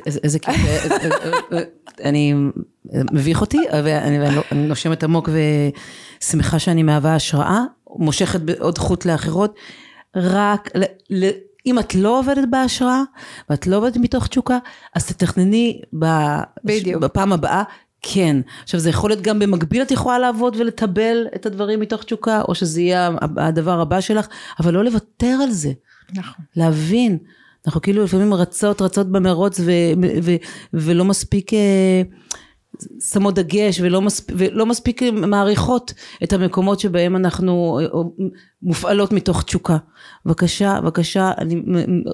איזה 0.07 0.39
כיף, 0.39 0.57
אני 2.05 2.35
מביך 2.93 3.41
אותי, 3.41 3.59
ואני 3.85 4.37
לא, 4.37 4.43
נושמת 4.53 5.05
עמוק 5.05 5.29
ושמחה 6.21 6.59
שאני 6.59 6.83
מהווה 6.83 7.15
השראה, 7.15 7.61
מושכת 7.97 8.41
עוד 8.59 8.79
חוט 8.79 9.05
לאחרות, 9.05 9.55
רק 10.17 10.71
אם 11.67 11.79
את 11.79 11.95
לא 11.95 12.19
עובדת 12.19 12.49
בהשראה, 12.51 13.03
ואת 13.51 13.67
לא 13.67 13.77
עובדת 13.77 13.97
מתוך 13.97 14.27
תשוקה, 14.27 14.59
אז 14.95 15.07
תתכנני 15.07 15.81
בפעם 17.01 17.33
הבאה 17.33 17.63
כן. 18.03 18.37
עכשיו 18.63 18.81
זה 18.81 18.91
יכול 18.91 19.11
להיות 19.11 19.23
גם 19.23 19.39
במקביל 19.39 19.83
את 19.83 19.91
יכולה 19.91 20.19
לעבוד 20.19 20.57
ולטבל 20.57 21.27
את 21.35 21.47
הדברים 21.47 21.81
מתוך 21.81 22.05
תשוקה, 22.05 22.43
או 22.49 22.55
שזה 22.55 22.81
יהיה 22.81 23.11
הדבר 23.37 23.81
הבא 23.81 24.01
שלך, 24.01 24.27
אבל 24.61 24.75
לא 24.75 24.85
לוותר 24.85 25.39
על 25.43 25.51
זה. 25.51 25.73
נכון. 26.15 26.45
להבין. 26.57 27.19
אנחנו 27.67 27.81
כאילו 27.81 28.05
לפעמים 28.05 28.35
רצות 28.35 28.83
רצות 28.83 29.13
במרוץ 29.13 29.61
ו, 29.61 29.73
ו, 30.23 30.31
ולא 30.75 31.05
מספיק 31.05 31.55
אה, 31.55 32.03
שמות 33.13 33.35
דגש 33.35 33.81
ולא 33.81 34.01
מספיק, 34.01 34.37
ולא 34.39 34.67
מספיק 34.67 35.03
מעריכות 35.03 35.95
את 36.25 36.33
המקומות 36.33 36.81
שבהם 36.81 37.17
אנחנו 37.17 37.81
אה, 37.83 38.01
מופעלות 38.63 39.13
מתוך 39.13 39.43
תשוקה. 39.43 39.77
בבקשה, 40.27 40.81
בבקשה, 40.81 41.33
אני 41.39 41.63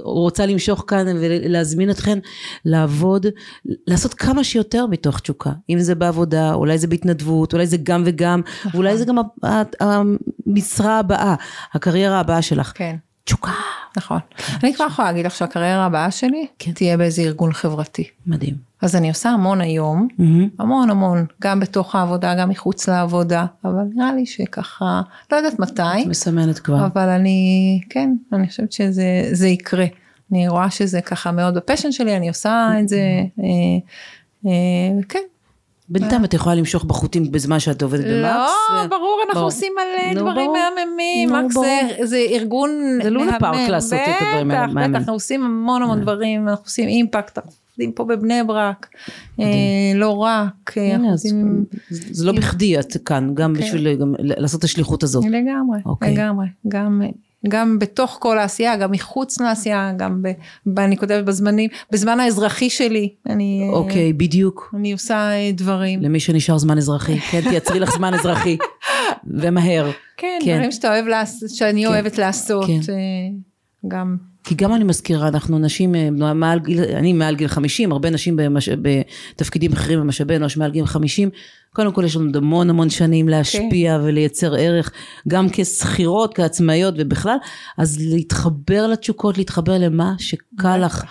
רוצה 0.03 0.47
למשוך 0.47 0.85
כאן 0.87 1.07
ולהזמין 1.21 1.91
אתכן 1.91 2.19
לעבוד, 2.64 3.27
לעשות 3.87 4.14
כמה 4.14 4.45
שיותר 4.45 4.87
מתוך 4.87 5.21
תשוקה. 5.21 5.51
אם 5.71 5.79
זה 5.79 5.95
בעבודה, 5.95 6.55
אולי 6.55 6.79
זה 6.79 6.87
בהתנדבות, 6.87 7.53
אולי 7.53 7.67
זה 7.67 7.77
גם 7.83 8.03
וגם, 8.07 8.41
נכון. 8.64 8.71
אולי 8.75 8.99
זה 8.99 9.05
גם 9.05 9.17
המשרה 9.81 10.99
הבאה, 10.99 11.35
הקריירה 11.75 12.21
הבאה 12.21 12.43
שלך. 12.43 12.73
כן. 12.75 12.97
תשוקה. 13.27 13.53
נכון. 13.97 14.18
אני 14.62 14.74
כבר 14.74 14.87
יכולה 14.87 15.09
להגיד 15.09 15.27
לך 15.27 15.35
שהקריירה 15.37 15.85
הבאה 15.85 16.11
שלי 16.11 16.47
כן. 16.59 16.72
תהיה 16.72 16.97
באיזה 16.97 17.22
ארגון 17.22 17.53
חברתי. 17.53 18.05
מדהים. 18.27 18.55
אז 18.83 18.97
אני 18.97 19.09
עושה 19.09 19.31
המון 19.31 19.61
היום, 19.61 20.09
המון 20.59 20.91
המון, 20.91 21.27
גם 21.43 21.61
בתוך 21.61 21.95
העבודה, 21.95 22.35
גם 22.35 22.49
מחוץ 22.49 22.89
לעבודה, 22.89 23.47
אבל 23.64 23.83
נראה 23.95 24.12
לי 24.12 24.27
שככה, 24.27 25.03
לא 25.33 25.37
יודעת 25.37 25.59
מתי. 25.59 26.03
את 26.03 26.07
מסמנת 26.07 26.59
כבר. 26.59 26.87
אבל 26.87 27.09
אני, 27.09 27.81
כן, 27.91 28.16
אני 28.33 28.49
חושבת 28.49 28.72
שזה 28.72 29.49
יקרה. 29.49 29.87
אני 30.33 30.49
רואה 30.49 30.70
שזה 30.70 31.01
ככה 31.01 31.33
מאוד 31.33 31.55
בפשן 31.55 31.93
שלי, 31.93 32.16
אני 32.16 32.29
עושה 32.29 32.70
את 32.81 32.89
זה, 32.89 33.01
אה, 33.39 33.45
אה, 34.47 35.03
כן, 35.09 35.22
בינתיים 35.89 36.24
את 36.24 36.34
יכולה 36.34 36.55
למשוך 36.55 36.84
בחוטים 36.84 37.32
בזמן 37.32 37.59
שאת 37.59 37.82
עובדת 37.82 38.05
במקס. 38.05 38.51
לא, 38.72 38.87
ברור, 38.87 39.20
אנחנו 39.28 39.43
עושים 39.43 39.72
מלא 39.76 40.20
דברים 40.20 40.51
מהממים. 40.53 41.32
מקס 41.32 41.57
זה 42.03 42.16
ארגון. 42.30 42.70
זה 43.03 43.11
לונה 43.11 43.39
פארק 43.41 43.68
לעשות 43.68 43.99
את 43.99 44.14
הדברים 44.20 44.51
האלה. 44.51 44.66
בטח, 44.66 44.72
בטח, 44.74 44.87
אנחנו 44.87 45.12
עושים 45.12 45.45
המון 45.45 45.82
המון 45.82 46.01
דברים, 46.01 46.49
אנחנו 46.49 46.64
עושים 46.64 46.89
אימפקט, 46.89 47.39
אנחנו 47.39 47.53
עובדים 47.70 47.93
פה 47.93 48.05
בבני 48.05 48.43
ברק, 48.47 48.89
אה, 49.41 49.45
לא 49.95 50.11
רק. 50.11 50.74
זה 51.91 52.26
לא 52.26 52.32
בכדי 52.32 52.78
את 52.78 52.97
כאן, 53.05 53.30
גם 53.34 53.55
כן. 53.55 53.61
בשביל 53.61 53.89
לעשות 54.18 54.59
את 54.59 54.64
השליחות 54.64 55.03
הזאת. 55.03 55.24
לגמרי, 55.24 55.78
אוקיי. 55.87 56.12
לגמרי. 56.12 56.47
גם 56.68 57.03
גם 57.49 57.78
בתוך 57.78 58.16
כל 58.20 58.38
העשייה, 58.38 58.76
גם 58.76 58.90
מחוץ 58.90 59.40
לעשייה, 59.40 59.92
גם 59.97 60.22
ב, 60.22 60.28
ב, 60.66 60.78
אני 60.78 60.97
כותבת 60.97 61.24
בזמנים, 61.24 61.70
בזמן 61.90 62.20
האזרחי 62.20 62.70
שלי, 62.70 63.14
אני... 63.28 63.68
אוקיי, 63.72 64.11
okay, 64.11 64.14
בדיוק. 64.14 64.74
אני 64.76 64.92
עושה 64.92 65.14
אה, 65.14 65.51
דברים. 65.53 66.03
למי 66.03 66.20
שנשאר 66.20 66.59
זמן 66.59 66.78
אזרחי, 66.78 67.20
כן, 67.30 67.40
תייצרי 67.40 67.80
לך 67.80 67.90
זמן 67.97 68.14
אזרחי, 68.14 68.57
ומהר. 69.26 69.90
כן, 70.16 70.38
כן, 70.44 70.57
דברים 70.57 70.72
שאתה 70.72 70.88
אוהב 70.88 71.07
לעשות, 71.07 71.51
שאני 71.51 71.82
כן, 71.82 71.88
אוהבת 71.88 72.18
לעשות, 72.18 72.66
כן. 72.66 72.92
אה, 72.92 73.38
גם. 73.88 74.16
כי 74.47 74.55
גם 74.55 74.74
אני 74.74 74.84
מזכירה, 74.84 75.28
אנחנו 75.28 75.59
נשים 75.59 75.94
אה, 75.94 76.34
מעל 76.34 76.59
גיל, 76.59 76.80
אני 76.84 77.12
מעל 77.12 77.34
גיל 77.34 77.49
50, 77.49 77.92
הרבה 77.92 78.11
נשים 78.11 78.36
במש, 78.36 78.68
בתפקידים 78.68 79.72
אחרים 79.72 80.01
במשאבי 80.01 80.36
אנוש 80.36 80.57
מעל 80.57 80.70
גיל 80.70 80.86
50, 80.86 81.30
קודם 81.72 81.92
כל 81.92 82.05
יש 82.05 82.16
לנו 82.16 82.30
המון 82.34 82.70
המון 82.70 82.90
שנים 82.90 83.28
להשפיע 83.28 83.97
okay. 83.97 83.99
כן. 83.99 84.05
ולייצר 84.05 84.55
ערך, 84.55 84.92
גם 85.28 85.47
כשכירות, 85.53 86.34
כעצמאיות 86.34 86.94
ובכלל, 86.99 87.36
אז 87.78 87.99
להתחבר 88.01 88.86
לתשוקות, 88.86 89.38
להתחבר 89.38 89.78
למה 89.78 90.14
שקל 90.18 90.76
לך 90.76 91.05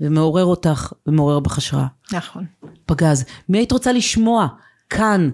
ומעורר 0.00 0.44
אותך 0.44 0.92
ומעורר 1.06 1.40
בך 1.40 1.58
השראה. 1.58 1.86
נכון. 2.12 2.44
פגז, 2.86 3.24
מי 3.48 3.58
היית 3.58 3.72
רוצה 3.72 3.92
לשמוע 3.92 4.46
כאן? 4.90 5.30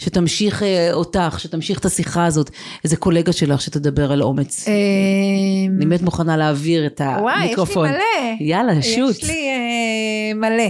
שתמשיך 0.00 0.62
אה, 0.62 0.92
אותך, 0.92 1.36
שתמשיך 1.38 1.78
את 1.78 1.84
השיחה 1.84 2.26
הזאת, 2.26 2.50
איזה 2.84 2.96
קולגה 2.96 3.32
שלך 3.32 3.60
שתדבר 3.60 4.12
על 4.12 4.22
אומץ. 4.22 4.68
אה, 4.68 4.72
אני 5.68 5.86
באמת 5.86 6.02
מוכנה 6.02 6.36
להעביר 6.36 6.86
את 6.86 7.00
המיקרופון. 7.00 7.88
וואי, 7.88 7.96
יש 7.96 8.02
לי 8.40 8.50
מלא. 8.50 8.50
יאללה, 8.50 8.82
שוט. 8.82 9.16
יש 9.16 9.24
לי 9.24 9.48
אה, 9.48 10.34
מלא, 10.34 10.68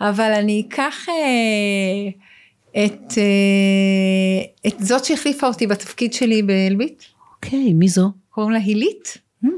אבל 0.00 0.32
אני 0.32 0.64
אקח 0.68 1.06
את, 2.84 3.12
את 4.66 4.74
זאת 4.80 5.04
שהחליפה 5.04 5.46
אותי 5.46 5.66
בתפקיד 5.66 6.12
שלי 6.12 6.42
באלביט. 6.42 7.02
אוקיי, 7.34 7.72
מי 7.72 7.88
זו? 7.88 8.10
קוראים 8.30 8.52
לה 8.52 8.58
הילית. 8.58 9.18
Hmm, 9.44 9.48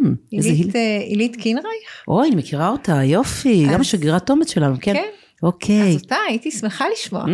הילית 1.08 1.36
קינרייך. 1.36 2.04
אוי, 2.08 2.28
אני 2.28 2.36
מכירה 2.36 2.68
אותה, 2.68 3.04
יופי, 3.04 3.66
גם 3.72 3.84
שגרירת 3.84 4.30
אומץ 4.30 4.52
שלנו, 4.52 4.76
כן. 4.80 4.92
כן. 4.94 5.04
אוקיי. 5.42 5.88
אז 5.88 6.02
אותה 6.02 6.16
הייתי 6.28 6.50
שמחה 6.50 6.84
לשמוע. 6.92 7.24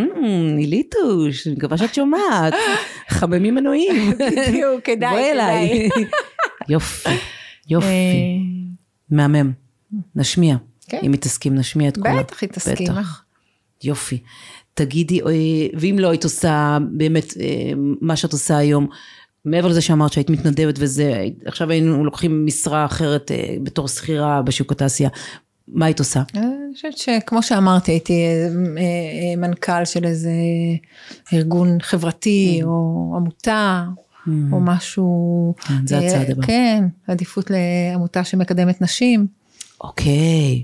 ניליטוש, 0.55 1.47
אני 1.47 1.55
מקווה 1.55 1.77
שאת 1.77 1.93
שומעת. 1.93 2.53
חממים 3.09 3.55
מנועים. 3.55 4.11
בדיוק, 4.11 4.83
כדאי, 4.83 5.09
בואי 5.09 5.31
אליי. 5.31 5.89
יופי, 6.69 7.09
יופי. 7.69 7.87
אה, 7.87 7.91
מהמם. 9.09 9.51
נשמיע. 10.15 10.55
כן. 10.87 10.99
אם 11.03 11.11
היא 11.11 11.21
תסכים, 11.21 11.55
נשמיע 11.55 11.89
את 11.89 11.97
כולה. 11.97 12.19
בטח 12.19 12.41
היא 12.41 12.49
תסכים. 12.49 12.87
בטח. 12.87 13.23
יופי. 13.83 14.19
תגידי, 14.73 15.21
אה, 15.21 15.27
ואם 15.73 15.95
לא 15.99 16.09
היית 16.09 16.23
עושה 16.23 16.77
באמת 16.91 17.33
אה, 17.39 17.71
מה 18.01 18.15
שאת 18.15 18.33
עושה 18.33 18.57
היום, 18.57 18.87
מעבר 19.45 19.67
לזה 19.67 19.81
שאמרת 19.81 20.13
שהיית 20.13 20.29
מתנדבת 20.29 20.75
וזה, 20.79 21.25
עכשיו 21.45 21.71
היינו 21.71 22.05
לוקחים 22.05 22.45
משרה 22.45 22.85
אחרת 22.85 23.31
בתור 23.63 23.87
שכירה 23.87 24.41
בשוק 24.41 24.71
התעשייה, 24.71 25.09
מה 25.67 25.85
היית 25.85 25.99
עושה? 25.99 26.23
אה, 26.35 26.41
אני 26.41 26.73
חושבת 26.75 26.97
שכמו 26.97 27.43
שאמרתי, 27.43 27.91
הייתי 27.91 28.13
אה, 28.13 28.47
אה, 28.77 29.35
מנכ"ל 29.37 29.85
של 29.85 30.05
איזה 30.05 30.31
ארגון 31.33 31.77
חברתי, 31.81 32.59
mm. 32.61 32.65
או 32.65 33.13
עמותה, 33.17 33.85
mm. 33.87 34.29
או 34.51 34.59
משהו... 34.59 35.53
כן, 35.67 35.87
זה 35.87 35.97
הצעד 35.97 36.31
הבא. 36.31 36.45
כן, 36.45 36.83
עדיפות 37.07 37.51
לעמותה 37.51 38.23
שמקדמת 38.23 38.81
נשים. 38.81 39.27
אוקיי. 39.81 40.63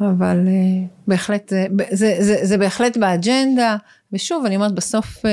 אבל 0.00 0.48
בהחלט, 1.08 1.48
זה, 1.48 1.66
זה, 1.90 2.16
זה, 2.20 2.38
זה 2.42 2.58
בהחלט 2.58 2.96
באג'נדה. 2.96 3.76
ושוב, 4.12 4.44
אני 4.46 4.56
אומרת, 4.56 4.72
בסוף 4.72 5.26
אה, 5.26 5.30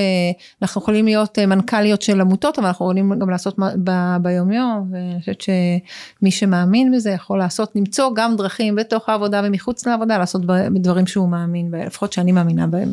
אנחנו 0.61 0.81
יכולים 0.81 1.05
להיות 1.05 1.39
אה, 1.39 1.45
מנכ"ליות 1.45 2.01
של 2.01 2.21
עמותות, 2.21 2.59
אבל 2.59 2.67
אנחנו 2.67 2.85
יכולים 2.85 3.19
גם 3.19 3.29
לעשות 3.29 3.55
ב- 3.83 4.17
ביומיום, 4.21 4.89
ואני 4.91 5.19
חושבת 5.19 5.41
שמי 5.41 6.31
שמאמין 6.31 6.91
בזה 6.95 7.09
יכול 7.09 7.39
לעשות, 7.39 7.71
למצוא 7.75 8.11
גם 8.15 8.35
דרכים 8.35 8.75
בתוך 8.75 9.09
העבודה 9.09 9.41
ומחוץ 9.43 9.87
לעבודה, 9.87 10.17
לעשות 10.17 10.41
בדברים 10.45 11.07
שהוא 11.07 11.29
מאמין 11.29 11.71
בהם, 11.71 11.85
לפחות 11.85 12.13
שאני 12.13 12.31
מאמינה 12.31 12.67
בהם. 12.67 12.91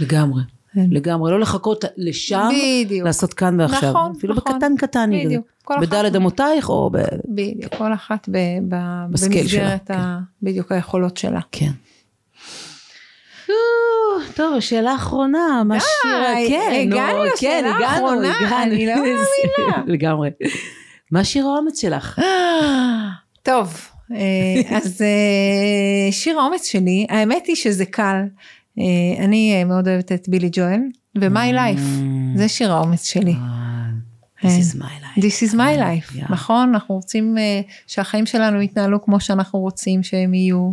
לגמרי. 0.00 0.42
כן. 0.74 0.86
לגמרי, 0.90 1.32
לא 1.32 1.40
לחכות 1.40 1.84
לשם, 1.96 2.48
בדיוק. 2.84 3.06
לעשות 3.06 3.34
כאן 3.34 3.60
ועכשיו. 3.60 3.90
נכון, 3.90 4.12
אפילו 4.18 4.34
נכון. 4.34 4.52
בקטן 4.52 4.76
קטן. 4.76 5.10
בדיוק. 5.24 5.46
בדלת 5.80 6.16
אמותייך 6.16 6.68
או 6.68 6.90
ב... 6.92 6.98
בדיוק, 7.28 7.74
כל 7.74 7.92
אחת 7.92 8.28
ב, 8.28 8.36
ב, 8.68 8.74
במסגרת 9.08 9.90
ה... 9.90 9.94
כן. 9.94 10.02
בדיוק 10.42 10.72
היכולות 10.72 11.16
שלה. 11.16 11.40
כן. 11.52 11.70
טוב, 14.34 14.60
שאלה 14.60 14.94
אחרונה, 14.94 15.62
מה 15.64 15.78
שירה, 15.80 16.34
כן, 16.48 16.72
הגענו 16.82 17.24
לשאלה 17.24 17.70
האחרונה, 17.70 18.62
אני 18.62 18.86
לא 18.86 18.94
מאמינה. 19.02 19.84
לגמרי. 19.86 20.30
מה 21.10 21.24
שיר 21.24 21.46
האומץ 21.46 21.80
שלך? 21.80 22.18
טוב, 23.42 23.88
אה, 24.14 24.60
אז 24.76 25.02
אה, 25.02 26.12
שיר 26.12 26.40
האומץ 26.40 26.66
שלי, 26.66 27.06
האמת 27.08 27.46
היא 27.46 27.56
שזה 27.56 27.84
קל. 27.84 28.22
אה, 28.78 29.24
אני 29.24 29.64
מאוד 29.64 29.88
אוהבת 29.88 30.12
את 30.12 30.28
בילי 30.28 30.48
ג'ואל, 30.52 30.80
ו-My 31.20 31.54
Life, 31.54 31.80
זה 32.36 32.48
שיר 32.48 32.72
האומץ 32.72 33.04
שלי. 33.06 33.34
This 34.40 34.42
is 34.44 34.76
my 34.76 34.82
life. 34.82 35.20
This 35.20 35.50
is 35.50 35.54
my 35.54 35.78
life, 35.78 36.32
נכון? 36.32 36.74
אנחנו 36.74 36.94
רוצים 36.94 37.36
שהחיים 37.86 38.26
שלנו 38.26 38.62
יתנהלו 38.62 39.02
כמו 39.02 39.20
שאנחנו 39.20 39.58
רוצים 39.58 40.02
שהם 40.02 40.34
יהיו. 40.34 40.72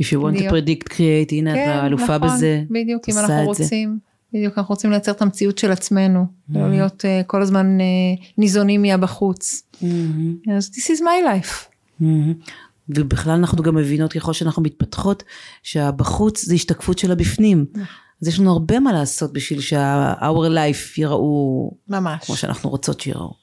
If 0.00 0.02
you 0.02 0.16
want 0.16 0.38
to 0.38 0.50
predict 0.50 0.92
create, 0.92 1.32
הנה 1.32 1.54
כן, 1.54 1.78
את 1.78 1.84
אלופה 1.84 2.18
נכון, 2.18 2.28
בזה. 2.28 2.62
בדיוק, 2.70 3.08
אם 3.08 3.18
אנחנו 3.18 3.44
רוצים, 3.44 3.98
בדיוק, 4.32 4.58
אנחנו 4.58 4.72
רוצים 4.72 4.90
לייצר 4.90 5.12
את 5.12 5.22
המציאות 5.22 5.58
של 5.58 5.70
עצמנו, 5.70 6.24
mm-hmm. 6.24 6.58
לא 6.58 6.70
להיות 6.70 7.04
uh, 7.04 7.24
כל 7.26 7.42
הזמן 7.42 7.78
uh, 7.80 8.24
ניזונים 8.38 8.82
מהבחוץ. 8.82 9.62
Mm-hmm. 9.72 10.52
אז 10.56 10.70
this 10.74 10.96
is 10.96 11.00
my 11.00 11.44
life. 11.44 11.52
Mm-hmm. 12.00 12.50
ובכלל 12.88 13.32
אנחנו 13.32 13.62
גם 13.62 13.74
מבינות 13.74 14.12
ככל 14.12 14.32
שאנחנו 14.32 14.62
מתפתחות, 14.62 15.22
שהבחוץ 15.62 16.44
זה 16.44 16.54
השתקפות 16.54 16.98
של 16.98 17.12
הבפנים. 17.12 17.66
נכון. 17.72 17.84
אז 18.22 18.28
יש 18.28 18.40
לנו 18.40 18.52
הרבה 18.52 18.80
מה 18.80 18.92
לעשות 18.92 19.32
בשביל 19.32 19.60
שה-our 19.60 20.48
life 20.50 20.98
ייראו, 20.98 21.70
ממש, 21.88 22.24
כמו 22.26 22.36
שאנחנו 22.36 22.70
רוצות 22.70 23.00
שיראו. 23.00 23.34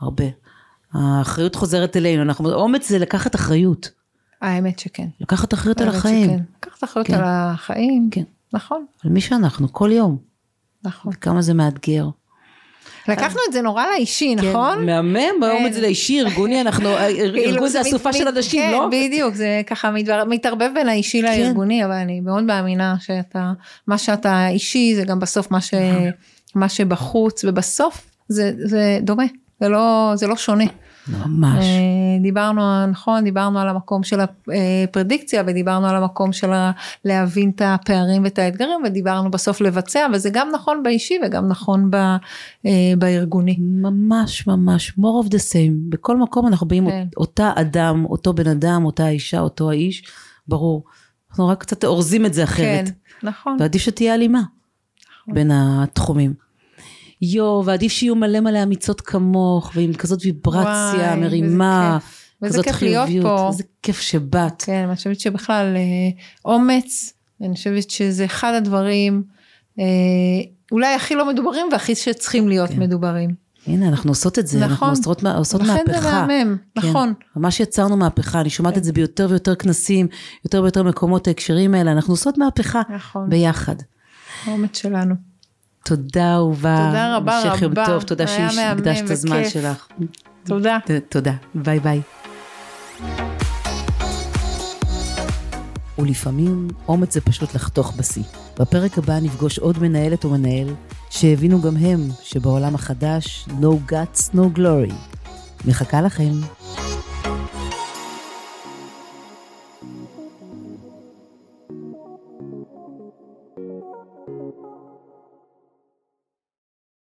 הרבה. 0.00 0.24
האחריות 0.92 1.54
חוזרת 1.54 1.96
אלינו, 1.96 2.22
אנחנו, 2.22 2.52
אומץ 2.52 2.88
זה 2.88 2.98
לקחת 2.98 3.34
אחריות. 3.34 3.97
האמת 4.42 4.78
שכן. 4.78 5.08
לקחת 5.20 5.54
אחריות 5.54 5.80
על 5.80 5.88
החיים. 5.88 6.30
שכן. 6.30 6.42
לקחת 6.58 6.84
אחריות 6.84 7.06
כן. 7.06 7.14
על 7.14 7.24
החיים, 7.24 8.08
כן. 8.10 8.22
נכון. 8.52 8.84
על 9.04 9.10
מי 9.10 9.20
שאנחנו, 9.20 9.72
כל 9.72 9.90
יום. 9.92 10.16
נכון. 10.84 11.12
כמה 11.12 11.42
זה 11.42 11.54
מאתגר. 11.54 12.08
לקחנו 13.08 13.40
את 13.48 13.52
זה 13.52 13.62
נורא 13.62 13.84
לאישי, 13.86 14.34
נכון? 14.34 14.78
כן, 14.78 14.86
מהמם, 14.86 15.40
באומץ 15.40 15.72
זה 15.74 15.80
לאישי, 15.80 16.20
ארגוני, 16.20 16.60
אנחנו, 16.60 16.88
כאילו, 16.96 17.38
ארגון 17.38 17.68
זה 17.68 17.80
אסופה 17.80 18.12
של 18.12 18.28
אנשים, 18.28 18.62
כן, 18.62 18.72
לא? 18.72 18.88
בדיוק, 18.92 19.34
זה 19.34 19.62
ככה 19.66 19.90
מתערבב 20.26 20.70
בין 20.74 20.88
האישי 20.88 21.22
לארגוני, 21.22 21.84
אבל 21.84 21.92
אני 21.92 22.20
מאוד 22.20 22.44
מאמינה 22.44 22.94
שאתה, 23.00 23.52
מה 23.86 23.98
שאתה 23.98 24.48
אישי 24.48 24.94
זה 24.96 25.04
גם 25.04 25.20
בסוף 25.20 25.50
מה, 25.50 25.60
ש, 25.60 25.74
מה 26.54 26.68
שבחוץ, 26.68 27.44
ובסוף 27.44 28.10
זה, 28.28 28.52
זה 28.64 28.98
דומה, 29.02 29.24
זה 29.60 29.68
לא, 29.68 30.12
זה 30.14 30.26
לא 30.26 30.36
שונה. 30.36 30.64
ממש. 31.08 31.64
אה, 31.64 32.22
דיברנו, 32.22 32.86
נכון, 32.86 33.24
דיברנו 33.24 33.58
על 33.58 33.68
המקום 33.68 34.02
של 34.02 34.20
הפרדיקציה 34.20 35.42
ודיברנו 35.46 35.86
על 35.86 35.96
המקום 35.96 36.32
של 36.32 36.50
להבין 37.04 37.50
את 37.50 37.62
הפערים 37.64 38.24
ואת 38.24 38.38
האתגרים 38.38 38.80
ודיברנו 38.84 39.30
בסוף 39.30 39.60
לבצע 39.60 40.06
וזה 40.12 40.30
גם 40.32 40.48
נכון 40.54 40.82
באישי 40.82 41.18
וגם 41.24 41.48
נכון 41.48 41.90
ב, 41.90 41.96
אה, 42.66 42.92
בארגוני. 42.98 43.56
ממש 43.60 44.46
ממש, 44.46 44.90
more 44.90 45.26
of 45.26 45.28
the 45.28 45.52
same, 45.52 45.72
בכל 45.88 46.16
מקום 46.16 46.46
אנחנו 46.46 46.68
באים 46.68 46.90
כן. 46.90 47.06
אותה 47.16 47.52
אדם, 47.54 48.04
אותו 48.04 48.32
בן 48.32 48.48
אדם, 48.48 48.84
אותה 48.84 49.08
אישה, 49.08 49.40
אותו 49.40 49.70
האיש, 49.70 50.02
ברור. 50.48 50.84
אנחנו 51.30 51.48
רק 51.48 51.60
קצת 51.60 51.84
אורזים 51.84 52.26
את 52.26 52.34
זה 52.34 52.44
אחרת. 52.44 52.88
כן, 52.88 52.92
נכון. 53.22 53.56
ועדיף 53.60 53.82
שתהיה 53.82 54.14
הלימה 54.14 54.42
נכון. 55.22 55.34
בין 55.34 55.50
התחומים. 55.50 56.47
יואו, 57.22 57.64
ועדיף 57.64 57.92
שיהיו 57.92 58.14
מלא 58.14 58.40
מלא 58.40 58.62
אמיצות 58.62 59.00
כמוך, 59.00 59.70
ועם 59.74 59.92
כזאת 59.92 60.20
ויברציה 60.24 61.08
וואי, 61.08 61.20
מרימה, 61.20 61.98
כזאת 62.44 62.68
חיוביות. 62.68 63.52
איזה 63.52 63.62
כיף 63.82 64.00
שבאת. 64.00 64.62
כן, 64.62 64.84
אני 64.88 64.96
חושבת 64.96 65.20
שבכלל 65.20 65.76
אה, 65.76 66.20
אומץ, 66.44 67.12
אני 67.40 67.54
חושבת 67.54 67.90
שזה 67.90 68.24
אחד 68.24 68.54
הדברים 68.54 69.22
אה, 69.78 69.84
אולי 70.72 70.94
הכי 70.94 71.14
לא 71.14 71.28
מדוברים 71.28 71.66
והכי 71.72 71.94
שצריכים 71.94 72.48
להיות 72.48 72.70
כן. 72.70 72.80
מדוברים. 72.80 73.48
הנה, 73.66 73.88
אנחנו 73.88 74.10
עושות 74.10 74.38
את 74.38 74.46
זה, 74.46 74.58
נכון. 74.58 74.70
אנחנו 74.70 74.86
עושות, 74.86 75.22
עושות 75.36 75.60
מהפכה. 75.60 75.82
לכן 75.82 76.00
זה 76.00 76.10
מהמם, 76.10 76.56
כן, 76.56 76.88
נכון. 76.88 77.12
ממש 77.36 77.60
יצרנו 77.60 77.96
מהפכה, 77.96 78.40
אני 78.40 78.50
שומעת 78.50 78.74
כן. 78.74 78.80
את 78.80 78.84
זה 78.84 78.92
ביותר 78.92 79.26
ויותר 79.30 79.54
כנסים, 79.54 80.06
יותר 80.44 80.62
ויותר 80.62 80.82
מקומות 80.82 81.26
ההקשרים 81.26 81.74
האלה, 81.74 81.92
אנחנו 81.92 82.12
עושות 82.12 82.38
מהפכה 82.38 82.82
נכון. 82.94 83.30
ביחד. 83.30 83.76
האומץ 84.44 84.78
שלנו. 84.78 85.27
תודה 85.84 86.34
אהובה. 86.34 86.86
תודה 86.86 87.16
רבה 87.16 87.40
רבה. 87.40 87.56
יום 87.62 87.74
טוב, 87.86 88.02
תודה 88.02 88.26
שהקדשת 88.26 89.04
את 89.04 89.10
הזמן 89.10 89.48
שלך. 89.48 89.88
תודה. 90.44 90.78
תודה, 91.08 91.32
ביי 91.54 91.80
ביי. 91.80 92.00
ולפעמים 95.98 96.68
אומץ 96.88 97.14
זה 97.14 97.20
פשוט 97.20 97.54
לחתוך 97.54 97.94
בשיא. 97.96 98.22
בפרק 98.58 98.98
הבא 98.98 99.18
נפגוש 99.20 99.58
עוד 99.58 99.78
מנהלת 99.78 100.24
או 100.24 100.30
מנהל 100.30 100.74
שהבינו 101.10 101.62
גם 101.62 101.76
הם 101.76 102.00
שבעולם 102.22 102.74
החדש 102.74 103.48
no 103.60 103.92
guts 103.92 104.34
no 104.34 104.58
glory. 104.58 104.94
מחכה 105.64 106.02
לכם. 106.02 106.32